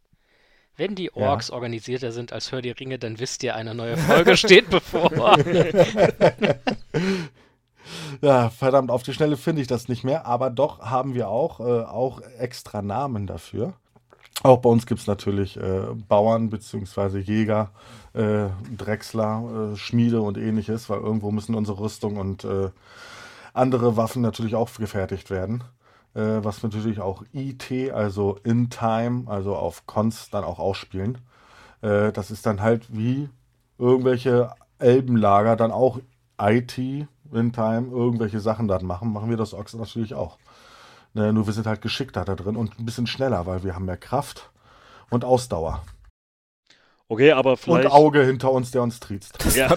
[0.76, 4.36] Wenn die Orks organisierter sind als Hör die Ringe, dann wisst ihr, eine neue Folge
[4.36, 5.10] steht bevor.
[8.20, 11.58] Ja, verdammt, auf die Schnelle finde ich das nicht mehr, aber doch haben wir auch,
[11.60, 13.74] äh, auch extra Namen dafür.
[14.42, 17.18] Auch bei uns gibt es natürlich äh, Bauern bzw.
[17.18, 17.70] Jäger,
[18.12, 22.70] äh, Drechsler, äh, Schmiede und ähnliches, weil irgendwo müssen unsere Rüstung und äh,
[23.54, 25.62] andere Waffen natürlich auch gefertigt werden.
[26.14, 31.18] Äh, was natürlich auch IT, also in Time, also auf Cons dann auch ausspielen.
[31.80, 33.28] Äh, das ist dann halt wie
[33.78, 36.00] irgendwelche Elbenlager dann auch
[36.40, 40.38] IT in Time irgendwelche Sachen dann machen, machen wir das Ox natürlich auch.
[41.14, 43.84] Ne, nur wir sind halt geschickter da drin und ein bisschen schneller, weil wir haben
[43.84, 44.50] mehr Kraft
[45.10, 45.84] und Ausdauer.
[47.08, 47.90] Okay, aber Und vielleicht.
[47.90, 49.36] Auge hinter uns, der uns triezt.
[49.54, 49.68] Ja,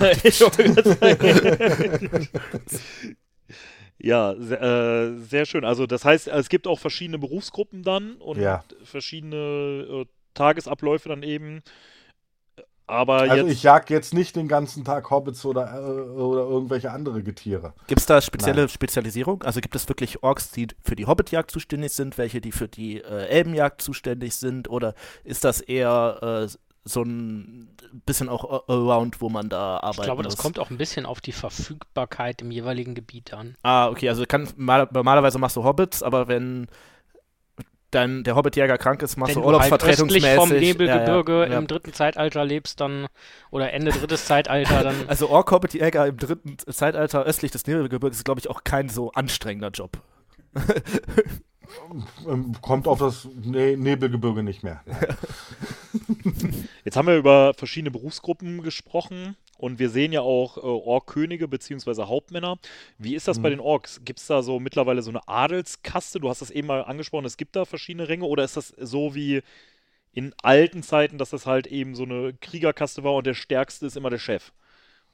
[3.97, 5.65] ja sehr, äh, sehr schön.
[5.65, 8.63] Also das heißt, es gibt auch verschiedene Berufsgruppen dann und Ja.
[8.83, 11.61] verschiedene äh, Tagesabläufe dann eben.
[12.87, 15.79] Aber Also jetzt ich jag jetzt nicht den ganzen Tag Hobbits oder, äh,
[16.11, 17.73] oder irgendwelche andere Getiere.
[17.87, 18.69] Gibt es da spezielle Nein.
[18.69, 19.41] Spezialisierung?
[19.43, 23.01] Also gibt es wirklich Orks, die für die Hobbitjagd zuständig sind, welche, die für die
[23.01, 24.69] äh, Elbenjagd zuständig sind?
[24.69, 26.57] Oder ist das eher äh,
[26.87, 27.69] so ein
[28.05, 30.43] bisschen auch around, wo man da arbeiten Ich glaube, das muss?
[30.43, 33.55] kommt auch ein bisschen auf die Verfügbarkeit im jeweiligen Gebiet an.
[33.63, 36.67] Ah, okay, also kann, mal, normalerweise machst du Hobbits, aber wenn
[37.95, 40.35] dann der Hobbitjäger krank ist, machst Wenn du du halt östlich Urlaubsvertretungsmäßig.
[40.35, 41.59] vom Nebelgebirge ja, ja, ja.
[41.59, 43.07] im dritten Zeitalter lebst, dann
[43.51, 48.39] oder Ende drittes Zeitalter, dann Also Ork-Hobbitjäger im dritten Zeitalter östlich des Nebelgebirges ist, glaube
[48.39, 49.97] ich, auch kein so anstrengender Job.
[52.27, 54.81] Ähm, Kommt auf das ne Nebelgebirge nicht mehr.
[56.85, 62.03] Jetzt haben wir über verschiedene Berufsgruppen gesprochen und wir sehen ja auch äh, Ork-Könige bzw.
[62.03, 62.57] Hauptmänner.
[62.97, 63.55] Wie ist das bei Mhm.
[63.55, 64.01] den Orks?
[64.05, 66.19] Gibt es da so mittlerweile so eine Adelskaste?
[66.19, 69.15] Du hast das eben mal angesprochen, es gibt da verschiedene Ränge oder ist das so
[69.15, 69.41] wie
[70.13, 73.97] in alten Zeiten, dass das halt eben so eine Kriegerkaste war und der Stärkste ist
[73.97, 74.51] immer der Chef?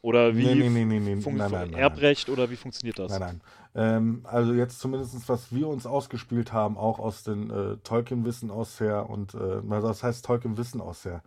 [0.02, 3.12] Oder wie Nee, nee, nee, nee, Nein, nein, nein, Erbrecht oder wie funktioniert das?
[3.12, 3.42] Nein, nein.
[3.76, 8.80] Ähm, also jetzt zumindest, was wir uns ausgespielt haben, auch aus den äh, Tolkien-Wissen aus
[8.80, 11.22] her und äh, das heißt Tolkien-Wissen aus her.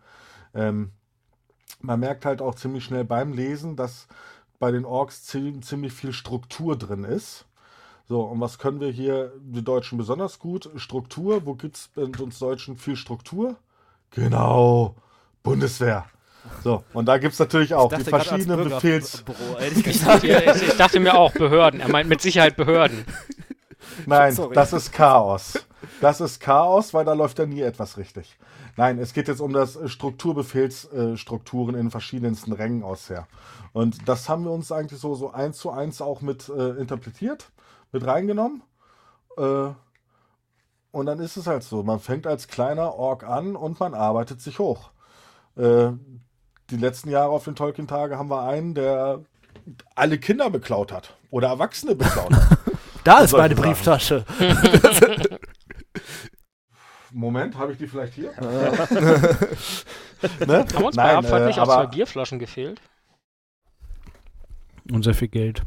[0.53, 0.91] Ähm,
[1.81, 4.07] man merkt halt auch ziemlich schnell beim Lesen, dass
[4.59, 7.45] bei den Orks zie ziemlich viel Struktur drin ist.
[8.07, 10.69] So, und was können wir hier, die Deutschen besonders gut?
[10.75, 11.45] Struktur.
[11.45, 13.55] Wo gibt es bei uns Deutschen viel Struktur?
[14.11, 14.95] Genau,
[15.41, 16.05] Bundeswehr.
[16.63, 19.23] So, und da gibt es natürlich auch die verschiedenen Befehls...
[19.85, 21.79] Ich dachte, ich dachte mir auch Behörden.
[21.79, 23.03] Er meint mit Sicherheit Behörden.
[24.05, 24.53] Nein, Sorry.
[24.53, 25.65] das ist Chaos.
[26.01, 28.37] Das ist Chaos, weil da läuft ja nie etwas richtig.
[28.77, 33.27] Nein, es geht jetzt um das äh, Strukturbefehlsstrukturen in verschiedensten Rängen aus her.
[33.73, 37.51] Und das haben wir uns eigentlich so, so eins zu eins auch mit äh, interpretiert,
[37.91, 38.63] mit reingenommen.
[39.37, 39.69] Äh,
[40.91, 44.41] und dann ist es halt so, man fängt als kleiner Ork an und man arbeitet
[44.41, 44.91] sich hoch.
[45.57, 45.91] Äh,
[46.69, 49.21] die letzten Jahre auf den Tolkien-Tage haben wir einen, der
[49.93, 52.57] alle Kinder beklaut hat oder Erwachsene beklaut hat.
[53.05, 53.53] Da ist meine.
[53.53, 54.25] Brieftasche.
[57.15, 58.31] Moment, habe ich die vielleicht hier?
[58.41, 58.77] ne?
[60.73, 62.81] Haben uns bei Nein, Abfahrt äh, nicht auch zwei Bierflaschen gefehlt?
[64.91, 65.63] Und sehr viel Geld.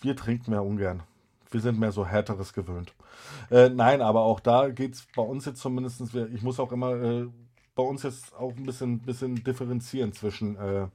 [0.00, 1.02] Wir trinken mehr ungern.
[1.50, 2.94] Wir sind mehr so härteres gewöhnt.
[3.50, 6.92] Äh, nein, aber auch da geht es bei uns jetzt zumindest, ich muss auch immer
[6.92, 7.28] äh,
[7.74, 10.86] bei uns jetzt auch ein bisschen, bisschen differenzieren zwischen äh,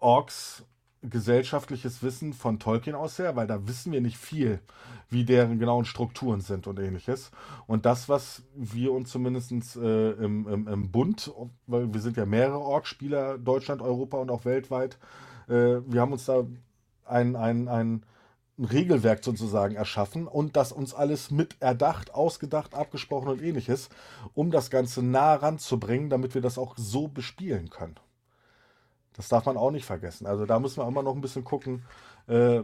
[0.00, 0.64] Orks
[1.10, 4.60] gesellschaftliches Wissen von Tolkien aus her, weil da wissen wir nicht viel,
[5.10, 7.30] wie deren genauen Strukturen sind und ähnliches.
[7.66, 11.32] Und das, was wir uns zumindest äh, im, im, im Bund,
[11.66, 14.98] weil wir sind ja mehrere Ork-Spieler, Deutschland, Europa und auch weltweit,
[15.48, 16.44] äh, wir haben uns da
[17.04, 18.02] ein, ein, ein
[18.58, 23.88] Regelwerk sozusagen erschaffen und das uns alles mit erdacht, ausgedacht, abgesprochen und ähnliches,
[24.32, 27.96] um das Ganze nah ranzubringen, damit wir das auch so bespielen können.
[29.16, 30.26] Das darf man auch nicht vergessen.
[30.26, 31.84] Also da müssen wir immer noch ein bisschen gucken,
[32.26, 32.60] äh,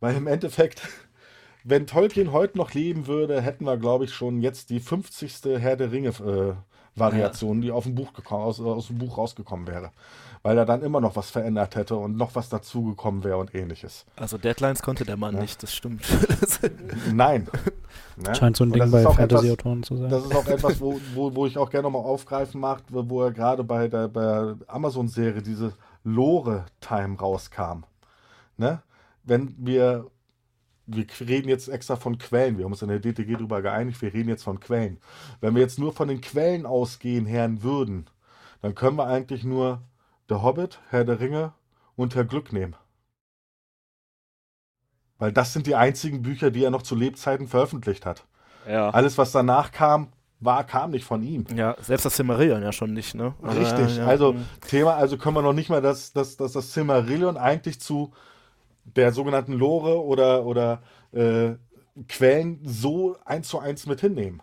[0.00, 0.82] weil im Endeffekt,
[1.64, 5.40] wenn Tolkien heute noch leben würde, hätten wir, glaube ich, schon jetzt die 50.
[5.58, 6.54] Herr der Ringe äh,
[6.94, 9.92] Variation, die auf dem Buch gekommen, aus, aus dem Buch rausgekommen wäre.
[10.44, 14.04] Weil er dann immer noch was verändert hätte und noch was dazugekommen wäre und ähnliches.
[14.16, 15.40] Also Deadlines konnte der Mann Ja.
[15.40, 16.04] nicht, das stimmt.
[17.12, 17.48] Nein.
[18.16, 18.34] Ne?
[18.34, 20.10] Scheint so ein Und Ding bei Fantasy-Autoren zu sein.
[20.10, 23.32] Das ist auch etwas, wo, wo, wo ich auch gerne nochmal aufgreifen mache, wo er
[23.32, 25.72] gerade bei der, bei der Amazon-Serie diese
[26.04, 27.84] Lore-Time rauskam.
[28.58, 28.82] Ne?
[29.24, 30.06] Wenn wir,
[30.86, 34.12] wir reden jetzt extra von Quellen, wir haben uns in der DTG darüber geeinigt, wir
[34.12, 34.98] reden jetzt von Quellen.
[35.40, 38.06] Wenn wir jetzt nur von den Quellen ausgehen, Herren würden,
[38.60, 39.80] dann können wir eigentlich nur
[40.32, 41.52] Der Hobbit, Herr der Ringe
[41.94, 42.74] und Herr Glück nehmen.
[45.18, 48.24] Weil das sind die einzigen Bücher, die er noch zu Lebzeiten veröffentlicht hat.
[48.66, 48.88] Ja.
[48.88, 50.08] Alles, was danach kam,
[50.40, 51.44] war, kam nicht von ihm.
[51.54, 53.34] ja, selbst das Silmarillion ja schon nicht, ne?
[53.42, 53.98] Aber, Richtig.
[53.98, 54.46] ja, Also hm.
[54.66, 58.14] Thema, also können wir noch nicht mal das, das, das, das Silmarillion eigentlich zu
[58.84, 61.56] der sogenannten Lore oder, oder äh,
[62.08, 64.40] Quellen so eins zu eins mit hinnehmen.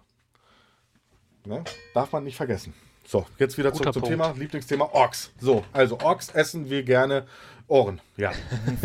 [1.47, 1.63] Ne?
[1.95, 2.75] Darf man nicht vergessen.
[3.10, 4.03] So, jetzt wieder zurück zum.
[4.03, 5.32] Thema, Lieblingsthema Orks.
[5.39, 7.26] So, also Orks essen wir gerne
[7.68, 8.01] Ohren.
[8.18, 8.32] Ja.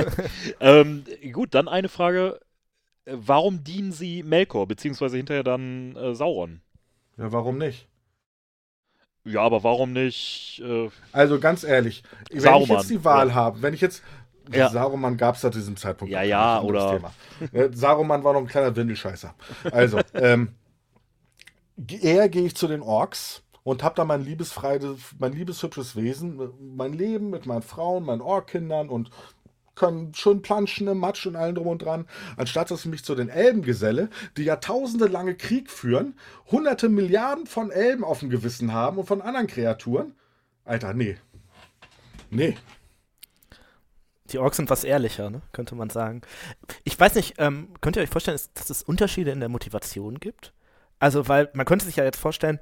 [0.61, 2.41] Ähm, gut, dann eine Frage.
[3.05, 6.62] Warum dienen sie Melkor, beziehungsweise hinterher dann äh, Sauron?
[7.18, 7.87] ja, warum nicht?
[9.27, 10.62] Ja, aber warum nicht?
[10.64, 13.34] Äh, Also ganz ehrlich, wenn ich Saruman, jetzt die Wahl oder?
[13.34, 14.03] habe, wenn ich jetzt.
[14.51, 14.71] Ja.
[14.71, 16.11] Saruman gab es zu diesem Zeitpunkt.
[16.11, 17.13] Ja, ja, oder- Thema.
[17.53, 19.34] Äh, Saruman war noch ein kleiner Windelscheißer.
[19.71, 20.55] Also, ähm,
[22.01, 24.84] eher gehe ich zu den Orks und habe da mein liebesfreies,
[25.18, 26.38] mein liebeshübsches Wesen,
[26.76, 29.11] mein Leben mit meinen Frauen, meinen Orkkindern und
[29.74, 33.14] können schön planschen im Matsch und allem drum und dran, anstatt dass ich mich zu
[33.14, 36.14] den Elben geselle, die jahrtausende lange Krieg führen,
[36.50, 40.14] hunderte Milliarden von Elben auf dem Gewissen haben und von anderen Kreaturen.
[40.64, 41.16] Alter, nee.
[42.30, 42.57] Nee.
[44.30, 45.42] Die Orks sind was ehrlicher, ne?
[45.53, 46.22] könnte man sagen.
[46.84, 50.53] Ich weiß nicht, ähm, könnt ihr euch vorstellen, dass es Unterschiede in der Motivation gibt?
[50.99, 52.58] Also, weil man könnte sich ja jetzt vorstellen,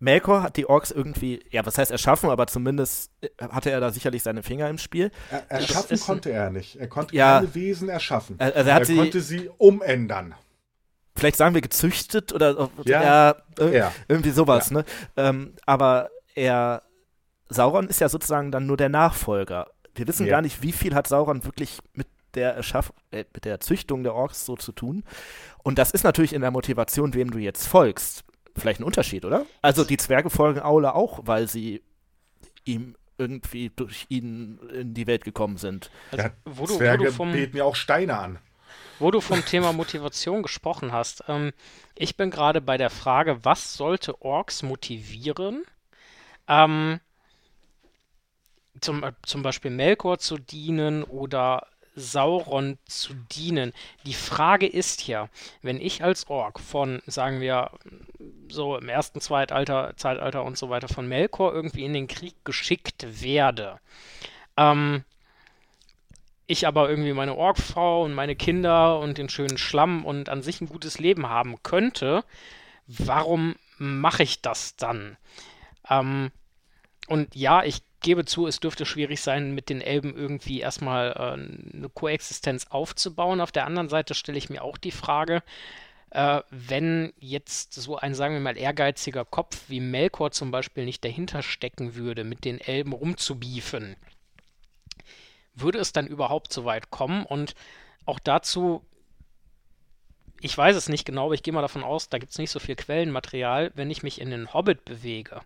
[0.00, 3.90] Melkor hat die Orks irgendwie, ja, was heißt erschaffen, aber zumindest äh, hatte er da
[3.92, 5.10] sicherlich seine Finger im Spiel.
[5.30, 6.76] Er, erschaffen ist konnte er nicht.
[6.76, 7.36] Er konnte Ja.
[7.40, 8.36] keine Wesen erschaffen.
[8.38, 10.34] Also er hat er sie, konnte sie umändern.
[11.16, 13.02] vielleicht sagen wir gezüchtet oder Ja.
[13.02, 13.92] ja, ir- Ja.
[14.08, 14.84] irgendwie sowas, ne?
[15.16, 16.82] Ähm, aber er,
[17.50, 19.66] Sauron ist ja sozusagen dann nur der Nachfolger.
[19.94, 20.30] Wir wissen Ja.
[20.32, 24.14] gar nicht, wie viel hat Sauron wirklich mit der, Erschaff äh, mit der Züchtung der
[24.14, 25.04] Orks so zu tun.
[25.62, 28.22] Und das ist natürlich in der Motivation, wem du jetzt folgst,
[28.56, 29.46] vielleicht ein Unterschied, oder?
[29.62, 31.82] Also die Zwerge folgen Aula auch, weil sie
[32.64, 35.90] ihm irgendwie durch ihn in die Welt gekommen sind.
[36.10, 38.38] Also, Ja, wo, du, wo, Zwerge du vom, beten ja auch Steine an.
[38.98, 41.24] wo du vom Thema Motivation gesprochen hast.
[41.28, 41.52] Ähm,
[41.96, 45.64] ich bin gerade bei der Frage, was sollte Orks motivieren?
[46.48, 47.00] Ähm,
[48.80, 53.72] zum, zum Beispiel Melkor zu dienen oder Sauron zu dienen.
[54.06, 55.28] Die Frage ist ja,
[55.62, 57.70] wenn ich als Ork von, sagen wir,
[58.48, 63.06] so im ersten Zeitalter, Zeitalter und so weiter von Melkor irgendwie in den Krieg geschickt
[63.22, 63.80] werde,
[64.56, 65.04] ähm,
[66.46, 70.60] ich aber irgendwie meine Orkfrau und meine Kinder und den schönen Schlamm und an sich
[70.60, 72.24] ein gutes Leben haben könnte,
[72.88, 75.16] warum mache ich das dann?
[75.88, 76.32] Ähm,
[77.06, 81.76] und ja, ich gebe zu, es dürfte schwierig sein, mit den Elben irgendwie erstmal äh,
[81.76, 83.40] eine Koexistenz aufzubauen.
[83.40, 85.42] Auf der anderen Seite stelle ich mir auch die Frage,
[86.10, 91.04] äh, wenn jetzt so ein, sagen wir mal, ehrgeiziger Kopf wie Melkor zum Beispiel nicht
[91.04, 93.96] dahinter stecken würde, mit den Elben rumzubiefen,
[95.54, 97.24] würde es dann überhaupt so weit kommen?
[97.24, 97.54] Und
[98.06, 98.84] auch dazu,
[100.40, 102.50] ich weiß es nicht genau, aber ich gehe mal davon aus, da gibt es nicht
[102.50, 105.42] so viel Quellenmaterial, wenn ich mich in den Hobbit bewege.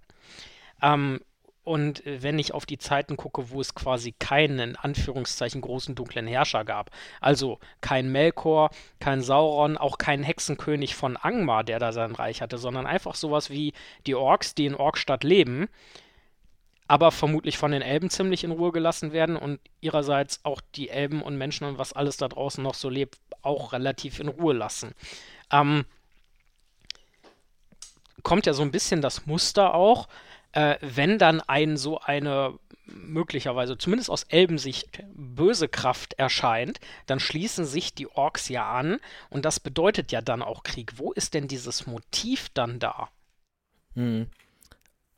[0.81, 1.21] Ähm,
[1.65, 5.95] und äh, wenn ich auf die Zeiten gucke, wo es quasi keinen, in Anführungszeichen, großen
[5.95, 8.71] dunklen Herrscher gab, also kein Melkor,
[9.01, 13.51] kein Sauron, auch kein Hexenkönig von Angmar, der da sein Reich hatte, sondern einfach sowas
[13.51, 13.73] wie
[14.07, 15.69] die Orks, die in Orkstadt leben,
[16.87, 21.23] aber vermutlich von den Elben ziemlich in Ruhe gelassen werden und ihrerseits auch die Elben
[21.23, 24.95] und Menschen und was alles da draußen noch so lebt, auch relativ in Ruhe lassen.
[25.51, 25.87] Ähm,
[28.23, 30.09] kommt ja so ein bisschen das Muster auch,
[30.55, 37.65] äh, wenn dann ein so eine möglicherweise, zumindest aus Elbensicht, böse Kraft erscheint, dann schließen
[37.65, 39.01] sich die Orks ja an
[39.31, 40.99] und das bedeutet ja dann auch Krieg.
[40.99, 43.09] Wo ist denn dieses Motiv dann da?
[43.95, 44.27] Hm.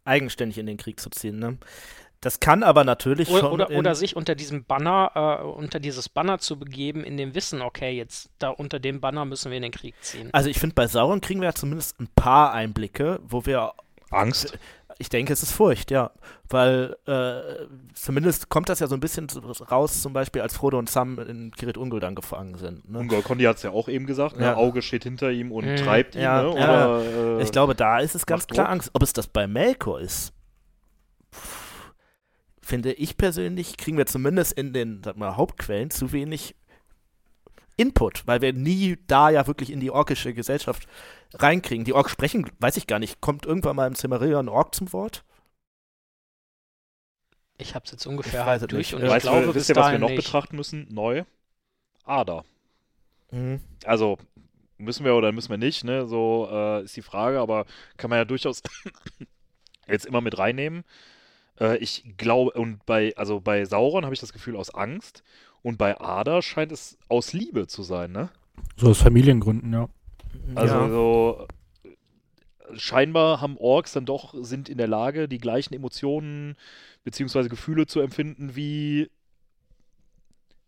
[0.04, 1.58] Eigenständig in den Krieg zu ziehen, ne?
[2.20, 3.52] Das kann aber natürlich Oder, schon.
[3.52, 7.60] oder, oder sich unter diesem Banner, äh, unter dieses Banner zu begeben, in dem Wissen,
[7.60, 10.30] okay, jetzt da unter dem Banner müssen wir in den Krieg ziehen.
[10.32, 13.74] also ich finde, bei Sauron kriegen wir ja zumindest ein paar Einblicke, wo wir
[14.10, 14.58] Angst.
[14.98, 16.10] Ich denke, es ist Furcht, ja.
[16.48, 19.26] Weil äh, zumindest kommt das ja so ein bisschen
[19.70, 22.88] raus, zum Beispiel als Frodo und Sam in Kirit Ungol gefangen sind.
[22.90, 23.00] Ne?
[23.00, 24.44] Ungol Kondi hat es ja auch eben gesagt, ne?
[24.46, 24.56] Ja.
[24.56, 25.76] Auge steht hinter ihm und Mhm.
[25.76, 26.58] treibt ihn, Ja, ne?
[26.58, 26.96] ja.
[26.98, 28.72] Oder, äh, Ich glaube, da ist es ganz klar Druck.
[28.72, 28.90] Angst.
[28.94, 30.32] Ob es das bei Melkor ist,
[32.62, 36.54] finde ich persönlich, kriegen wir zumindest in den sag mal, Hauptquellen zu wenig
[37.76, 40.86] Input, weil wir nie da ja wirklich in die orkische Gesellschaft
[41.34, 41.84] reinkriegen.
[41.84, 44.92] Die Orks sprechen, weiß ich gar nicht, kommt irgendwann mal im Cimmerillion ein Ork zum
[44.92, 45.24] Wort?
[47.58, 48.94] Ich habe es jetzt ungefähr Ich weiß halt durch nicht.
[48.94, 50.24] und ich weißt glaube, wisst ihr, was wir noch nicht.
[50.24, 50.86] betrachten müssen?
[50.90, 51.24] Neu?
[52.04, 52.44] Ader.
[53.30, 53.60] Mhm.
[53.84, 54.18] Also
[54.78, 56.06] müssen wir oder müssen wir nicht, ne?
[56.06, 57.64] So äh, ist die Frage, aber
[57.96, 58.62] kann man ja durchaus
[59.86, 60.84] jetzt immer mit reinnehmen.
[61.58, 65.22] Äh, ich glaube, und bei, also bei Sauron habe ich das Gefühl aus Angst
[65.66, 68.28] und bei Ader scheint es aus Liebe zu sein, ne?
[68.76, 69.88] So aus Familiengründen, ja.
[70.54, 70.88] Also ja.
[70.88, 71.48] so
[72.76, 76.54] scheinbar haben Orks dann doch, sind in der Lage, die gleichen Emotionen
[77.02, 79.10] beziehungsweise Gefühle zu empfinden wie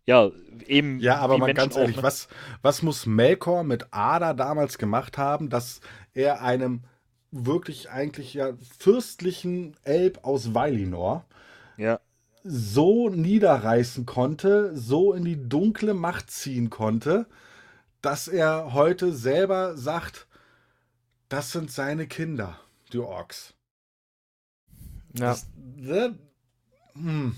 [0.04, 0.32] ja,
[0.66, 2.02] eben Ja, aber mal Menschen ganz ehrlich, auch, ne?
[2.02, 2.26] was,
[2.62, 5.80] was muss Melkor mit Ada damals gemacht haben, dass
[6.12, 6.82] er einem
[7.30, 11.24] wirklich eigentlich ja fürstlichen Elb aus Valinor
[11.76, 12.00] Ja,
[12.44, 17.26] so niederreißen konnte, so in die dunkle Macht ziehen konnte,
[18.02, 20.26] dass er heute selber sagt,
[21.28, 22.58] das sind seine Kinder,
[22.92, 23.54] die Orks.
[25.14, 25.26] ja.
[25.30, 25.46] Das,
[25.76, 26.18] ne?
[26.94, 27.36] hm.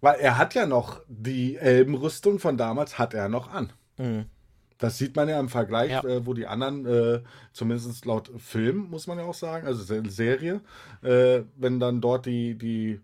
[0.00, 3.72] Weil er hat ja noch die Elbenrüstung von damals, hat er noch an.
[3.96, 4.26] Mhm.
[4.76, 6.04] Das sieht man ja im Vergleich, Ja.
[6.04, 7.22] äh, wo die anderen, äh,
[7.52, 10.60] zumindest laut Film, muss man ja auch sagen, also Se- Serie,
[11.02, 13.00] äh, wenn dann dort die, die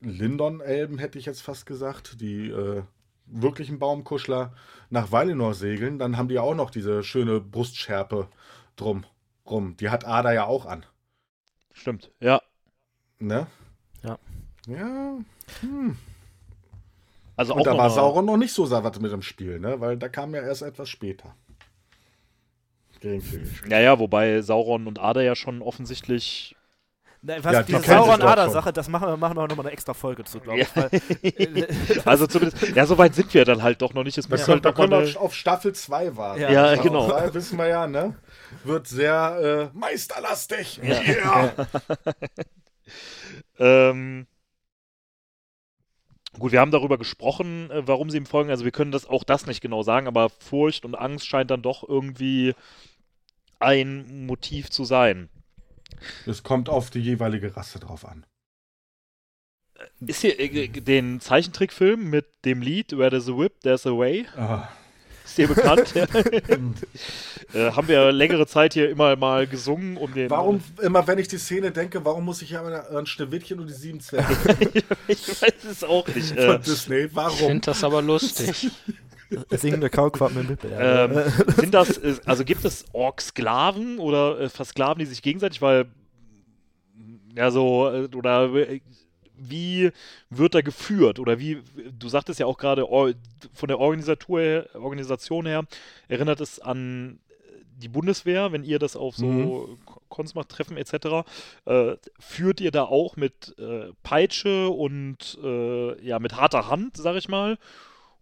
[0.00, 2.82] Lindon-Elben, hätte ich jetzt fast gesagt, die äh,
[3.26, 4.54] wirklichen Baumkuschler
[4.90, 8.28] nach Valinor segeln, dann haben die auch noch diese schöne Brustschärpe
[8.76, 9.04] drum
[9.46, 9.76] rum.
[9.78, 10.84] Die hat Ada ja auch an.
[11.72, 12.10] stimmt.
[12.20, 12.40] Ja,
[13.20, 13.46] Ne?
[14.02, 14.18] Ja.
[14.68, 15.18] Ja.
[15.60, 15.96] Hm.
[17.36, 19.80] also auch Und da noch war Sauron noch nicht so savat mit dem Spiel, ne?
[19.80, 21.34] Weil da kam ja erst etwas später.
[23.00, 23.62] Geringfügig.
[23.68, 26.56] Ja, ja, wobei Sauron und Ada ja schon offensichtlich
[27.20, 29.92] Ne, was, Ja, die diese doch Sauron-Ader-Sache, das machen wir, machen wir nochmal eine extra
[29.92, 30.76] Folge zu, glaube ich.
[30.76, 30.90] Weil,
[32.04, 34.16] Also zumindest, ja, so weit sind wir dann halt doch noch nicht.
[34.18, 36.40] Es Wir können, halt wir noch mal können eine, auf, Staffel 2 warten.
[36.40, 37.08] Ja, Ja, Staffel genau.
[37.08, 38.14] zwei, wissen wir ja, ne?
[38.62, 40.80] Wird sehr äh, meisterlastig.
[40.82, 40.98] Ja.
[41.08, 41.66] Yeah.
[43.90, 44.26] ähm,
[46.38, 48.50] Gut, wir haben darüber gesprochen, äh, warum sie ihm folgen.
[48.50, 51.62] Also wir können das auch das nicht genau sagen, aber Furcht und Angst scheint dann
[51.62, 52.54] doch irgendwie
[53.58, 55.28] ein Motiv zu sein.
[56.26, 58.24] Es kommt auf die jeweilige Rasse drauf an.
[60.00, 64.26] Ist hier äh, den Zeichentrickfilm mit dem Lied Where there's a whip, there's a way?
[64.36, 64.68] Ah,
[65.24, 65.94] Ist dir bekannt?
[67.54, 70.30] äh, haben wir längere Zeit hier immer mal gesungen, um den.
[70.30, 73.74] warum, immer wenn ich die Szene denke, warum muss ich ja an Schneewittchen und die
[73.74, 74.34] sieben Zwerge
[75.08, 76.28] ich weiß es auch nicht.
[76.30, 76.96] von Äh, Disney?
[77.04, 77.36] Ich Warum?
[77.38, 78.70] finde das aber lustig.
[79.50, 80.68] Singende Kaulquappen im Lippe.
[80.78, 81.22] ähm,
[81.56, 85.86] sind das, äh, also gibt es Ork-Sklaven oder äh, versklaven die sich gegenseitig, weil,
[87.36, 88.50] ja, so, äh, oder
[89.40, 89.90] wie
[90.30, 91.18] wird da geführt?
[91.18, 91.62] Oder wie,
[91.98, 92.86] du sagtest ja auch gerade,
[93.52, 95.64] von der Organisation her,
[96.08, 97.20] erinnert es an
[97.78, 99.78] die Bundeswehr, wenn ihr das auf so Mhm.
[100.08, 101.24] Cons macht, Treffen etc.,
[101.64, 107.16] äh, führt ihr da auch mit äh, Peitsche und äh, ja, mit harter Hand, sag
[107.16, 107.56] ich mal?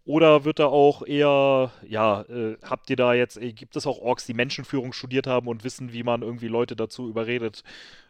[0.07, 3.99] Oder wird da auch eher, ja, äh, habt ihr da jetzt, äh, gibt es auch
[3.99, 7.61] Orks, die Menschenführung studiert haben und wissen, wie man irgendwie Leute dazu überredet,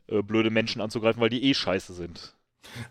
[0.06, 2.36] äh, blöde Menschen anzugreifen, weil die eh scheiße sind?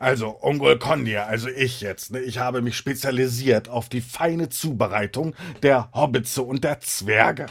[0.00, 5.36] Also, Ungol Kondir, also ich jetzt, ne, ich habe mich spezialisiert auf die feine Zubereitung
[5.62, 7.46] der Hobbitze und der Zwerge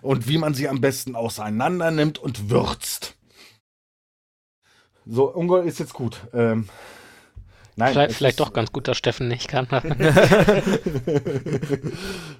[0.00, 3.14] und wie man sie am besten auseinander nimmt und würzt.
[5.04, 6.22] So, Ungol ist jetzt gut.
[6.32, 6.66] Ähm,
[7.76, 9.66] nein, Vielleicht, es vielleicht ist- doch ganz gut, dass Steffen nicht kann.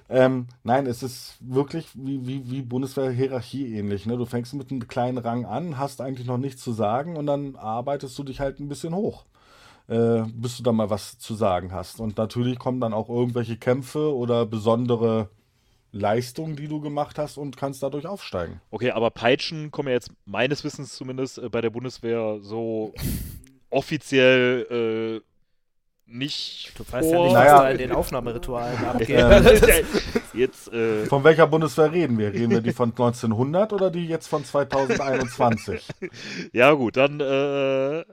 [0.08, 4.06] ähm, nein, es ist wirklich wie, wie, wie Bundeswehr-Hierarchie ähnlich.
[4.06, 4.16] Ne?
[4.16, 7.56] Du fängst mit einem kleinen Rang an, hast eigentlich noch nichts zu sagen und dann
[7.56, 9.24] arbeitest du dich halt ein bisschen hoch,
[9.88, 12.00] äh, bis du dann mal was zu sagen hast.
[12.00, 15.28] Und natürlich kommen dann auch irgendwelche Kämpfe oder besondere
[15.92, 18.60] Leistungen, die du gemacht hast und kannst dadurch aufsteigen.
[18.72, 22.92] Okay, aber Peitschen kommen ja jetzt meines Wissens zumindest äh, bei der Bundeswehr so
[23.74, 25.26] offiziell äh,
[26.06, 27.24] nicht Du weißt ja vor.
[27.26, 27.52] nicht, Naja.
[27.54, 29.86] was da in den Aufnahmeritualen abgeht.
[30.34, 32.32] Jetzt, äh, von welcher Bundeswehr reden wir?
[32.32, 35.86] Reden wir die von 1900 oder die jetzt von 2021?
[36.52, 38.04] ja gut, dann äh,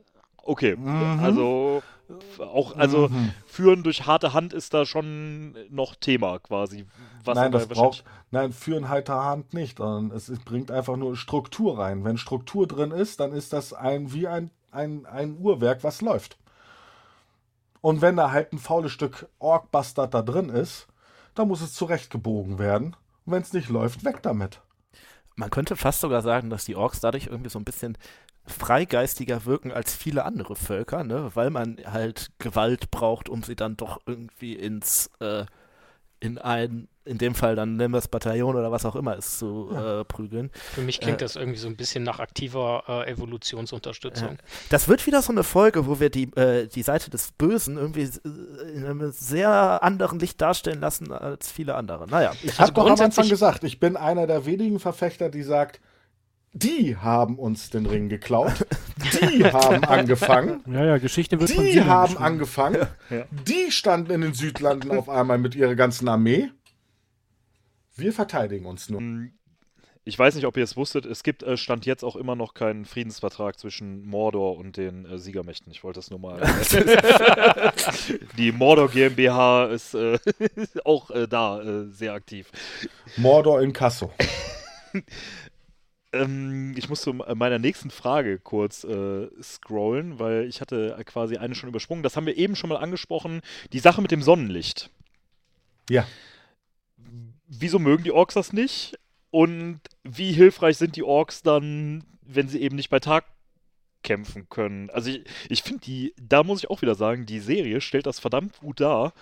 [0.44, 0.76] okay.
[0.78, 1.20] Mhm.
[1.22, 1.84] Also
[2.40, 3.32] auch, also Mhm.
[3.46, 6.86] führen durch harte Hand ist da schon noch Thema quasi.
[7.24, 10.98] Was Nein, das wahrscheinlich- braucht, nein, führen heiter Hand nicht, sondern es, es bringt einfach
[10.98, 12.04] nur Struktur rein.
[12.04, 16.38] Wenn Struktur drin ist, dann ist das ein, wie ein, ein, ein Uhrwerk, was läuft.
[17.82, 20.88] Und wenn da halt ein faules Stück Orkbastard da drin ist,
[21.36, 22.96] dann muss es zurechtgebogen werden.
[23.26, 24.62] Und wenn es nicht läuft, weg damit.
[25.36, 27.98] Man könnte fast sogar sagen, dass die Orks dadurch irgendwie so ein bisschen
[28.46, 31.32] freigeistiger wirken als viele andere Völker, ne?
[31.36, 35.46] weil man halt Gewalt braucht, um sie dann doch irgendwie ins, äh,
[36.22, 39.40] in ein, in dem Fall dann nennen wir es Bataillon oder was auch immer ist,
[39.40, 40.52] zu äh, prügeln.
[40.54, 41.26] Für mich klingt Äh.
[41.26, 44.38] das irgendwie so ein bisschen nach aktiver äh, Evolutionsunterstützung.
[44.70, 48.04] Das wird wieder so eine Folge, wo wir die, äh, die Seite des Bösen irgendwie
[48.04, 52.08] äh, in einem sehr anderen Licht darstellen lassen als viele andere.
[52.08, 55.44] Naja, Ich Also habe doch am Anfang gesagt, ich bin einer der wenigen Verfechter, die
[55.44, 55.82] sagt,
[56.54, 58.66] die haben uns den Ring geklaut,
[59.22, 62.88] die haben angefangen, Ja, ja, Geschichte wird Die haben angefangen.
[63.10, 63.26] Ja.
[63.48, 66.50] Die standen in den Südlanden auf einmal mit ihrer ganzen Armee.
[67.96, 69.00] Wir verteidigen uns nur.
[69.00, 69.32] Hm,
[70.04, 72.54] Ich weiß nicht, ob ihr es wusstet, es gibt äh, Stand jetzt auch immer noch
[72.54, 75.72] keinen Friedensvertrag zwischen Mordor und den äh, Siegermächten.
[75.72, 76.42] Ich wollte das nur mal.
[78.38, 80.18] Die Mordor GmbH ist äh,
[80.86, 82.50] auch äh, da äh, sehr aktiv.
[83.18, 84.12] Mordor in Kasso.
[86.14, 91.56] Ähm, ich muss zu meiner nächsten Frage kurz äh, scrollen, weil ich hatte quasi eine
[91.56, 92.04] schon übersprungen.
[92.04, 93.42] Das haben wir eben schon mal angesprochen.
[93.72, 94.90] Die Sache mit dem Sonnenlicht.
[95.90, 96.06] Ja.
[97.48, 98.98] Wieso mögen die Orks das nicht?
[99.30, 103.26] Und wie hilfreich sind die Orks dann, wenn sie eben nicht bei Tag
[104.04, 104.90] kämpfen können?
[104.90, 108.20] Also ich, ich finde die, da muss ich auch wieder sagen, die Serie stellt das
[108.20, 109.14] verdammt gut dar,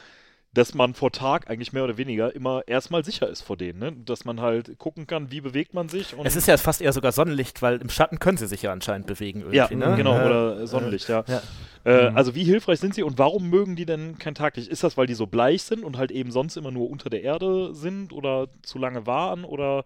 [0.53, 3.91] dass man vor Tag eigentlich mehr oder weniger immer erstmal sicher ist vor denen, ne?
[3.91, 6.91] Dass man halt gucken kann, wie bewegt man sich und es ist ja fast eher
[6.91, 9.57] sogar Sonnenlicht, weil im Schatten können sie sich ja anscheinend bewegen irgendwie.
[9.57, 9.93] ja, ne?
[9.95, 11.23] genau, Äh, oder Sonnenlicht, ja.
[11.27, 11.41] ja.
[11.85, 12.17] Äh, Mhm.
[12.17, 14.67] Also wie hilfreich sind sie und warum mögen die denn kein Taglicht?
[14.69, 17.21] Ist das, weil die so bleich sind und halt eben sonst immer nur unter der
[17.21, 19.45] Erde sind oder zu lange waren?
[19.45, 19.85] Oder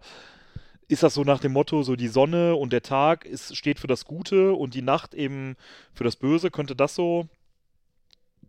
[0.88, 3.86] ist das so nach dem Motto, so die Sonne und der Tag ist, steht für
[3.86, 5.56] das Gute und die Nacht eben
[5.92, 6.50] für das Böse?
[6.50, 7.28] Könnte das so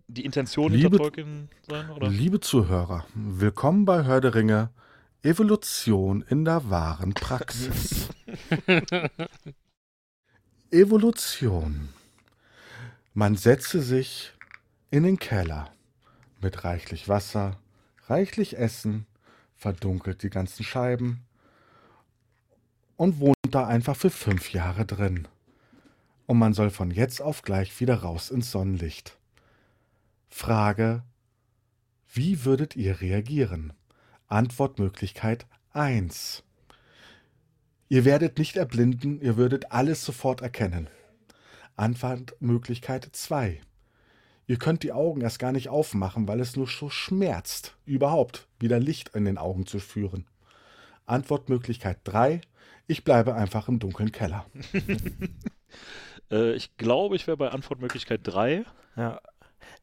[0.07, 1.89] die Intention Liebe- hinter Tolkien sein?
[1.89, 2.09] Oder?
[2.09, 4.69] Liebe Zuhörer, willkommen bei Hör der Ringe.
[5.23, 8.09] Evolution in der wahren Praxis.
[10.71, 11.89] Evolution.
[13.13, 14.33] Man setze sich
[14.91, 15.71] in den Keller
[16.41, 17.57] mit reichlich Wasser,
[18.07, 19.07] reichlich Essen,
[19.55, 21.21] verdunkelt die ganzen Scheiben
[22.97, 25.27] und wohnt da einfach für fünf Jahre drin.
[26.27, 29.17] Und man soll von jetzt auf gleich wieder raus ins Sonnenlicht.
[30.37, 31.01] Frage,
[32.11, 33.71] wie würdet ihr reagieren?
[34.27, 36.43] Antwortmöglichkeit 1.
[37.87, 40.89] Ihr werdet nicht erblinden, ihr würdet alles sofort erkennen.
[41.77, 43.61] Antwortmöglichkeit 2.
[44.45, 48.81] Ihr könnt die Augen erst gar nicht aufmachen, weil es nur so schmerzt, überhaupt wieder
[48.81, 50.27] Licht in den Augen zu führen.
[51.05, 52.41] Antwortmöglichkeit 3.
[52.87, 54.45] Ich bleibe einfach im dunklen Keller.
[56.31, 58.65] Äh, ich glaube, ich wäre bei Antwortmöglichkeit 3.
[58.95, 59.21] Ja.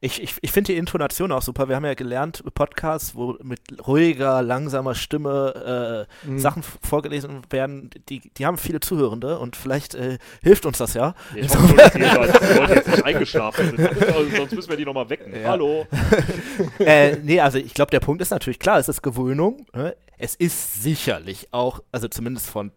[0.01, 1.69] Ich, ich, ich finde die Intonation auch super.
[1.69, 6.39] Wir haben ja gelernt, Podcasts, wo mit ruhiger, langsamer Stimme äh, Mhm.
[6.39, 11.15] Sachen vorgelesen werden, die, die haben viele Zuhörende und vielleicht äh, hilft uns das ja.
[11.35, 13.79] Ich hoffe nur, dass die Leute Leute jetzt nicht eingeschlafen sind.
[13.79, 15.33] Also, sonst müssen wir die nochmal wecken.
[15.33, 15.49] Ja.
[15.49, 15.85] Hallo.
[16.79, 19.65] äh, nee, also ich glaube, der Punkt ist natürlich klar, es ist Gewöhnung.
[19.73, 19.95] Ne?
[20.17, 22.71] Es ist sicherlich auch, also zumindest von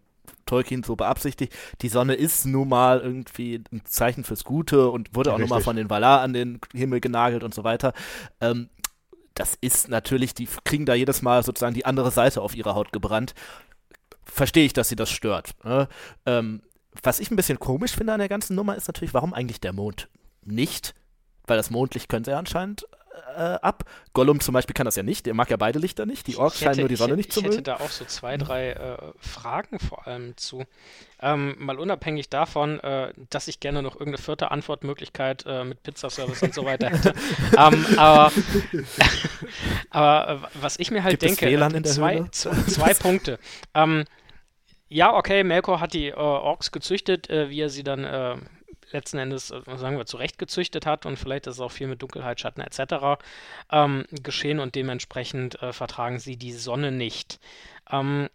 [0.47, 5.33] Tolkien so beabsichtigt, die Sonne ist nun mal irgendwie ein Zeichen fürs Gute und wurde
[5.33, 5.65] auch nun mal Richtig.
[5.65, 7.93] von den Valar an den Himmel genagelt und so weiter.
[8.41, 8.69] Ähm,
[9.35, 12.91] das ist natürlich, die kriegen da jedes Mal sozusagen die andere Seite auf ihre Haut
[12.91, 13.35] gebrannt.
[14.25, 15.53] Verstehe ich, dass sie das stört.
[15.63, 15.87] Ne?
[16.25, 16.63] Ähm,
[17.03, 19.73] was ich ein bisschen komisch finde an der ganzen Nummer ist natürlich, warum eigentlich der
[19.73, 20.09] Mond
[20.43, 20.95] nicht?
[21.45, 22.87] Weil das Mondlicht könnte er anscheinend
[23.35, 23.83] äh, ab.
[24.13, 26.27] Gollum zum Beispiel kann das ja nicht, der mag ja beide Lichter nicht.
[26.27, 27.63] Die Orks scheinen nur die Sonne hätte- nicht zu Ich hätte mögen.
[27.65, 30.63] da auch so zwei, drei äh, Fragen vor allem zu.
[31.19, 36.43] Ähm, mal unabhängig davon, äh, dass ich gerne noch irgendeine vierte Antwortmöglichkeit äh, mit Pizzaservice
[36.43, 37.13] und so weiter hätte.
[37.57, 38.31] ähm, aber
[39.89, 43.39] aber äh, was ich mir halt Gibt denke, äh, zwei, zwei Punkte.
[43.73, 44.05] Ähm,
[44.89, 48.05] ja, okay, Melkor hat die Orks gezüchtet, wie er sie dann
[48.91, 52.39] letzten Endes, äh, sagen wir, zurechtgezüchtet hat und vielleicht ist es auch viel mit Dunkelheit,
[52.39, 53.21] Schatten etc.
[53.71, 57.39] Ähm, geschehen und dementsprechend äh, vertragen sie die Sonne nicht.
[57.91, 58.29] Ähm,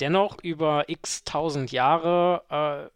[0.00, 2.90] dennoch über x tausend Jahre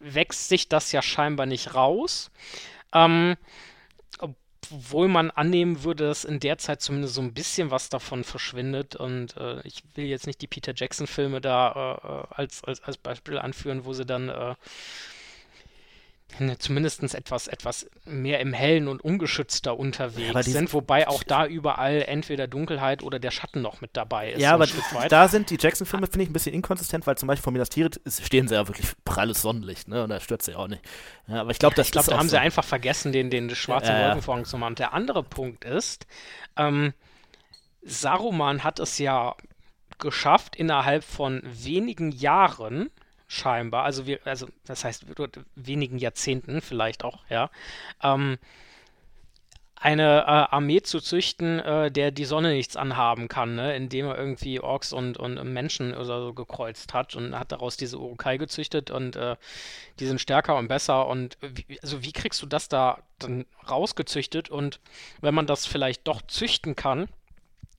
[0.00, 2.30] äh, wächst sich das ja scheinbar nicht raus.
[2.92, 3.36] Ähm,
[4.70, 8.96] obwohl man annehmen würde, dass in der Zeit zumindest so ein bisschen was davon verschwindet.
[8.96, 12.96] Und äh, ich will jetzt nicht die Peter Jackson-Filme da äh, äh, als, als, als
[12.98, 14.54] Beispiel anführen, wo sie dann äh,
[16.58, 22.02] zumindest etwas, etwas mehr im Hellen und ungeschützter unterwegs die- sind, wobei auch da überall
[22.06, 24.40] entweder Dunkelheit oder der Schatten noch mit dabei ist.
[24.40, 24.66] Ja, aber
[25.08, 28.00] da sind die Jackson-Filme, finde ich, ein bisschen inkonsistent, weil zum Beispiel von Minas Tirith
[28.08, 30.04] stehen sie ja wirklich pralles Sonnenlicht, ne?
[30.04, 30.82] Und da stört sie auch nicht.
[31.26, 32.36] Ja, aber ich glaube, das ich glaube, ist da haben so.
[32.36, 34.06] sie einfach vergessen, den, den schwarzen Ja, ja.
[34.08, 34.74] Wolkenvorhang zu machen.
[34.76, 36.06] Der andere Punkt ist,
[36.56, 36.92] ähm,
[37.82, 39.34] Saruman hat es ja
[39.98, 42.90] geschafft, innerhalb von wenigen Jahren,
[43.28, 45.04] scheinbar, also wir, also das heißt
[45.54, 47.50] wenigen Jahrzehnten vielleicht auch, ja,
[48.02, 48.38] ähm,
[49.80, 53.76] eine äh, Armee zu züchten, äh, der die Sonne nichts anhaben kann, ne?
[53.76, 57.98] indem er irgendwie Orks und, und Menschen oder so gekreuzt hat und hat daraus diese
[57.98, 59.36] Urukai gezüchtet und äh,
[60.00, 64.48] die sind stärker und besser und wie, also wie kriegst du das da dann rausgezüchtet
[64.48, 64.80] und
[65.20, 67.08] wenn man das vielleicht doch züchten kann,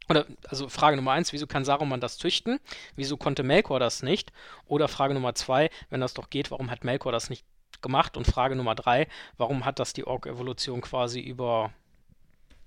[0.09, 2.59] oder also Frage Nummer eins, wieso kann Saruman das züchten?
[2.95, 4.31] Wieso konnte Melkor das nicht?
[4.65, 7.45] Oder Frage Nummer zwei, wenn das doch geht, warum hat Melkor das nicht
[7.81, 8.17] gemacht?
[8.17, 9.07] Und Frage Nummer drei,
[9.37, 11.71] warum hat das die Ork-Evolution quasi über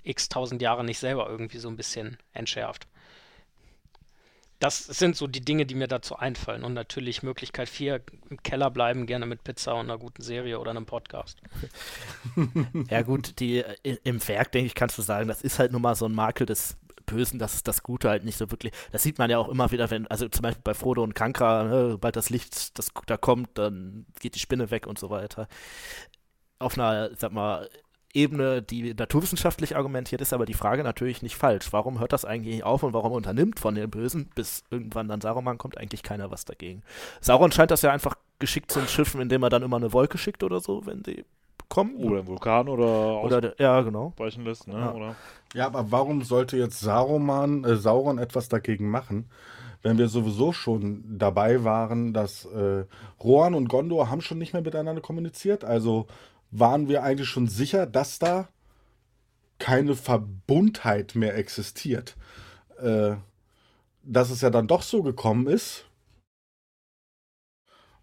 [0.05, 2.87] x tausend Jahre nicht selber irgendwie so ein bisschen entschärft?
[4.63, 6.63] Das sind so die Dinge, die mir dazu einfallen.
[6.63, 8.01] Und natürlich Möglichkeit 4,
[8.31, 11.43] im Keller bleiben, gerne mit Pizza und einer guten Serie oder einem Podcast.
[12.89, 15.83] Ja, gut, die, äh, im Werk, denke ich, kannst du sagen, das ist halt nun
[15.83, 16.77] mal so ein Makel des
[17.13, 18.73] Bösen, dass es das Gute halt nicht so wirklich.
[18.91, 21.65] Das sieht man ja auch immer wieder, wenn, also zum Beispiel bei Frodo und Kankra,
[21.65, 25.49] ne, sobald das Licht das, da kommt, dann geht die Spinne weg und so weiter.
[26.59, 27.69] Auf einer, sag mal,
[28.15, 31.73] Ebene, die naturwissenschaftlich argumentiert ist, aber die Frage natürlich nicht falsch.
[31.73, 35.57] Warum hört das eigentlich auf und warum unternimmt von den Bösen, bis irgendwann dann Saruman
[35.57, 36.83] kommt, eigentlich keiner was dagegen?
[37.23, 40.43] Sauron scheint das ja einfach geschickt zu schiffen, indem er dann immer eine Wolke schickt
[40.43, 41.25] oder so, wenn sie
[41.73, 41.97] kommen.
[41.97, 44.13] Oder ein Vulkan oder, Oder, der- ja, genau.
[44.19, 44.75] lässt, ne?
[44.75, 44.93] Ja.
[44.93, 45.17] Oder?
[45.55, 49.31] Ja, aber warum sollte jetzt Saruman, äh, Sauron etwas dagegen machen,
[49.83, 52.85] wenn wir sowieso schon dabei waren, dass äh,
[53.23, 55.65] Rohan und Gondor haben schon nicht mehr miteinander kommuniziert?
[55.65, 56.07] Also
[56.51, 58.49] waren wir eigentlich schon sicher, dass da
[59.59, 62.17] keine Verbundheit mehr existiert.
[62.81, 63.15] Äh,
[64.05, 65.87] dass es ja dann doch so gekommen ist,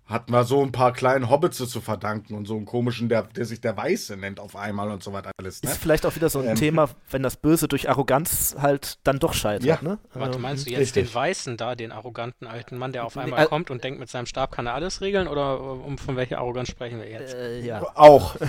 [0.09, 3.45] hatten wir so ein paar kleinen Hobbits zu verdanken und so einen komischen, der, der
[3.45, 5.61] sich der Weiße nennt auf einmal und so weiter alles.
[5.61, 5.69] Ne?
[5.69, 6.55] Ist vielleicht auch wieder so ein Ähm.
[6.55, 9.77] Thema, wenn das Böse durch Arroganz halt dann doch scheitert, Ja.
[9.81, 9.99] ne?
[10.13, 11.05] Warte, Ähm, meinst du jetzt richtig.
[11.09, 13.99] den Weißen da, den arroganten alten Mann, der auf Nee, einmal äh, kommt und denkt,
[13.99, 15.27] mit seinem Stab kann er alles regeln?
[15.27, 17.35] Oder äh, um von welcher Arroganz sprechen wir jetzt?
[17.35, 17.81] Äh, ja.
[17.95, 18.35] Auch.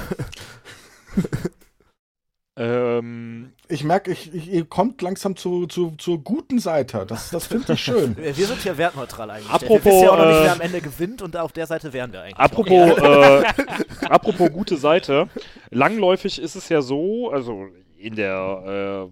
[2.62, 7.06] Ähm, Ich merke, ich, ich, ihr kommt langsam zu, zu, zur guten Seite.
[7.08, 8.14] Das, das finde ich schön.
[8.18, 9.48] Wir sind ja wertneutral eigentlich.
[9.50, 11.66] Apropos, wir wissen ja auch noch nicht, äh, wer am Ende gewinnt und auf der
[11.66, 12.36] Seite wären wir eigentlich.
[12.36, 13.44] apropos, äh,
[14.10, 15.28] apropos gute Seite.
[15.70, 17.66] Langläufig ist es ja so, also
[17.98, 19.08] in der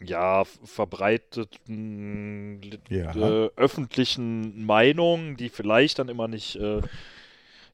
[0.00, 3.14] äh, ja, verbreiteten Ja.
[3.16, 6.82] äh, öffentlichen Meinung, die vielleicht dann immer nicht äh,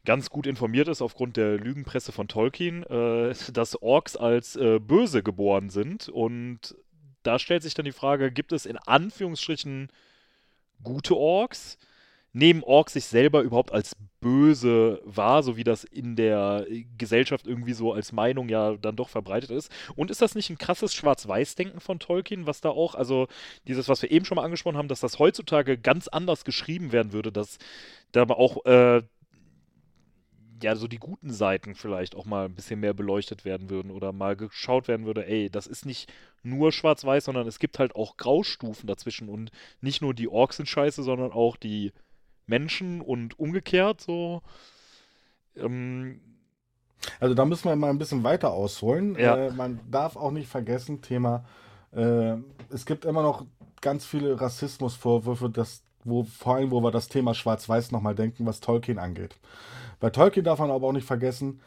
[0.04, 5.22] ganz gut informiert ist aufgrund der Lügenpresse von Tolkien, äh, dass Orks als äh, böse
[5.22, 6.08] geboren sind.
[6.08, 6.76] Und
[7.22, 9.88] da stellt sich dann die Frage, gibt es in Anführungsstrichen
[10.82, 11.78] gute Orks?
[12.34, 16.66] Nehmen Orks sich selber überhaupt als böse wahr, so wie das in der
[16.96, 19.70] Gesellschaft irgendwie so als Meinung ja dann doch verbreitet ist?
[19.96, 23.28] Und ist das nicht ein krasses Schwarz-Weiß-Denken von Tolkien, was da auch, also
[23.68, 27.12] dieses, was wir eben schon mal angesprochen haben, dass das heutzutage ganz anders geschrieben werden
[27.12, 27.58] würde, dass
[28.12, 29.02] da auch äh,
[30.62, 34.12] ja, so die guten Seiten vielleicht auch mal ein bisschen mehr beleuchtet werden würden oder
[34.12, 36.12] mal geschaut werden würde, ey, das ist nicht
[36.42, 40.68] nur schwarz-weiß, sondern es gibt halt auch Graustufen dazwischen und nicht nur die Orks sind
[40.68, 41.92] scheiße, sondern auch die
[42.46, 44.42] Menschen und umgekehrt so.
[45.56, 46.20] Ähm,
[47.20, 49.16] Also da müssen wir mal ein bisschen weiter ausholen.
[49.18, 49.36] Ja.
[49.36, 51.44] Äh, man darf auch nicht vergessen, Thema,
[51.92, 52.36] äh,
[52.70, 53.46] es gibt immer noch
[53.80, 58.60] ganz viele Rassismusvorwürfe, das, wo, vor allem, wo wir das Thema Schwarz-Weiß nochmal denken, was
[58.60, 59.38] Tolkien angeht.
[60.02, 61.60] Bei Tolkien darf man aber auch nicht vergessen,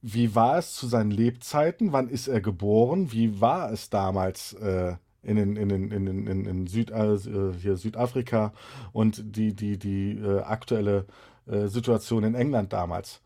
[0.00, 4.94] wie war es zu seinen Lebzeiten, wann ist er geboren, wie war es damals äh,
[5.22, 7.18] in, in, in, den, in, in Süd, äh,
[7.60, 8.54] hier Südafrika
[8.94, 11.04] und die, die, die äh, aktuelle
[11.46, 13.20] äh, Situation in England damals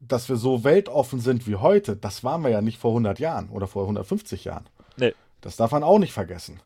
[0.00, 3.48] dass wir so weltoffen sind wie heute, das waren wir ja nicht vor 100 Jahren
[3.48, 4.66] oder vor 150 Jahren.
[4.98, 5.14] Nee.
[5.40, 6.60] Das darf man auch nicht vergessen.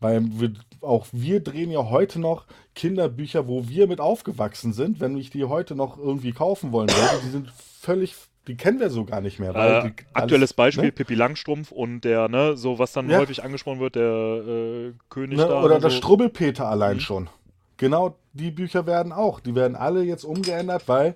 [0.00, 0.52] Weil wir,
[0.82, 2.44] auch wir drehen ja heute noch
[2.74, 5.00] Kinderbücher, wo wir mit aufgewachsen sind.
[5.00, 7.50] Wenn ich die heute noch irgendwie kaufen wollen würde, die sind
[7.80, 8.14] völlig,
[8.46, 9.54] die kennen wir so gar nicht mehr.
[9.54, 10.92] Äh, aktuelles alles, Beispiel, ne?
[10.92, 13.18] Pippi Langstrumpf und der, ne, so was dann Ja.
[13.18, 15.46] häufig angesprochen wird, der äh, König Ne?
[15.48, 15.62] da.
[15.62, 17.00] Oder das Strubbelpeter allein Mhm.
[17.00, 17.30] schon.
[17.78, 19.40] Genau die Bücher werden auch.
[19.40, 21.14] Die werden alle jetzt umgeändert, weil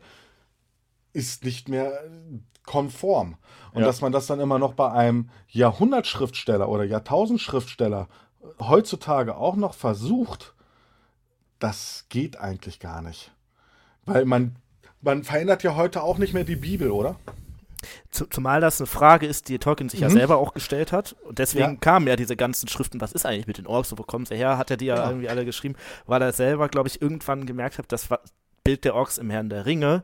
[1.13, 1.93] ist nicht mehr
[2.67, 3.37] konform.
[3.73, 3.87] Und Ja.
[3.87, 8.09] dass man das dann immer noch bei einem Jahrhundertschriftsteller oder Jahrtausendschriftsteller
[8.61, 10.55] heutzutage auch noch versucht,
[11.59, 13.31] das geht eigentlich gar nicht.
[14.07, 14.57] Weil man,
[15.03, 17.17] man verändert ja heute auch nicht mehr die Bibel, oder?
[18.11, 20.13] Zu, zumal das eine Frage ist, die Tolkien sich ja Mhm.
[20.15, 21.15] selber auch gestellt hat.
[21.25, 21.77] Und deswegen Ja.
[21.81, 24.59] kamen ja diese ganzen Schriften, was ist eigentlich mit den Orks, wo kommen sie her?
[24.59, 25.09] Hat er die ja Genau.
[25.09, 25.77] irgendwie alle geschrieben,
[26.07, 28.09] weil er selber, glaube ich, irgendwann gemerkt hat, das
[28.65, 30.03] Bild der Orks im Herrn der Ringe,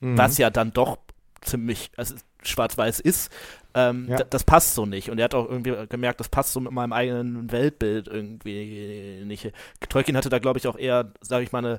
[0.00, 0.18] Mhm.
[0.18, 0.98] was ja dann doch
[1.42, 3.30] ziemlich also schwarz-weiß ist,
[3.74, 4.22] ähm, Ja.
[4.24, 5.10] das passt so nicht.
[5.10, 9.52] Und er hat auch irgendwie gemerkt, das passt so mit meinem eigenen Weltbild irgendwie nicht.
[9.88, 11.78] Tolkien hatte da, glaube ich, auch eher, sage ich mal, eine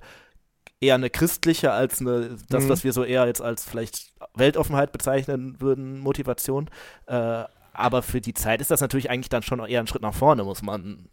[0.83, 2.69] eher eine christliche als eine, das, Mhm.
[2.69, 6.69] was wir so eher jetzt als vielleicht Weltoffenheit bezeichnen würden, Motivation.
[7.05, 7.43] Äh,
[7.73, 10.43] aber für die Zeit ist das natürlich eigentlich dann schon eher ein Schritt nach vorne,
[10.43, 11.07] muss man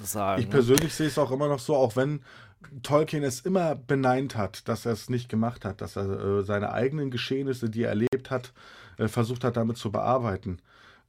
[0.00, 0.42] sagen.
[0.42, 2.22] Ich persönlich sehe es auch immer noch so, auch wenn
[2.82, 6.72] Tolkien es immer beneint hat, dass er es nicht gemacht hat, dass er äh, seine
[6.72, 8.52] eigenen Geschehnisse, die er erlebt hat,
[8.98, 10.58] äh, versucht hat, damit zu bearbeiten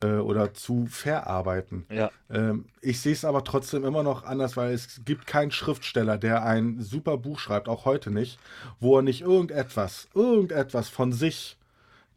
[0.04, 1.86] äh, oder zu verarbeiten.
[1.90, 2.12] Ja.
[2.30, 6.44] Ähm, ich sehe es aber trotzdem immer noch anders, weil es gibt keinen Schriftsteller, der
[6.44, 8.40] ein super Buch schreibt, auch heute nicht,
[8.80, 11.58] wo er nicht irgendetwas, irgendetwas von sich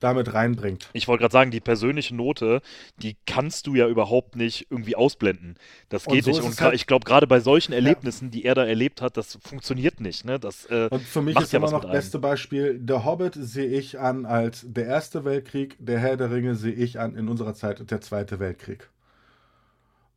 [0.01, 0.89] damit reinbringt.
[0.93, 2.61] Ich wollte gerade sagen, die persönliche Note,
[2.97, 5.57] die kannst du ja überhaupt nicht irgendwie ausblenden.
[5.89, 6.43] Das geht so nicht.
[6.43, 10.01] Und halt- ich glaube, gerade bei solchen Erlebnissen, die er da erlebt hat, das funktioniert
[10.01, 10.25] nicht.
[10.25, 10.39] Ne?
[10.39, 13.35] Das, äh, Und für mich Macht ist ja immer noch das beste Beispiel, der Hobbit
[13.35, 17.29] sehe ich an als der Erste Weltkrieg, der Herr der Ringe sehe ich an in
[17.29, 18.89] unserer Zeit der Zweite Weltkrieg.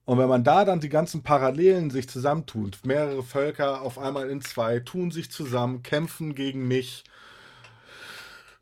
[0.06, 4.42] Und wenn man da dann die ganzen Parallelen sich zusammentut, mehrere Völker auf einmal in
[4.42, 7.04] zwei, tun sich zusammen, kämpfen gegen mich,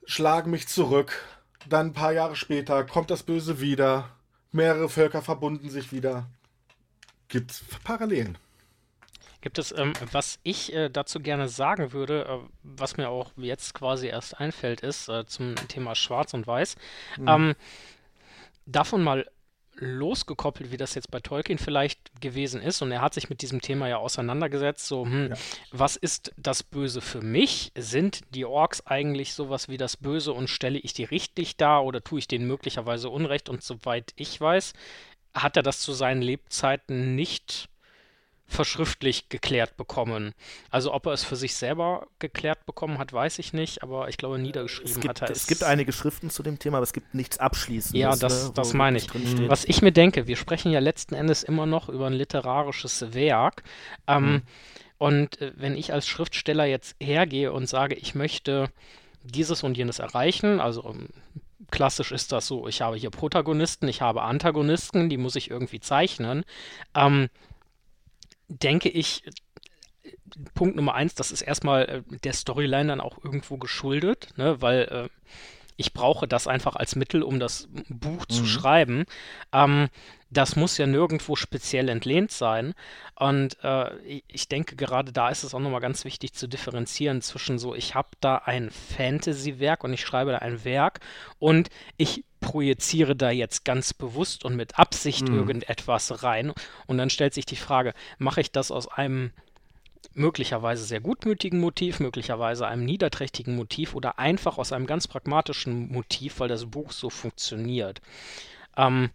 [0.09, 1.23] schlagen mich zurück,
[1.67, 4.09] dann ein paar Jahre später kommt das Böse wieder,
[4.51, 6.25] mehrere Völker verbunden sich wieder.
[7.27, 8.37] Gibt's Parallelen.
[9.41, 13.75] Gibt es, ähm, was ich äh, dazu gerne sagen würde, äh, was mir auch jetzt
[13.75, 16.75] quasi erst einfällt, ist äh, zum Thema Schwarz und Weiß.
[17.25, 17.55] Ähm,
[18.65, 19.29] davon mal
[19.79, 23.61] losgekoppelt, wie das jetzt bei Tolkien vielleicht gewesen ist, und er hat sich mit diesem
[23.61, 25.35] Thema ja auseinandergesetzt, so, hm, Ja.
[25.71, 27.71] was ist das Böse für mich?
[27.77, 32.03] Sind die Orks eigentlich sowas wie das Böse und stelle ich die richtig dar oder
[32.03, 33.49] tue ich denen möglicherweise Unrecht?
[33.49, 34.73] Und soweit ich weiß,
[35.33, 37.69] hat er das zu seinen Lebzeiten nicht
[38.49, 40.33] verschriftlich geklärt bekommen.
[40.69, 44.17] Also ob er es für sich selber geklärt bekommen hat, weiß ich nicht, aber ich
[44.17, 46.93] glaube niedergeschrieben es, hat gibt, er es gibt einige Schriften zu dem Thema, aber es
[46.93, 47.99] gibt nichts Abschließendes.
[48.01, 49.07] Ja, das- ne, das meine ich.
[49.07, 49.49] drinsteht.
[49.49, 53.63] Was ich mir denke, wir sprechen ja letzten Endes immer noch über ein literarisches Werk.
[54.07, 54.41] Ähm, Mhm.
[54.97, 58.69] Und äh, wenn ich als Schriftsteller jetzt hergehe und sage, ich möchte
[59.23, 61.07] dieses und jenes erreichen, also ähm,
[61.71, 65.79] klassisch ist das so, ich habe hier Protagonisten, ich habe Antagonisten, die muss ich irgendwie
[65.79, 66.43] zeichnen,
[66.95, 67.29] ähm,
[68.49, 69.23] denke ich,
[70.53, 74.81] Punkt Nummer eins, das ist erstmal äh, der Storyline dann auch irgendwo geschuldet, ne, weil
[74.83, 75.09] äh,
[75.75, 78.47] ich brauche das einfach als Mittel, um das Buch zu Mhm.
[78.47, 79.05] schreiben.
[79.53, 79.87] Ähm,
[80.29, 82.73] das muss ja nirgendwo speziell entlehnt sein.
[83.15, 87.21] Und äh, ich- ich denke, gerade da ist es auch nochmal ganz wichtig zu differenzieren
[87.21, 90.99] zwischen so, ich habe da ein Fantasy-Werk und ich schreibe da ein Werk
[91.39, 95.35] und ich projiziere da jetzt ganz bewusst und mit Absicht Mhm.
[95.35, 96.53] irgendetwas rein.
[96.87, 99.31] Und dann stellt sich die Frage, mache ich das aus einem
[100.13, 106.39] möglicherweise sehr gutmütigen Motiv, möglicherweise einem niederträchtigen Motiv oder einfach aus einem ganz pragmatischen Motiv,
[106.39, 108.01] weil das Buch so funktioniert.
[108.77, 109.11] Ähm,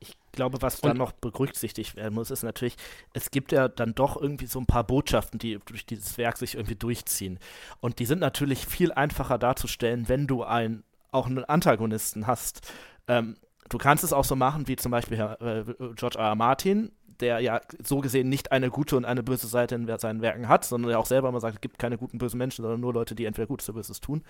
[0.00, 2.76] Ich glaube, was da noch berücksichtigt werden muss, ist natürlich,
[3.12, 6.54] es gibt ja dann doch irgendwie so ein paar Botschaften, die durch dieses Werk sich
[6.56, 7.38] irgendwie durchziehen.
[7.80, 12.72] Und die sind natürlich viel einfacher darzustellen, wenn du ein, auch einen Antagonisten hast.
[13.06, 13.36] Ähm,
[13.68, 15.64] du kannst es auch so machen, wie zum Beispiel Herr, äh,
[15.94, 16.30] George R.
[16.30, 16.34] R.
[16.34, 20.48] Martin, der ja so gesehen nicht eine gute und eine böse Seite in seinen Werken
[20.48, 22.92] hat, sondern der auch selber immer sagt, es gibt keine guten, bösen Menschen, sondern nur
[22.92, 24.24] Leute, die entweder Gutes oder Böses tun.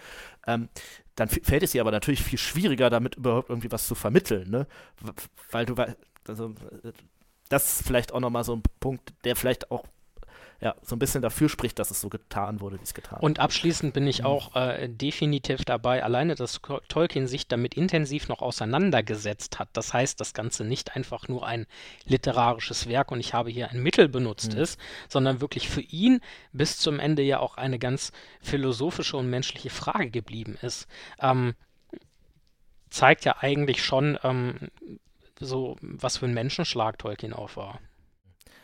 [0.47, 0.69] Ähm,
[1.15, 4.67] dann fällt es dir aber natürlich viel schwieriger, damit überhaupt irgendwie was zu vermitteln, ne?
[5.51, 5.75] Weil du
[6.29, 6.93] also äh,
[7.49, 9.85] das ist vielleicht auch nochmal so ein Punkt, der vielleicht auch
[10.63, 13.41] ja, so ein bisschen dafür spricht, dass es so getan wurde, wie es getan Und
[13.41, 14.09] abschließend bin Mhm.
[14.09, 19.69] ich auch äh, definitiv dabei, alleine, dass Tolkien sich damit intensiv noch auseinandergesetzt hat.
[19.73, 21.67] Das heißt, das Ganze nicht einfach nur ein
[22.05, 24.61] literarisches Werk und ich habe hier ein Mittel benutzt Mhm.
[24.61, 24.79] ist,
[25.09, 26.21] sondern wirklich für ihn
[26.53, 30.87] bis zum Ende ja auch eine ganz philosophische und menschliche Frage geblieben ist.
[31.21, 31.55] Ähm,
[32.89, 34.69] zeigt ja eigentlich schon ähm,
[35.41, 37.81] so, was für ein Menschenschlag Tolkien auch war.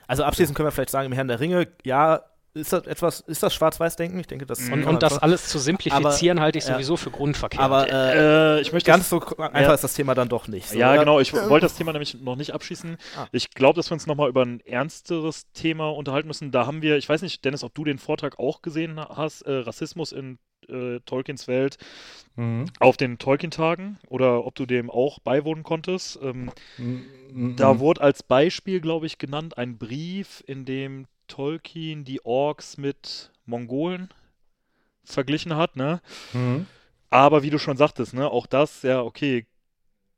[0.08, 2.22] Also abschließend können wir vielleicht sagen, im Herrn der Ringe, ja,
[2.54, 4.18] ist das etwas, ist das Schwarz-Weiß-Denken?
[4.18, 4.72] Ich denke, das Mhm.
[4.72, 6.74] Und, und das alles zu simplifizieren halte ich ja.
[6.74, 7.62] sowieso für grundverkehrt.
[7.62, 9.74] aber äh, Äh, ich möchte ganz so einfach ja.
[9.74, 10.70] ist das Thema dann doch nicht.
[10.70, 11.00] So, ja, oder?
[11.00, 11.20] genau.
[11.20, 12.96] Ich wollte das Thema nämlich noch nicht abschließen.
[13.16, 13.26] Ah.
[13.32, 16.50] Ich glaube, dass wir uns nochmal über ein ernsteres Thema unterhalten müssen.
[16.50, 19.52] Da haben wir, ich weiß nicht, Dennis, ob du den Vortrag auch gesehen hast, äh,
[19.52, 21.78] Rassismus in äh, Tolkiens Welt
[22.36, 22.66] Mhm.
[22.80, 26.18] auf den Tolkien-Tagen oder ob du dem auch beiwohnen konntest.
[26.22, 27.54] Ähm, Mhm.
[27.56, 33.32] Da wurde als Beispiel, glaube ich, genannt ein Brief, in dem Tolkien die Orks mit
[33.46, 34.08] Mongolen
[35.04, 36.00] verglichen hat, ne?
[36.32, 36.66] Mhm.
[37.10, 39.46] Aber wie du schon sagtest, ne, auch das, ja, okay,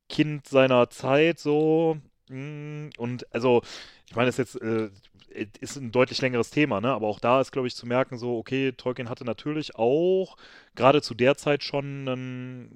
[0.09, 1.99] Kind seiner Zeit, so,
[2.29, 3.63] mm, und also,
[4.09, 4.91] ich meine, das ist jetzt, äh,
[5.61, 8.37] ist ein deutlich längeres Thema, ne, aber auch da ist, glaube ich, zu merken, so,
[8.37, 10.37] okay, Tolkien hatte natürlich auch
[10.75, 12.71] gerade zu der Zeit schon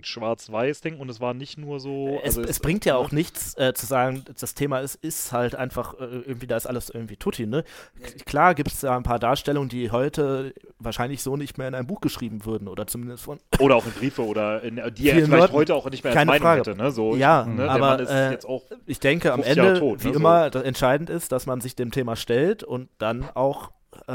[0.00, 2.18] ein Schwarz-Weiß-Ding und es war nicht nur so.
[2.22, 2.98] Es, also es bringt ja ne?
[2.98, 6.66] auch nichts äh, zu sagen, das Thema ist, ist halt einfach äh, irgendwie, da ist
[6.66, 7.64] alles irgendwie tutti, ne?
[8.26, 11.86] Klar gibt es da ein paar Darstellungen, die heute wahrscheinlich so nicht mehr in ein
[11.86, 13.38] Buch geschrieben würden oder zumindest von.
[13.60, 16.16] Oder auch in Briefe oder in, die er vielleicht Leuten- heute auch nicht mehr als
[16.18, 16.60] keine Meinung Frage.
[16.60, 16.90] hätte, ne?
[16.90, 18.62] So, Ja, ne, der aber, äh, jetzt auch.
[18.86, 20.18] Ich denke, am 50 Jahre Ende, tot, wie ne, so.
[20.20, 23.70] immer, das entscheidend ist, dass man sich dem Thema stellt und dann auch.
[24.08, 24.12] Äh,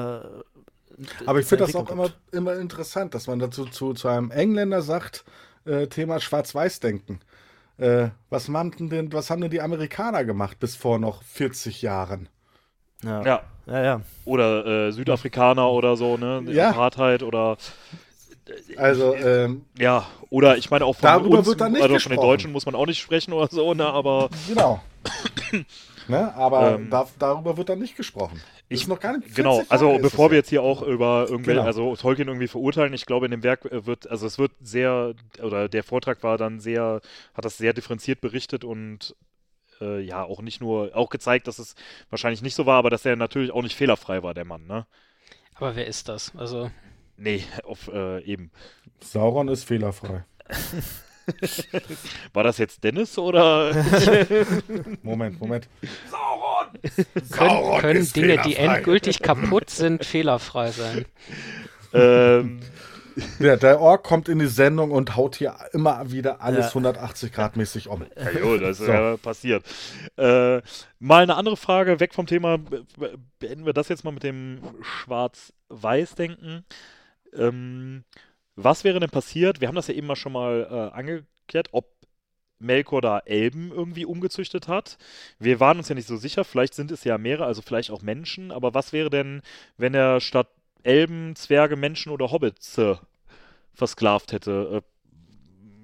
[1.26, 4.82] Aber ich finde das auch immer, immer interessant, dass man dazu zu, zu einem Engländer
[4.82, 5.26] sagt,
[5.65, 7.19] äh, Thema Schwarz-Weiß-Denken.
[7.77, 12.29] Äh, was, haben denn, was haben denn die Amerikaner gemacht bis vor noch 40 Jahren?
[13.03, 13.21] Ja.
[13.23, 13.43] Ja.
[13.65, 14.01] ja, ja.
[14.23, 16.41] Oder äh, Südafrikaner oder so, ne?
[16.47, 16.69] Die Ja.
[16.69, 17.57] Apartheid oder
[18.77, 22.11] Also, ähm, ja, oder ich meine auch von Darüber uns, wird dann nicht also von
[22.11, 22.21] den.
[22.21, 23.85] Deutschen muss man auch nicht sprechen oder so, ne?
[23.85, 24.81] Aber genau.
[26.07, 26.33] ne?
[26.35, 28.41] Aber Ähm, da, darüber wird dann nicht gesprochen.
[28.69, 31.59] Ich- noch gar nicht 40 Genau, Jahre also bevor wir jetzt hier auch über irgendwelche,
[31.59, 31.67] Genau.
[31.67, 35.13] also Tolkien irgendwie verurteilen, ich glaube in dem Werk äh, wird, also es wird sehr,
[35.41, 37.01] oder der Vortrag war dann sehr,
[37.33, 39.15] hat das sehr differenziert berichtet und
[39.81, 41.75] äh, ja, auch nicht nur, auch gezeigt, dass es
[42.09, 44.87] wahrscheinlich nicht so war, aber dass er natürlich auch nicht fehlerfrei war, der Mann, ne?
[45.55, 46.33] Aber wer ist das?
[46.35, 46.71] Also,
[47.17, 48.51] Nee, auf äh, eben.
[49.01, 50.25] Sauron ist fehlerfrei.
[52.34, 53.73] War das jetzt Dennis oder?
[55.03, 55.68] Moment, Moment.
[57.31, 58.76] können, können ist Dinge, die fehlerfrei.
[58.77, 61.06] endgültig kaputt sind, fehlerfrei sein?
[61.93, 62.60] ähm,
[63.39, 66.69] Der, der Ork kommt in die Sendung und haut hier immer wieder alles Ja.
[66.69, 68.06] 180 Grad mäßig um.
[68.18, 68.91] Ja, jo, das ist So.
[68.91, 69.64] ja passiert.
[70.18, 70.61] Äh,
[70.99, 72.57] mal eine andere Frage, weg vom Thema.
[72.57, 76.65] Be- be- Beenden wir das jetzt mal mit dem Schwarz-Weiß-Denken.
[77.38, 78.03] Ähm,
[78.56, 79.61] was wäre denn passiert?
[79.61, 81.88] Wir haben das ja eben mal schon mal äh, angeklärt, ob
[82.60, 84.98] Melkor da Elben irgendwie umgezüchtet hat.
[85.40, 88.02] Wir waren uns ja nicht so sicher, vielleicht sind es ja mehrere, also vielleicht auch
[88.02, 89.41] Menschen, aber was wäre denn,
[89.77, 90.48] wenn er statt
[90.84, 92.95] Elben, Zwerge, Menschen oder Hobbits äh,
[93.73, 94.82] versklavt hätte?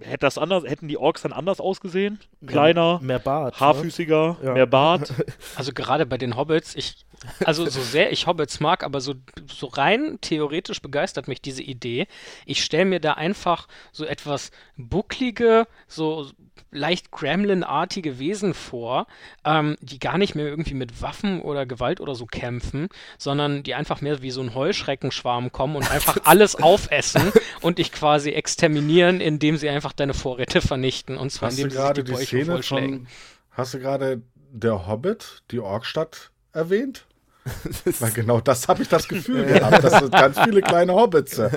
[0.02, 2.20] Äh, hätte das anders, hätten die Orks dann anders ausgesehen?
[2.46, 3.56] Kleiner, Mehr Bart.
[3.56, 3.60] Ne?
[3.60, 4.54] haarfüßiger, Ja.
[4.54, 5.14] mehr Bart.
[5.58, 7.06] Also gerade bei den Hobbits, ich
[7.46, 9.14] Also so sehr ich Hobbits mag, aber so,
[9.48, 12.08] so rein theoretisch begeistert mich diese Idee.
[12.46, 16.32] Ich stelle mir da einfach so etwas bucklige, so
[16.72, 19.08] leicht Gremlin-artige Wesen vor,
[19.44, 22.88] ähm, die gar nicht mehr irgendwie mit Waffen oder Gewalt oder so kämpfen,
[23.18, 27.32] sondern die einfach mehr wie so ein Heuschreckenschwarm kommen und einfach alles aufessen
[27.62, 31.18] und dich quasi exterminieren, indem sie einfach deine Vorräte vernichten.
[31.18, 32.98] Und zwar Hast du indem sie die die Szene vollschlägen.
[33.00, 33.08] von,
[33.52, 34.22] hast du gerade
[34.52, 37.06] der Hobbit, die Orkstadt erwähnt?
[38.00, 39.84] Weil genau das habe ich das Gefühl gehabt.
[39.84, 41.42] Das sind ganz viele kleine Hobbits.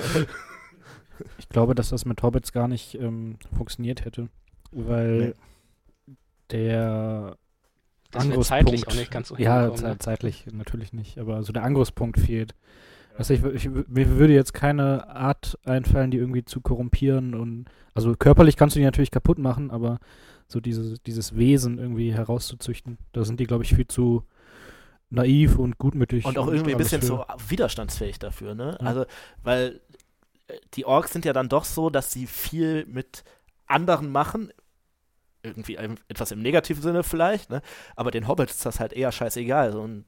[1.37, 4.27] Ich glaube, dass das mit Hobbits gar nicht ähm, funktioniert hätte,
[4.71, 5.33] weil
[6.51, 7.37] der
[8.11, 9.95] Das wäre zeitlich Angriffspunkt- auch nicht ganz so Ja, ne?
[9.99, 12.53] zeitlich natürlich nicht, aber so der Angriffspunkt fehlt.
[13.17, 18.13] Also ich, ich, mir würde jetzt keine Art einfallen, die irgendwie zu korrumpieren und also
[18.15, 19.99] körperlich kannst du die natürlich kaputt machen, aber
[20.47, 24.23] so dieses, dieses Wesen irgendwie herauszuzüchten, da sind die, glaube ich, viel zu
[25.09, 26.25] naiv und gutmütig.
[26.25, 28.77] Und auch irgendwie ein bisschen so widerstandsfähig dafür, ne?
[28.79, 28.87] Ja.
[28.87, 29.05] Also,
[29.43, 29.81] weil
[30.47, 33.23] äh, die Orks sind ja dann doch so, dass sie viel mit
[33.67, 34.51] anderen machen.
[35.43, 35.75] Irgendwie
[36.07, 37.61] etwas im negativen Sinne vielleicht, ne?
[37.95, 39.75] Aber den Hobbits ist das halt eher scheißegal.
[39.75, 40.05] Und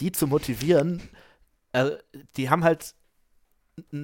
[0.00, 1.00] die zu motivieren,
[1.72, 1.92] äh,
[2.36, 2.94] die haben halt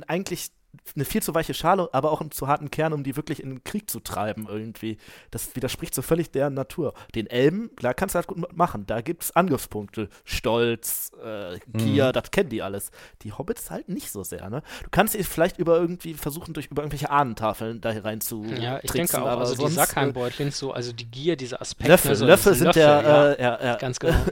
[0.06, 0.52] eigentlich
[0.94, 3.50] eine viel zu weiche Schale, aber auch einen zu harten Kern, um die wirklich in
[3.50, 4.98] den Krieg zu treiben irgendwie.
[5.30, 6.94] Das widerspricht so völlig deren Natur.
[7.14, 8.86] Den Elben, klar, kannst du halt gut machen.
[8.86, 10.08] Da gibt es Angriffspunkte.
[10.24, 12.12] Stolz, äh, Gier, Mhm.
[12.12, 12.90] das kennen die alles.
[13.22, 14.62] Die Hobbits halt nicht so sehr, ne?
[14.82, 18.78] Du kannst sie vielleicht über irgendwie versuchen, durch über irgendwelche Ahnentafeln da rein zu Ja,
[18.82, 21.60] ich tricksen, denke auch, aber also die sonst, äh, Sackheimbeutlin, so, also die Gier, dieser
[21.60, 21.88] Aspekt.
[21.88, 23.76] Löffel, ne, so Löffel diese sind Löffel, der, ja, äh, ja, ja.
[23.76, 24.16] ganz genau.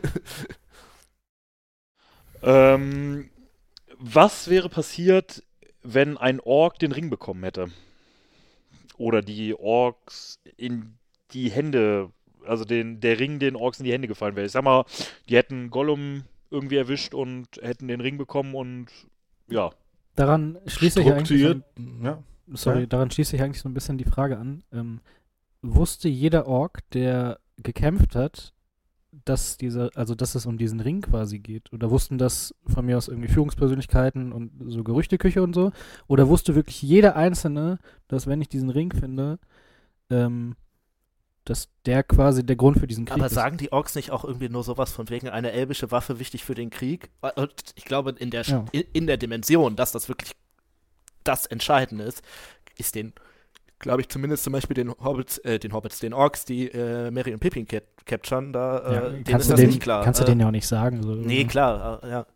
[2.42, 3.30] Ähm,
[3.98, 5.42] was wäre passiert,
[5.84, 7.68] wenn ein Ork den Ring bekommen hätte?
[8.96, 10.94] Oder die Orks in
[11.32, 12.10] die Hände,
[12.46, 14.46] also den, der Ring den Orks in die Hände gefallen wäre.
[14.46, 14.84] Ich sag mal,
[15.28, 18.86] die hätten Gollum irgendwie erwischt und hätten den Ring bekommen und
[19.48, 19.70] ja.
[20.14, 21.64] Daran schließe ich eigentlich so, Strukturiert.
[22.02, 22.22] Ja.
[22.52, 22.86] sorry, Ja.
[22.86, 24.62] daran schließe ich eigentlich so ein bisschen die Frage an.
[24.72, 25.00] Ähm,
[25.60, 28.52] wusste jeder Ork, der gekämpft hat,
[29.24, 31.72] dass diese, also dass es um diesen Ring quasi geht?
[31.72, 35.72] Oder wussten das von mir aus irgendwie Führungspersönlichkeiten und so Gerüchteküche und so?
[36.06, 37.78] Oder wusste wirklich jeder Einzelne,
[38.08, 39.38] dass wenn ich diesen Ring finde,
[40.10, 40.56] ähm,
[41.44, 43.34] dass der quasi der Grund für diesen Krieg Aber ist?
[43.34, 46.54] sagen die Orks nicht auch irgendwie nur sowas von wegen eine elbische Waffe wichtig für
[46.54, 47.10] den Krieg?
[47.36, 48.64] Und ich glaube, in der, Ja.
[48.72, 50.34] in, in der Dimension, dass das wirklich
[51.22, 52.22] das Entscheidende ist,
[52.78, 53.12] ist den,
[53.78, 57.32] glaube ich, zumindest zum Beispiel den Hobbits, äh, den Hobbits, den Orks, die äh, Mary
[57.32, 60.04] und Pippin cap capturen, da, äh, ja, denen kannst ist du das den, nicht klar.
[60.04, 61.02] Kannst du äh, denen ja auch nicht sagen.
[61.02, 61.14] So.
[61.14, 62.26] Nee, klar, äh, ja.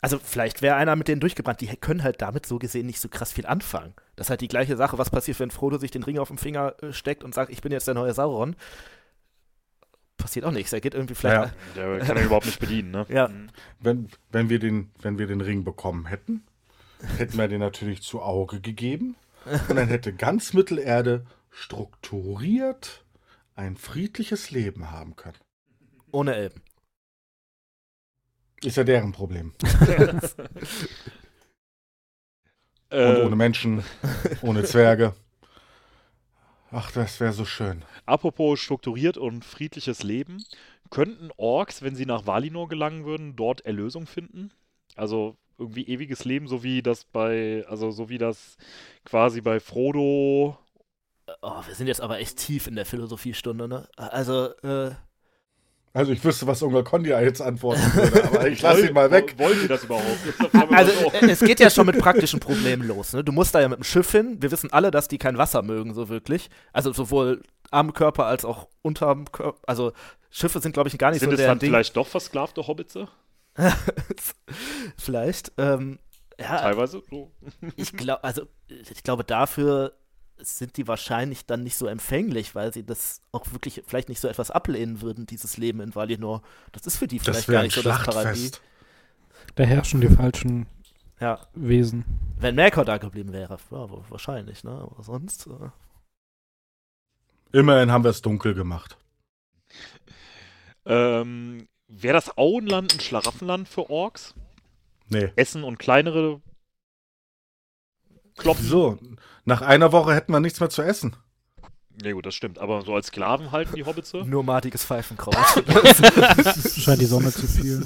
[0.00, 1.60] Also vielleicht wäre einer mit denen durchgebrannt.
[1.60, 3.94] Die können halt damit so gesehen nicht so krass viel anfangen.
[4.16, 6.38] Das ist halt die gleiche Sache, was passiert, wenn Frodo sich den Ring auf den
[6.38, 8.56] Finger äh, steckt und sagt, ich bin jetzt der neue Sauron.
[10.16, 10.72] Passiert auch nichts.
[10.72, 11.52] Er geht irgendwie vielleicht.
[11.76, 11.98] Ja.
[11.98, 13.06] Der kann er überhaupt nicht bedienen, ne?
[13.08, 13.30] Ja.
[13.80, 16.42] Wenn, wenn, wir den, wenn wir den Ring bekommen hätten,
[17.18, 19.14] hätten wir den natürlich zu Auge gegeben.
[19.68, 23.04] Und dann hätte ganz Mittelerde strukturiert
[23.54, 25.38] ein friedliches Leben haben können.
[26.12, 26.62] Ohne Elben.
[28.62, 29.52] Ist ja deren Problem.
[32.90, 33.82] Und Äh, ohne Menschen,
[34.42, 35.14] ohne Zwerge.
[36.70, 37.84] Ach, das wäre so schön.
[38.06, 40.44] Apropos strukturiert und friedliches Leben,
[40.90, 44.50] könnten Orks, wenn sie nach Valinor gelangen würden, dort Erlösung finden?
[44.94, 48.56] Also irgendwie ewiges Leben, so wie das bei, also so wie das
[49.04, 50.58] quasi bei Frodo.
[51.42, 53.88] Oh, wir sind jetzt aber echt tief in der Philosophiestunde, ne?
[53.96, 54.92] Also, äh,
[55.92, 59.34] Also ich wüsste, was Onkel Kondia jetzt antworten würde, aber ich lasse ihn mal weg.
[59.38, 60.04] Wollen Sie das überhaupt?
[60.70, 63.24] also äh, es geht ja schon mit praktischen Problemen los, ne?
[63.24, 64.36] Du musst da ja mit dem Schiff hin.
[64.40, 66.48] Wir wissen alle, dass die kein Wasser mögen, so wirklich.
[66.72, 69.58] Also sowohl am Körper als auch unterm Körper.
[69.66, 69.92] Also
[70.30, 71.70] Schiffe sind, glaube ich, gar nicht Sind so es der dann Ding.
[71.70, 73.08] vielleicht doch versklavte Hobbitze?
[74.98, 75.52] vielleicht.
[75.58, 75.98] Ähm,
[76.38, 77.32] ja, Teilweise so.
[77.76, 79.94] ich glaube, also ich glaube, dafür
[80.38, 84.28] sind die wahrscheinlich dann nicht so empfänglich, weil sie das auch wirklich vielleicht nicht so
[84.28, 86.42] etwas ablehnen würden, dieses Leben in Valinor.
[86.72, 88.52] Das ist für die vielleicht gar nicht so das Paradies.
[89.54, 90.66] Da herrschen die falschen
[91.20, 92.04] Ja, Wesen.
[92.38, 94.72] wenn Melkor da geblieben wäre, ja, wa- wahrscheinlich, ne?
[94.72, 95.46] Aber sonst.
[95.46, 95.70] Äh,
[97.52, 98.98] Immerhin haben wir es dunkel gemacht.
[100.84, 104.34] Ähm, Wäre das Auenland ein Schlaraffenland für Orks?
[105.08, 105.30] Nee.
[105.36, 106.40] Essen und kleinere
[108.36, 108.66] Klopfen?
[108.66, 108.98] So,
[109.44, 111.16] nach einer Woche hätten wir nichts mehr zu essen.
[112.02, 112.58] Ja gut, das stimmt.
[112.58, 114.18] Aber so als Sklaven halten die Hobbitze?
[114.18, 115.36] nur matiges Pfeifenkraut.
[116.76, 117.82] Scheint die Sonne zu viel.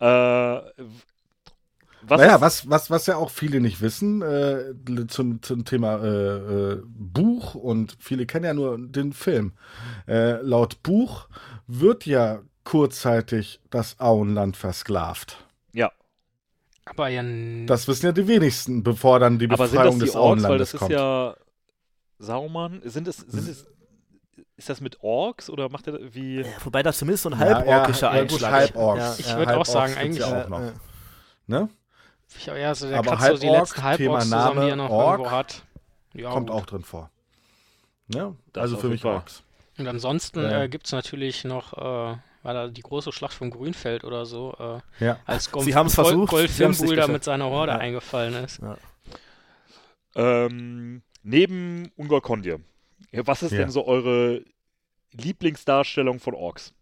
[0.00, 0.60] Äh,
[2.06, 4.74] was naja, ist- was, was, was ja auch viele nicht wissen äh,
[5.08, 6.08] zum, zum Thema äh,
[6.72, 9.52] äh, Buch und viele kennen ja nur den Film.
[10.08, 11.28] Äh, laut Buch
[11.66, 15.36] wird ja kurzzeitig das Auenland versklavt.
[15.72, 15.90] Ja.
[16.84, 17.20] Aber ja.
[17.20, 20.14] n- Das wissen ja die wenigsten, bevor dann die Aber sind das Befreiung die des
[20.16, 20.42] Orks?
[20.42, 20.92] Weil Auenlandes das ist kommt.
[20.92, 21.36] ja
[22.18, 22.80] Saumann.
[22.84, 23.66] Sind es, sind es,
[24.56, 26.40] ist das mit Orks oder macht er wie?
[26.40, 29.00] Ja, wobei das zumindest so ein Ja, halborkischer ja, ja, Einschlag Halborks.
[29.00, 29.38] Ja, Ich ja.
[29.38, 30.60] würd auch sagen, eigentlich- auch noch.
[31.48, 31.68] Ne?
[32.38, 34.88] Ich, ja, so der Aber kratzt so die Halborg, letzten Thema zusammen, die er Name,
[34.88, 35.62] noch Ork, irgendwo hat.
[36.14, 36.56] Ja, Kommt gut.
[36.56, 37.10] auch drin vor.
[38.08, 38.34] Ne?
[38.52, 39.04] Das Also für mich.
[39.04, 39.42] Orks.
[39.78, 40.62] Und ansonsten Ja.
[40.64, 44.54] äh, gibt es natürlich noch, äh, war da die große Schlacht vom Grünfeld oder so,
[44.98, 45.18] äh, Ja.
[45.26, 47.78] als Gold, Sie haben's versucht, Gold Fimbul da mit seiner Horde Ja.
[47.78, 48.60] eingefallen ist.
[50.14, 52.60] Ähm, neben Ungol Kondir.
[53.12, 53.58] Ja, Was ist Ja.
[53.58, 54.44] denn so eure
[55.12, 56.74] Lieblingsdarstellung von Orks?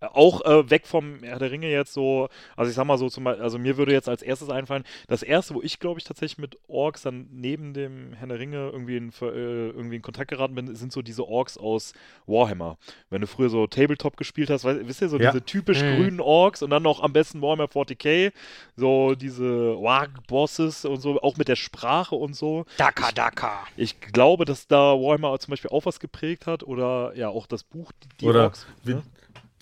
[0.00, 3.24] Auch äh, weg vom Herr der Ringe jetzt so, also ich sag mal so, zum,
[3.24, 6.38] Beispiel- also mir würde jetzt als erstes einfallen, das erste, wo ich glaube ich tatsächlich
[6.38, 9.24] mit Orks dann neben dem Herr der Ringe irgendwie in, äh,
[9.68, 11.92] irgendwie in Kontakt geraten bin, sind so diese Orks aus
[12.26, 12.78] Warhammer.
[13.10, 15.32] Wenn du früher so Tabletop gespielt hast, weißt, wisst ihr, so Ja.
[15.32, 15.96] diese typisch Mhm.
[15.96, 18.32] grünen Orks und dann noch am besten Warhammer 40k,
[18.76, 22.64] so diese Warg-Bosses und so, auch mit der Sprache und so.
[22.78, 23.64] Daka, Daka.
[23.76, 27.64] Ich glaube, dass da Warhammer zum Beispiel auch was geprägt hat oder ja auch das
[27.64, 28.66] Buch Die, die Oder Orks.
[28.84, 29.02] ne?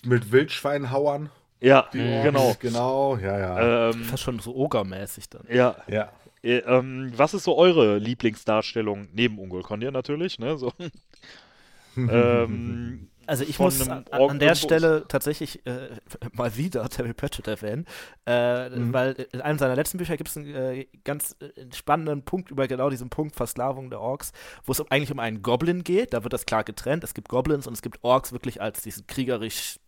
[0.05, 1.29] Mit Wildschweinhauern.
[1.61, 2.23] Ja, Die Mhm.
[2.23, 2.55] genau.
[2.59, 3.89] Genau, ja, ja.
[3.89, 5.43] Ähm, Fast schon so Ogermäßig dann.
[5.51, 6.09] ja, ja.
[6.41, 10.57] äh, ähm, was ist so eure Lieblingsdarstellung neben Ungol Kondir natürlich, ne?
[10.57, 10.71] So,
[11.97, 15.89] ähm, Also ich muss an, an der Stelle tatsächlich äh,
[16.31, 17.85] mal wieder Terry Pratchett erwähnen,
[18.25, 18.93] äh, Mhm.
[18.93, 22.67] weil in einem seiner letzten Bücher gibt es einen äh, ganz äh, spannenden Punkt über
[22.67, 24.31] genau diesen Punkt Versklavung der Orks,
[24.63, 26.13] wo es eigentlich um einen Goblin geht.
[26.13, 27.03] Da wird das klar getrennt.
[27.03, 29.79] Es gibt Goblins und es gibt Orks wirklich als diesen kriegerisch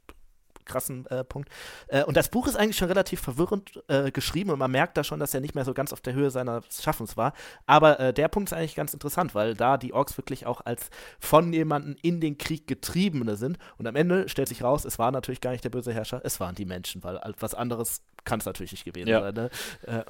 [0.72, 1.50] krassen äh, Punkt.
[1.88, 5.04] Äh, und das Buch ist eigentlich schon relativ verwirrend äh, geschrieben und man merkt da
[5.04, 7.34] schon, dass er nicht mehr so ganz auf der Höhe seines Schaffens war.
[7.66, 10.90] Aber äh, der Punkt ist eigentlich ganz interessant, weil da die Orks wirklich auch als
[11.20, 13.58] von jemandem in den Krieg getriebene sind.
[13.78, 16.40] Und am Ende stellt sich raus, es war natürlich gar nicht der böse Herrscher, es
[16.40, 19.22] waren die Menschen, weil was anderes kann es natürlich nicht gewesen Ja.
[19.22, 19.34] sein.
[19.34, 19.50] Ne?
[19.88, 20.04] Äh,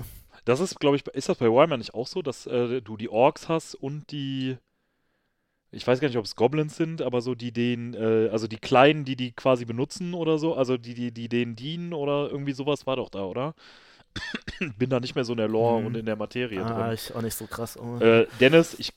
[0.46, 3.10] das ist, glaube ich, ist das bei Warhammer nicht auch so, dass äh, du die
[3.10, 4.58] Orks hast und die
[5.72, 8.58] ich weiß gar nicht, ob es Goblins sind, aber so die den, äh, also die
[8.58, 12.52] Kleinen, die die quasi benutzen oder so, also die, die, die denen dienen oder irgendwie
[12.54, 13.56] sowas war doch da, oder?
[14.78, 15.86] Bin da nicht mehr so in der Lore Mhm.
[15.88, 16.94] und in der Materie ah, drin.
[16.94, 17.78] ich auch nicht so krass.
[17.78, 17.98] Oh.
[18.00, 18.92] Äh, Dennis, ich,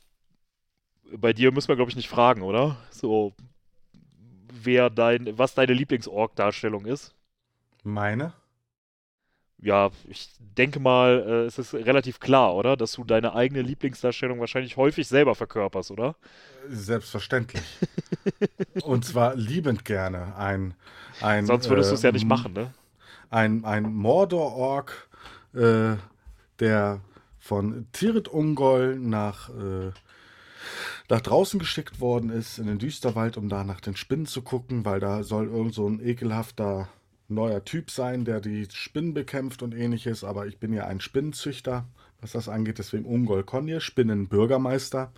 [1.17, 2.77] bei dir müssen wir, glaube ich, nicht fragen, oder?
[2.91, 3.33] So,
[4.53, 7.15] wer dein, was deine Lieblings-Org-Darstellung ist.
[7.85, 8.33] Meine?
[9.65, 10.29] Ja, ich
[10.59, 12.77] denke mal, äh, es ist relativ klar, oder?
[12.77, 16.17] Dass du deine eigene Lieblingsdarstellung wahrscheinlich häufig selber verkörperst, oder?
[16.69, 17.63] Selbstverständlich.
[18.83, 20.37] Und zwar liebend gerne.
[20.37, 20.75] Ein,
[21.23, 22.75] ein, Sonst würdest du es ja nicht ähm, machen, ne?
[23.31, 25.09] Ein, ein Mordor-Ork,
[25.55, 25.97] äh,
[26.61, 27.01] der
[27.39, 29.93] von Tirit Ungol nach, äh,
[31.09, 34.85] nach draußen geschickt worden ist, in den Düsterwald, um da nach den Spinnen zu gucken,
[34.85, 36.89] weil da soll irgend so ein ekelhafter
[37.29, 40.25] neuer Typ sein, der die Spinnen bekämpft und ähnliches.
[40.25, 41.87] Aber ich bin ja ein Spinnenzüchter,
[42.21, 45.13] was das angeht, deswegen Ungol Konir, Spinnenbürgermeister,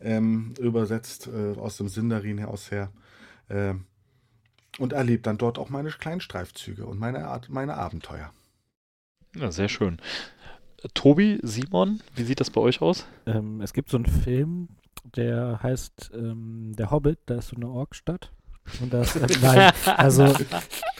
[0.00, 2.90] ähm, übersetzt äh, aus dem Sindarin heraus her.
[3.48, 3.84] Ähm,
[4.78, 8.30] und erlebt dann dort auch meine kleinen Streifzüge und meine, Art, meine Abenteuer.
[9.34, 9.98] Ja, sehr schön.
[10.82, 13.06] Äh, Tobi, Simon, wie sieht das bei euch aus?
[13.26, 14.68] Ähm, es gibt so einen Film,
[15.16, 18.32] der heißt ähm, Der Hobbit, da ist so eine Orkstadt.
[18.80, 20.34] Und das, äh, nein, also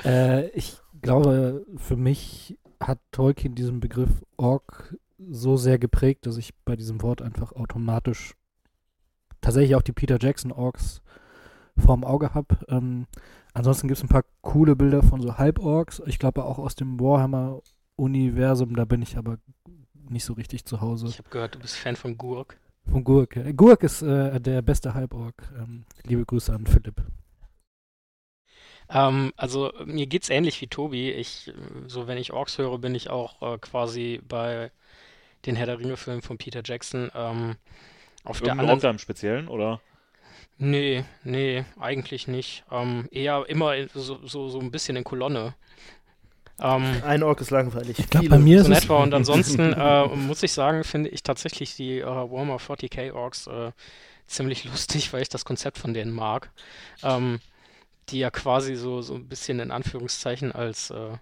[0.04, 4.96] äh, ich glaube, für mich hat Tolkien diesen Begriff Ork
[5.30, 8.34] so sehr geprägt, dass ich bei diesem Wort einfach automatisch
[9.40, 11.00] tatsächlich auch die Peter Jackson Orks
[11.76, 12.58] vorm Auge habe.
[12.68, 13.06] Ähm,
[13.54, 16.02] ansonsten gibt es ein paar coole Bilder von so Halborks.
[16.06, 19.38] Ich glaube auch aus dem Warhammer-Universum, da bin ich aber
[20.08, 21.06] nicht so richtig zu Hause.
[21.08, 22.58] Ich habe gehört, du bist Fan von Gurk.
[22.90, 23.36] Von Gurk.
[23.36, 23.50] ja.
[23.52, 25.34] Gurk ist äh, der beste Halborg.
[25.58, 27.02] Ähm, liebe Grüße an Philipp.
[28.88, 31.10] Ähm, also mir geht's ähnlich wie Tobi.
[31.10, 31.52] Ich, äh,
[31.86, 34.70] so wenn ich Orks höre, bin ich auch äh, quasi bei
[35.44, 37.10] den Herr der Ringe-Filmen von Peter Jackson.
[37.14, 37.56] Ähm,
[38.24, 39.80] auf der Irgendein anderen Ork da im Speziellen, oder?
[40.58, 42.64] Nee, nee, eigentlich nicht.
[42.70, 45.54] Ähm, eher immer so, so, so ein bisschen in Kolonne.
[46.58, 47.98] Ähm, Ein Ork ist langweilig.
[47.98, 49.02] Ich glaube, Viele- bei mir so ist etwa.
[49.02, 53.72] Und ansonsten äh, muss ich sagen, finde ich tatsächlich die äh, Warhammer 40k Orks äh,
[54.26, 56.50] ziemlich lustig, weil ich das Konzept von denen mag.
[57.02, 57.40] Ähm,
[58.08, 61.16] die ja quasi so, so ein bisschen in Anführungszeichen als, äh,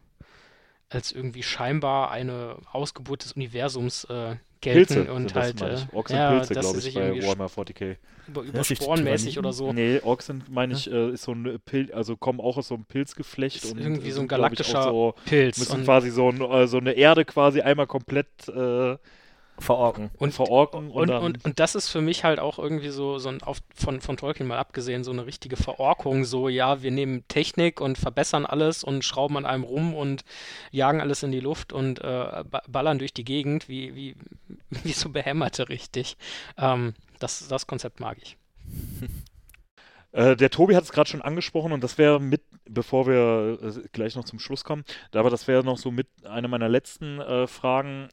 [0.90, 5.86] als irgendwie scheinbar eine Ausgeburt des Universums äh, gelten Pilze und das, halt meine äh.
[5.92, 7.96] Orks sind ja, Pilze, dass glaube sie ich, sich bei irgendwie Warhammer 40k.
[8.28, 9.38] über, Ja, über sich die Spornmäßig Tyranniden?
[9.44, 9.72] oder so.
[9.72, 12.74] Nee, Orks sind, meine ich, äh, ist so ein Pilz, also kommen auch aus so
[12.74, 15.58] einem Pilzgeflecht Ist und irgendwie so ein sind, glaub ich, galaktischer so, Pilz.
[15.58, 18.96] müssen Und- quasi so, ein, äh, so eine Erde quasi einmal komplett äh,
[19.58, 20.10] verorken.
[20.18, 23.28] Und, verorken und, und, und, und das ist für mich halt auch irgendwie so, so
[23.28, 26.24] ein auf, von, von Tolkien mal abgesehen, so eine richtige Verorkung.
[26.24, 30.24] So, ja, wir nehmen Technik und verbessern alles und schrauben an einem rum und
[30.70, 34.16] jagen alles in die Luft und äh, ba- ballern durch die Gegend, wie, wie,
[34.82, 36.16] wie so Behämmerte richtig.
[36.58, 38.36] Ähm, das, das Konzept mag ich.
[40.12, 43.88] Äh, der Tobi hat es gerade schon angesprochen und das wäre mit, bevor wir äh,
[43.92, 47.46] gleich noch zum Schluss kommen, aber das wäre noch so mit einer meiner letzten äh,
[47.48, 48.08] Fragen.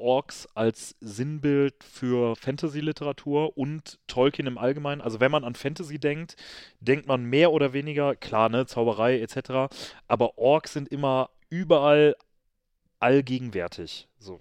[0.00, 5.00] Orks als Sinnbild für Fantasy-Literatur und Tolkien im Allgemeinen.
[5.00, 6.36] Also wenn man an Fantasy denkt,
[6.80, 9.74] denkt man mehr oder weniger, klar, ne, Zauberei etc.,
[10.06, 12.16] aber Orks sind immer überall
[13.00, 14.08] allgegenwärtig.
[14.18, 14.40] So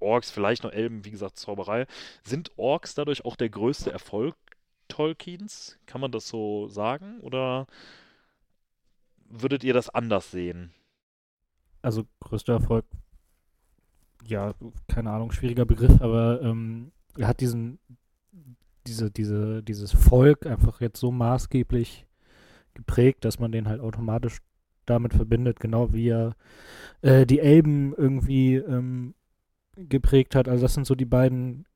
[0.00, 1.86] Orks, vielleicht noch Elben, wie gesagt, Zauberei.
[2.24, 4.34] Sind Orks dadurch auch der größte Erfolg
[4.88, 5.78] Tolkiens?
[5.86, 7.20] Kann man das so sagen?
[7.20, 7.66] Oder
[9.28, 10.72] würdet ihr das anders sehen?
[11.82, 12.84] Also größter Erfolg,
[14.26, 14.54] ja,
[14.88, 17.78] keine Ahnung, schwieriger Begriff, aber ähm, er hat diesen,
[18.86, 22.06] diese, diese, dieses Volk einfach jetzt so maßgeblich
[22.74, 24.38] geprägt, dass man den halt automatisch
[24.86, 26.34] damit verbindet, genau wie er
[27.02, 29.14] äh, die Elben irgendwie ähm,
[29.76, 30.48] geprägt hat.
[30.48, 31.66] Also das sind so die beiden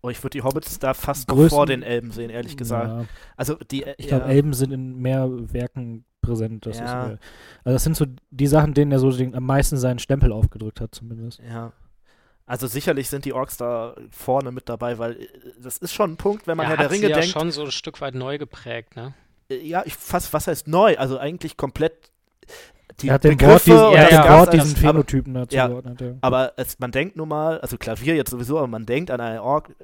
[0.00, 2.88] Oh, ich würde die Hobbits da fast noch Größen- vor den Elben sehen, ehrlich gesagt.
[2.88, 3.04] Ja,
[3.36, 6.66] Also die, ich glaube, ja, Elben sind in mehr Werken präsent.
[6.66, 6.84] Das Ja.
[7.12, 7.18] ist,
[7.64, 10.80] also das sind so die Sachen, denen er so den, am meisten seinen Stempel aufgedrückt
[10.80, 11.40] hat, zumindest.
[11.48, 11.72] Ja.
[12.46, 15.28] Also sicherlich sind die Orks da vorne mit dabei, weil äh,
[15.60, 17.32] das ist schon ein Punkt, wenn man er Herr der Ringe ja denkt.
[17.32, 19.12] schon so ein Stück weit neu geprägt, ne?
[19.50, 20.96] äh, Ja, ich fast, was heißt neu?
[20.96, 22.10] Also eigentlich komplett
[23.00, 25.66] die er hat Wort Begriffe diesen, er hat Wort diesen aber, Phänotypen dazu ja.
[25.68, 26.00] geordnet.
[26.00, 26.14] Ja.
[26.20, 29.38] aber es, man denkt nun mal, also Klavier jetzt sowieso, aber man denkt an einen
[29.38, 29.74] Ork,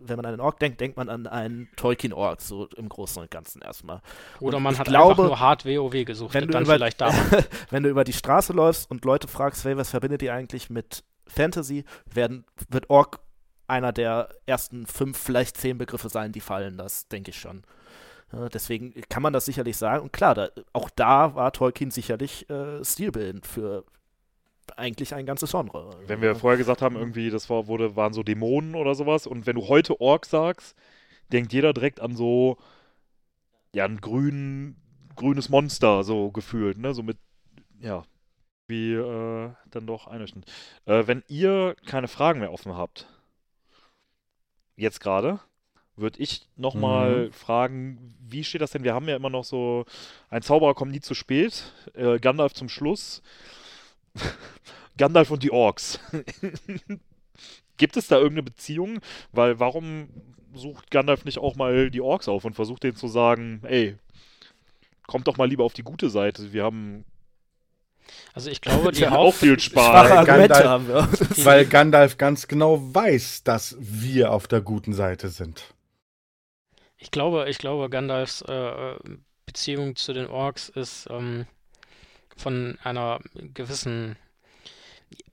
[0.00, 3.30] wenn man an einen Ork denkt, denkt man an einen Tolkien-Ork, so im Großen und
[3.30, 4.00] Ganzen erstmal.
[4.40, 6.74] Oder Und man hat glaube, einfach nur hart WoW gesucht wenn und du dann über-
[6.74, 7.12] vielleicht da.
[7.70, 11.04] wenn du über die Straße läufst und Leute fragst, hey, was verbindet ihr eigentlich mit
[11.26, 13.20] Fantasy, werden, wird Ork
[13.66, 17.62] einer der ersten fünf, vielleicht zehn Begriffe sein, die fallen, das denke ich schon.
[18.34, 20.02] Ja, deswegen kann man das sicherlich sagen.
[20.02, 23.84] Und klar, da, auch da war Tolkien sicherlich äh, stilbildend für
[24.76, 25.90] eigentlich ein ganzes Genre.
[26.06, 29.46] Wenn wir vorher gesagt haben, irgendwie, das war, wurde, waren so Dämonen oder sowas, und
[29.46, 30.76] wenn du heute Ork sagst,
[31.32, 32.56] denkt jeder direkt an so,
[33.74, 34.76] ja, ein grün,
[35.16, 36.94] grünes Monster, so gefühlt, ne?
[36.94, 37.18] So mit,
[37.80, 38.04] ja,
[38.66, 40.44] wie äh, dann doch einrichten.
[40.86, 43.06] Äh, wenn ihr keine Fragen mehr offen habt,
[44.76, 45.40] jetzt gerade,
[45.96, 48.84] würde ich nochmal fragen, wie steht das denn?
[48.84, 49.84] Wir haben ja immer noch so,
[50.30, 53.22] ein Zauberer kommt nie zu spät, äh, Gandalf zum Schluss.
[54.96, 55.98] Gandalf und die Orks.
[57.76, 59.00] Gibt es da irgendeine Beziehung?
[59.32, 60.08] Weil warum
[60.54, 63.96] sucht Gandalf nicht auch mal die Orks auf und versucht denen zu sagen, ey,
[65.06, 66.52] kommt doch mal lieber auf die gute Seite.
[66.52, 67.04] Wir haben
[68.34, 70.26] Also ich glaube, die ja auch viel Spaß.
[70.26, 71.08] Gandalf- haben wir.
[71.44, 75.73] Weil Gandalf ganz genau weiß, dass wir auf der guten Seite sind.
[77.04, 78.96] Ich glaube, ich glaube, Gandalfs äh,
[79.44, 81.46] Beziehung zu den Orks ist ähm,
[82.34, 84.16] von einer gewissen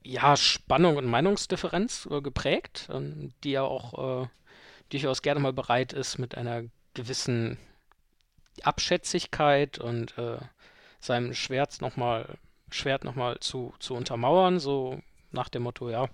[0.02, 4.28] ja, Spannung und Meinungsdifferenz äh, geprägt, ähm, die er auch äh,
[4.90, 7.56] durchaus gerne mal bereit ist, mit einer gewissen
[8.62, 10.40] Abschätzigkeit und äh,
[11.00, 12.36] seinem Schwert nochmal
[12.70, 13.04] Schwert
[13.40, 15.00] zu, zu untermauern, so
[15.30, 16.10] nach dem Motto, ja,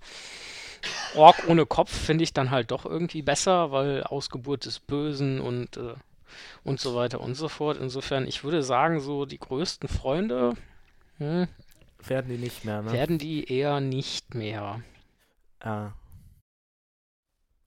[1.15, 5.77] Ork ohne Kopf finde ich dann halt doch irgendwie besser, weil Ausgeburt des Bösen und,
[5.77, 5.95] äh,
[6.65, 7.79] und so weiter und so fort.
[7.81, 10.55] Insofern, ich würde sagen, so die größten Freunde
[11.19, 11.49] hm,
[12.07, 12.93] Werden die nicht mehr, ne?
[12.93, 14.81] werden die eher nicht mehr.
[15.65, 15.93] Ja.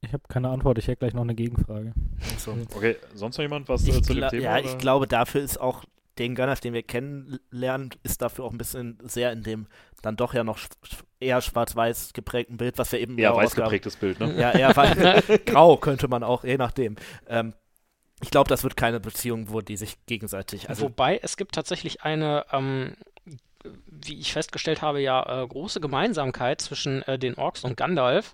[0.03, 1.93] Ich habe keine Antwort, ich hätte gleich noch eine Gegenfrage.
[2.37, 2.57] So.
[2.73, 4.43] Okay, sonst noch jemand was äh, Ich zu dem Thema?
[4.43, 4.63] ja, oder?
[4.65, 5.83] ich glaube, dafür ist auch
[6.17, 9.67] den Gandalf, den wir kennenlernen, ist dafür auch ein bisschen sehr in dem
[10.01, 10.57] dann doch ja noch
[11.19, 14.33] eher schwarz-weiß geprägten Bild, was wir eben ja, weiß ausgaben- geprägtes Bild, ne?
[14.39, 14.73] Ja, eher
[15.45, 16.95] grau könnte man auch, je nachdem.
[17.27, 17.53] Ähm,
[18.23, 20.69] ich glaube, das wird keine Beziehung, wo die sich gegenseitig.
[20.69, 22.95] Also, Wobei es gibt tatsächlich eine, ähm,
[23.85, 28.33] wie ich festgestellt habe, ja äh, große Gemeinsamkeit zwischen äh, den Orks und Gandalf.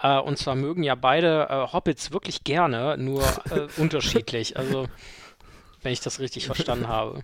[0.00, 4.56] Äh, und zwar mögen ja beide äh, Hobbits wirklich gerne, nur äh, unterschiedlich.
[4.56, 4.86] Also,
[5.84, 7.22] wenn ich das richtig verstanden habe.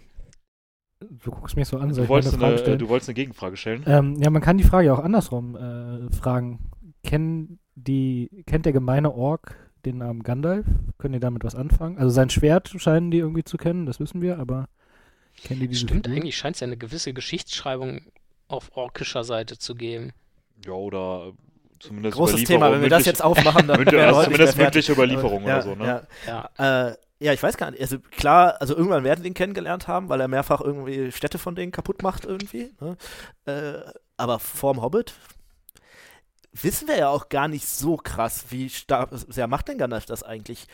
[1.00, 3.14] Du guckst mich so an, soll Du wolltest, eine Frage eine, äh, du wolltest eine
[3.14, 3.84] Gegenfrage stellen?
[3.86, 6.70] Ähm, ja, man kann die Frage auch andersrum äh, fragen.
[7.02, 9.56] Kennen die, kennt der gemeine Ork
[9.86, 10.66] den Namen Gandalf?
[10.98, 11.96] Können die damit was anfangen?
[11.96, 14.68] Also sein Schwert scheinen die irgendwie zu kennen, das wissen wir, aber
[15.42, 16.18] kennen die diese Stimmt, Figur?
[16.18, 18.02] eigentlich scheint es ja eine gewisse Geschichtsschreibung
[18.48, 20.12] auf orkischer Seite zu geben.
[20.66, 21.32] Ja, oder
[21.78, 24.92] zumindest großes Thema, wenn wir das jetzt aufmachen, dann mündlich- wären wir also zumindest mündliche
[24.92, 26.06] Überlieferung ja, oder so, ne?
[26.26, 26.88] Ja, Ja.
[26.90, 27.82] Äh, ja, ich weiß gar nicht.
[27.82, 31.54] Also klar, also irgendwann werden wir ihn kennengelernt haben, weil er mehrfach irgendwie Städte von
[31.54, 32.72] denen kaputt macht irgendwie.
[32.80, 32.96] Ne?
[33.44, 35.14] Äh, aber vorm Hobbit
[36.52, 40.22] wissen wir ja auch gar nicht so krass, wie stark, sehr macht denn Gandalf das
[40.22, 40.66] eigentlich?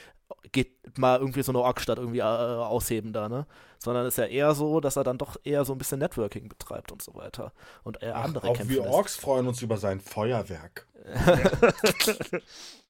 [0.53, 3.47] Geht mal irgendwie so eine Orkstadt irgendwie äh, ausheben da, ne?
[3.79, 6.91] Sondern ist ja eher so, dass er dann doch eher so ein bisschen Networking betreibt
[6.93, 7.53] und so weiter.
[7.85, 8.95] Und eher andere Auch kämpfen wir lässt.
[8.95, 10.87] Orks freuen uns über sein Feuerwerk.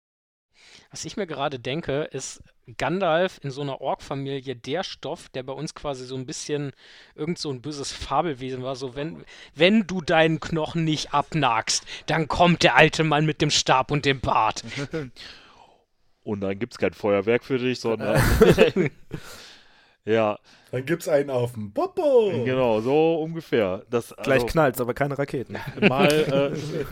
[0.96, 2.42] Was ich mir gerade denke, ist
[2.78, 6.72] Gandalf in so einer Ork-Familie der Stoff, der bei uns quasi so ein bisschen
[7.14, 8.76] irgend so ein böses Fabelwesen war.
[8.76, 13.50] So, wenn, wenn du deinen Knochen nicht abnagst, dann kommt der alte Mann mit dem
[13.50, 14.64] Stab und dem Bart.
[16.22, 18.20] Und dann gibt es kein Feuerwerk für dich, sondern.
[20.06, 20.38] ja,
[20.70, 22.30] Dann gibt's einen auf dem Popo.
[22.44, 23.84] genau, so ungefähr.
[23.90, 25.56] Das, Gleich also, knallt's, aber keine Raketen.
[25.80, 26.10] mal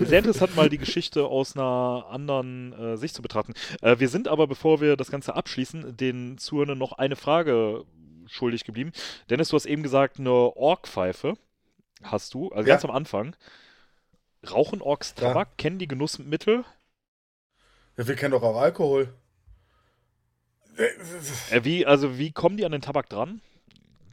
[0.00, 3.54] äh, sehr interessant, mal die Geschichte aus einer anderen äh, Sicht zu betrachten.
[3.82, 7.84] Äh, wir sind aber, bevor wir das Ganze abschließen, den Zuhörern noch eine Frage
[8.26, 8.92] schuldig geblieben.
[9.30, 11.34] Dennis, du hast eben gesagt, eine Orkpfeife
[12.02, 12.74] hast du, also Ja.
[12.74, 13.36] ganz am Anfang.
[14.50, 15.28] Rauchen Orks Ja.
[15.28, 15.56] Tabak?
[15.56, 16.64] Kennen die Genussmittel?
[17.96, 19.14] Ja, wir kennen doch auch Alkohol.
[20.76, 23.40] Äh, wie, also wie kommen die an den Tabak dran?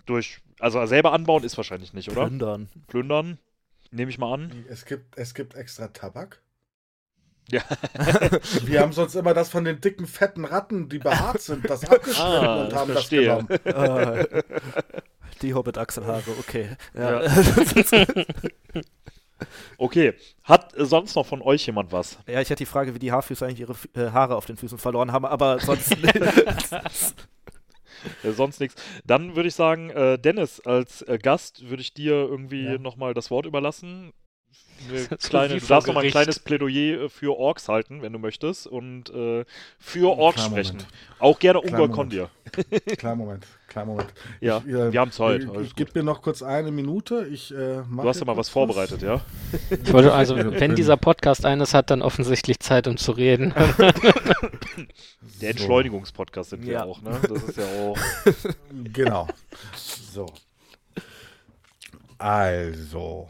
[0.05, 2.27] Durch, also selber anbauen ist wahrscheinlich nicht, oder?
[2.27, 2.69] Plündern.
[2.87, 3.37] Plündern?
[3.91, 4.65] Nehme ich mal an.
[4.69, 6.41] Es gibt, es gibt extra Tabak.
[7.49, 7.61] Ja.
[8.63, 12.21] Wir haben sonst immer das von den dicken, fetten Ratten, die behaart sind, das abgeschnitten
[12.21, 13.43] Ah, und haben verstehe.
[13.47, 14.25] das genommen.
[14.25, 14.43] Äh,
[15.41, 16.69] die Hobbit-Achselhaare, okay.
[16.93, 17.21] Ja.
[19.77, 20.13] Okay.
[20.43, 22.17] Hat äh, sonst noch von euch jemand was?
[22.27, 24.77] Ja, ich hatte die Frage, wie die Haarfüße eigentlich ihre äh, Haare auf den Füßen
[24.77, 25.95] verloren haben, aber sonst.
[28.23, 28.81] Äh, sonst nichts.
[29.05, 32.77] Dann würde ich sagen, äh, Dennis, als äh, Gast würde ich dir irgendwie Ja.
[32.79, 34.11] nochmal das Wort überlassen.
[34.89, 38.01] Eine So kleine, wie du darfst noch mal ein kleines Plädoyer äh, für Orks halten,
[38.01, 38.67] wenn du möchtest.
[38.67, 39.45] Und äh,
[39.79, 40.77] für Orks Klar, sprechen.
[40.77, 40.93] Moment.
[41.19, 41.93] Auch gerne Ungol Moment.
[41.95, 42.29] Kondir.
[42.97, 43.45] Klar, Moment.
[43.67, 44.13] Klar, Moment.
[44.41, 45.43] Ja, Ich, äh, wir haben Zeit.
[45.43, 45.77] Ich, alles ich gut.
[45.77, 47.27] gebe mir noch kurz eine Minute.
[47.31, 49.21] Ich, äh, mach Du hast ja mal was vorbereitet, ja?
[49.83, 53.53] Ich wollte also, wenn dieser Podcast eines hat, dann offensichtlich Zeit, um zu reden.
[53.55, 54.83] Der
[55.39, 55.45] So.
[55.47, 56.83] Entschleunigungspodcast sind wir Ja.
[56.85, 57.19] auch, ne?
[57.27, 57.97] Das ist ja auch.
[58.93, 59.27] Genau.
[59.75, 60.25] So.
[62.17, 63.29] Also.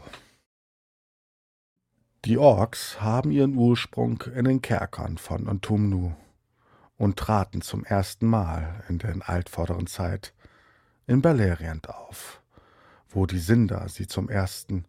[2.24, 6.12] Die Orks haben ihren Ursprung in den Kerkern von Untumnu
[6.96, 10.32] und traten zum ersten Mal in der altvorderen Zeit
[11.08, 12.40] in Beleriand auf,
[13.08, 14.84] wo die Sinder sie zum ersten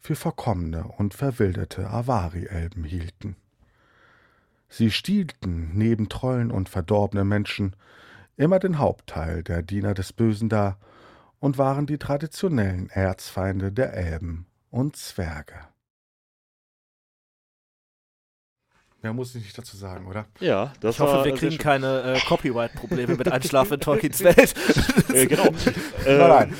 [0.00, 3.36] für verkommene und verwilderte Avari-Elben hielten.
[4.68, 7.76] Sie stiehlten neben Trollen und verdorbenen Menschen
[8.36, 10.78] immer den Hauptteil der Diener des Bösen dar
[11.38, 15.54] und waren die traditionellen Erzfeinde der Elben und Zwerge.
[19.04, 20.24] Mehr muss ich nicht dazu sagen, oder?
[20.40, 24.54] Ja, das Ich hoffe, war wir kriegen keine äh, Copyright-Probleme mit Einschlafen in Tolkiens Welt.
[25.12, 25.44] Äh, genau.
[26.06, 26.54] Nein, Äh, nein.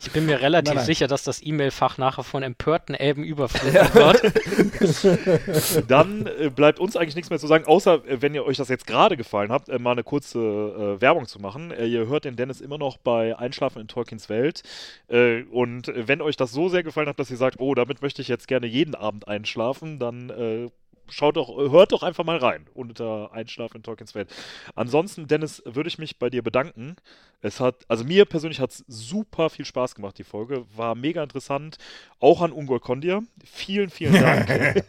[0.00, 0.86] Ich bin mir relativ Nein, nein.
[0.86, 5.86] sicher, dass das E-Mail-Fach nachher von empörten Elben überflutet wird.
[5.90, 8.68] Dann äh, bleibt uns eigentlich nichts mehr zu sagen, außer äh, wenn ihr euch das
[8.68, 11.72] jetzt gerade gefallen habt, äh, mal eine kurze äh, Werbung zu machen.
[11.72, 14.62] Äh, ihr hört den Dennis immer noch bei Einschlafen in Tolkiens Welt.
[15.08, 18.00] Äh, und äh, wenn euch das so sehr gefallen hat, dass ihr sagt, oh, damit
[18.02, 20.68] möchte ich jetzt gerne jeden Abend einschlafen, dann äh,
[21.10, 24.28] schaut doch, hört doch einfach mal rein unter Einschlafen in Tolkiens Welt.
[24.74, 26.96] Ansonsten, Dennis, würde ich mich bei dir bedanken.
[27.40, 30.64] Es hat, also mir persönlich hat es super viel Spaß gemacht, die Folge.
[30.74, 31.78] War mega interessant.
[32.18, 33.22] Auch an Ungol Kondir.
[33.44, 34.48] Vielen, vielen Dank.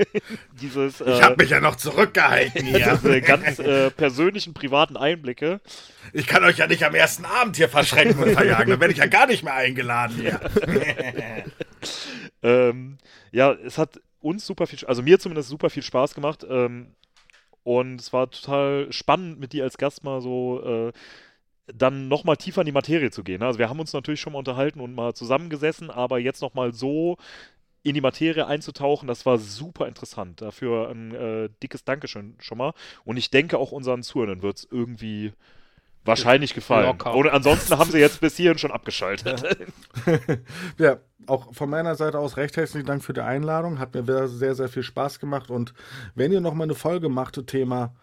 [0.61, 2.97] Dieses, Ich äh, habe mich ja noch zurückgehalten hier.
[3.03, 5.61] diese ganz äh, persönlichen, privaten Einblicke.
[6.13, 8.71] Ich kann euch ja nicht am ersten Abend hier verschrecken und verjagen.
[8.71, 10.39] Dann werde ich ja gar nicht mehr eingeladen hier.
[12.41, 12.97] Ähm,
[13.31, 16.45] ja, es hat uns super viel, also mir zumindest super viel Spaß gemacht.
[16.49, 16.95] Ähm,
[17.63, 20.91] und es war total spannend, mit dir als Gast mal so äh,
[21.73, 23.43] dann nochmal tiefer in die Materie zu gehen.
[23.43, 27.17] Also wir haben uns natürlich schon mal unterhalten und mal zusammengesessen, aber jetzt nochmal so
[27.83, 30.41] in die Materie einzutauchen, das war super interessant.
[30.41, 32.73] Dafür ein äh, dickes Dankeschön schon mal.
[33.05, 35.33] Und ich denke auch unseren Zuhörern wird es irgendwie
[36.09, 36.87] wahrscheinlich gefallen.
[36.87, 37.15] Locker.
[37.15, 39.43] Oder ansonsten haben sie jetzt bis hierhin schon abgeschaltet.
[40.77, 43.79] Ja, auch von meiner Seite aus recht herzlichen Dank für die Einladung.
[43.79, 45.49] Hat mir sehr, sehr, sehr viel Spaß gemacht.
[45.49, 45.73] Und
[46.15, 47.93] wenn ihr noch mal eine Folge macht, Thema,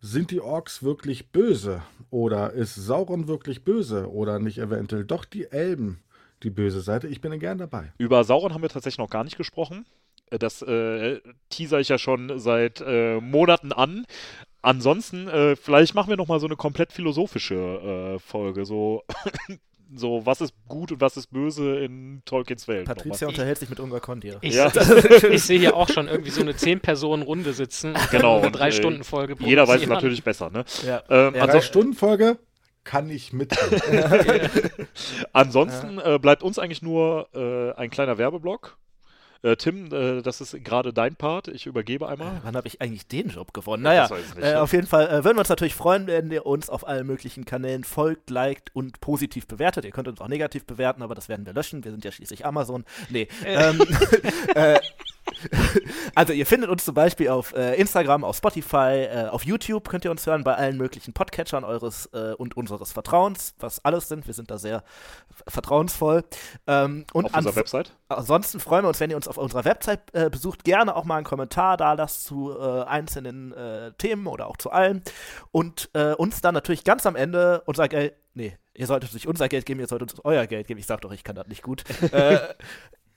[0.00, 1.82] sind die Orks wirklich böse?
[2.10, 4.10] Oder ist Sauron wirklich böse?
[4.12, 6.02] Oder nicht eventuell doch die Elben
[6.42, 7.08] die böse Seite?
[7.08, 7.92] Ich bin ja gern dabei.
[7.98, 9.86] Über Sauron haben wir tatsächlich noch gar nicht gesprochen.
[10.30, 14.04] Äh, Das äh, teaser ich ja schon seit äh, Monaten an.
[14.64, 18.64] Ansonsten, äh, vielleicht machen wir noch mal so eine komplett philosophische äh, Folge.
[18.64, 19.02] So,
[19.94, 22.86] so, was ist gut und was ist böse in Tolkiens Welt.
[22.86, 24.38] Patricia unterhält sich mit Ungar Kondir.
[24.40, 24.72] Ich, Ja.
[25.30, 27.94] ich sehe hier auch schon irgendwie so eine 10-Personen-Runde sitzen.
[28.10, 29.36] Genau, Eine und, äh, 3-Stunden-Folge.
[29.40, 30.64] Jeder weiß es natürlich besser, ne?
[30.86, 31.02] Ja.
[31.10, 32.38] Ähm, Ja, Drei anso- Stunden Folge
[32.84, 33.52] kann ich mit.
[35.32, 38.76] ansonsten äh, bleibt uns eigentlich nur äh, ein kleiner Werbeblock.
[39.44, 41.48] Äh, Tim, äh, das ist gerade dein Part.
[41.48, 42.40] Ich übergebe einmal.
[42.44, 43.82] Wann habe ich eigentlich den Job gewonnen?
[43.82, 44.38] Naja, nicht.
[44.42, 47.06] äh, auf jeden Fall äh, würden wir uns natürlich freuen, wenn ihr uns auf allen
[47.06, 49.84] möglichen Kanälen folgt, liked und positiv bewertet.
[49.84, 51.84] Ihr könnt uns auch negativ bewerten, aber das werden wir löschen.
[51.84, 52.86] Wir sind ja schließlich Amazon.
[53.10, 53.28] Nee.
[53.44, 53.82] Ähm,
[54.54, 54.78] äh,
[56.14, 60.04] also ihr findet uns zum Beispiel auf äh, Instagram, auf Spotify, äh, auf YouTube könnt
[60.04, 64.26] ihr uns hören, bei allen möglichen Podcatchern eures äh, und unseres Vertrauens, was alles sind.
[64.26, 64.84] Wir sind da sehr
[65.46, 66.24] vertrauensvoll.
[66.66, 67.96] Ähm, und Auf unserer Website.
[68.08, 70.64] Ansonsten freuen wir uns, wenn ihr uns auf unserer Website äh, besucht.
[70.64, 74.70] Gerne auch mal einen Kommentar da lasst zu äh, einzelnen äh, Themen oder auch zu
[74.70, 75.02] allen.
[75.50, 78.14] Und uns dann natürlich ganz am Ende unser Geld.
[78.34, 80.80] Nee, ihr solltet uns nicht unser Geld geben, ihr solltet uns euer Geld geben.
[80.80, 81.84] Ich sag doch, ich kann das nicht gut.
[82.12, 82.38] äh,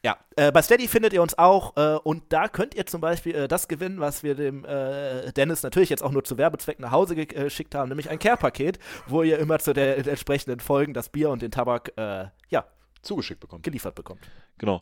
[0.03, 3.36] ja, äh, bei Steady findet ihr uns auch äh, und da könnt ihr zum Beispiel
[3.36, 6.91] äh, das gewinnen, was wir dem äh, Dennis natürlich jetzt auch nur zu Werbezwecken nach
[6.91, 11.10] Hause äh, geschickt haben, nämlich ein Care-Paket, wo ihr immer zu den entsprechenden Folgen das
[11.10, 12.65] Bier und den Tabak äh, ja,
[13.02, 13.61] Zugeschickt bekommen.
[13.61, 14.22] geliefert bekommt.
[14.57, 14.82] Genau.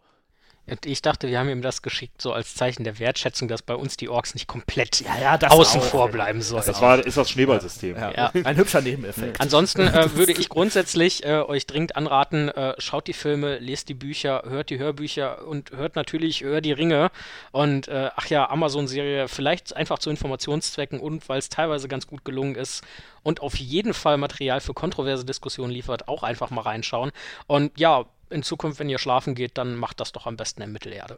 [0.68, 3.76] Und ich dachte, wir haben ihm das geschickt, so als Zeichen der Wertschätzung, dass bei
[3.76, 5.86] uns die Orks nicht komplett ja, das außen auch.
[5.86, 6.64] vor bleiben sollen.
[6.66, 7.96] Das war, ist das Schneeballsystem.
[7.96, 8.12] Ja.
[8.12, 8.32] Ja.
[8.44, 9.40] Ein hübscher Nebeneffekt.
[9.40, 13.94] Ansonsten äh, würde ich grundsätzlich äh, euch dringend anraten, äh, schaut die Filme, lest die
[13.94, 17.12] Bücher, hört die Hörbücher und hört natürlich Hör die Ringe.
[17.52, 22.26] Und äh, ach ja, Amazon-Serie, vielleicht einfach zu Informationszwecken und weil es teilweise ganz gut
[22.26, 22.84] gelungen ist
[23.26, 27.12] und auf jeden Fall Material für kontroverse Diskussionen liefert, auch einfach mal reinschauen.
[27.48, 30.72] Und ja, in Zukunft, wenn ihr schlafen geht, dann macht das doch am besten in
[30.72, 31.18] Mittelerde.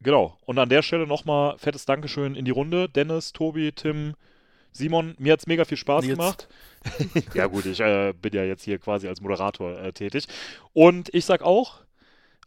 [0.00, 0.36] Genau.
[0.44, 2.88] Und an der Stelle nochmal fettes Dankeschön in die Runde.
[2.88, 4.14] Dennis, Tobi, Tim,
[4.72, 5.14] Simon.
[5.18, 6.16] Mir hat es mega viel Spaß Nils.
[6.16, 6.48] gemacht.
[7.34, 10.26] ja gut, ich äh, bin ja jetzt hier quasi als Moderator äh, tätig.
[10.72, 11.80] Und ich sag auch,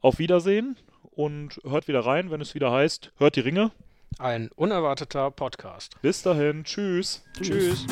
[0.02, 0.78] auf Wiedersehen
[1.12, 3.72] und hört wieder rein, wenn es wieder heißt, hört die Ringe.
[4.18, 5.96] Ein unerwarteter Podcast.
[6.02, 7.24] Bis dahin, tschüss.
[7.40, 7.86] Tschüss.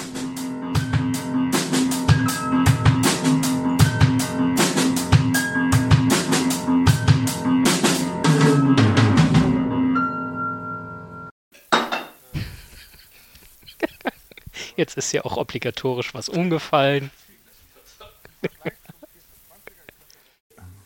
[14.79, 17.11] Jetzt ist ja auch obligatorisch was umgefallen.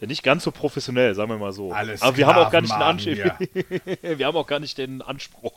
[0.02, 1.72] Ja, nicht ganz so professionell, sagen wir mal so.
[1.72, 3.40] Alles Aber wir haben auch gar nicht den Anspruch.
[4.02, 5.54] wir haben auch gar nicht den Anspruch.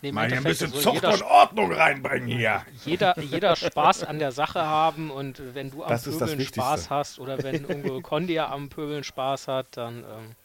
[0.00, 2.64] Nee, Mal ein bisschen Zucht jeder, und Ordnung reinbringen hier.
[2.86, 6.40] jeder, jeder Spaß an der Sache haben und wenn du am Das Pöbeln.
[6.40, 10.36] Spaß hast oder wenn Ungo Kondia am Pöbeln Spaß hat, dann ähm,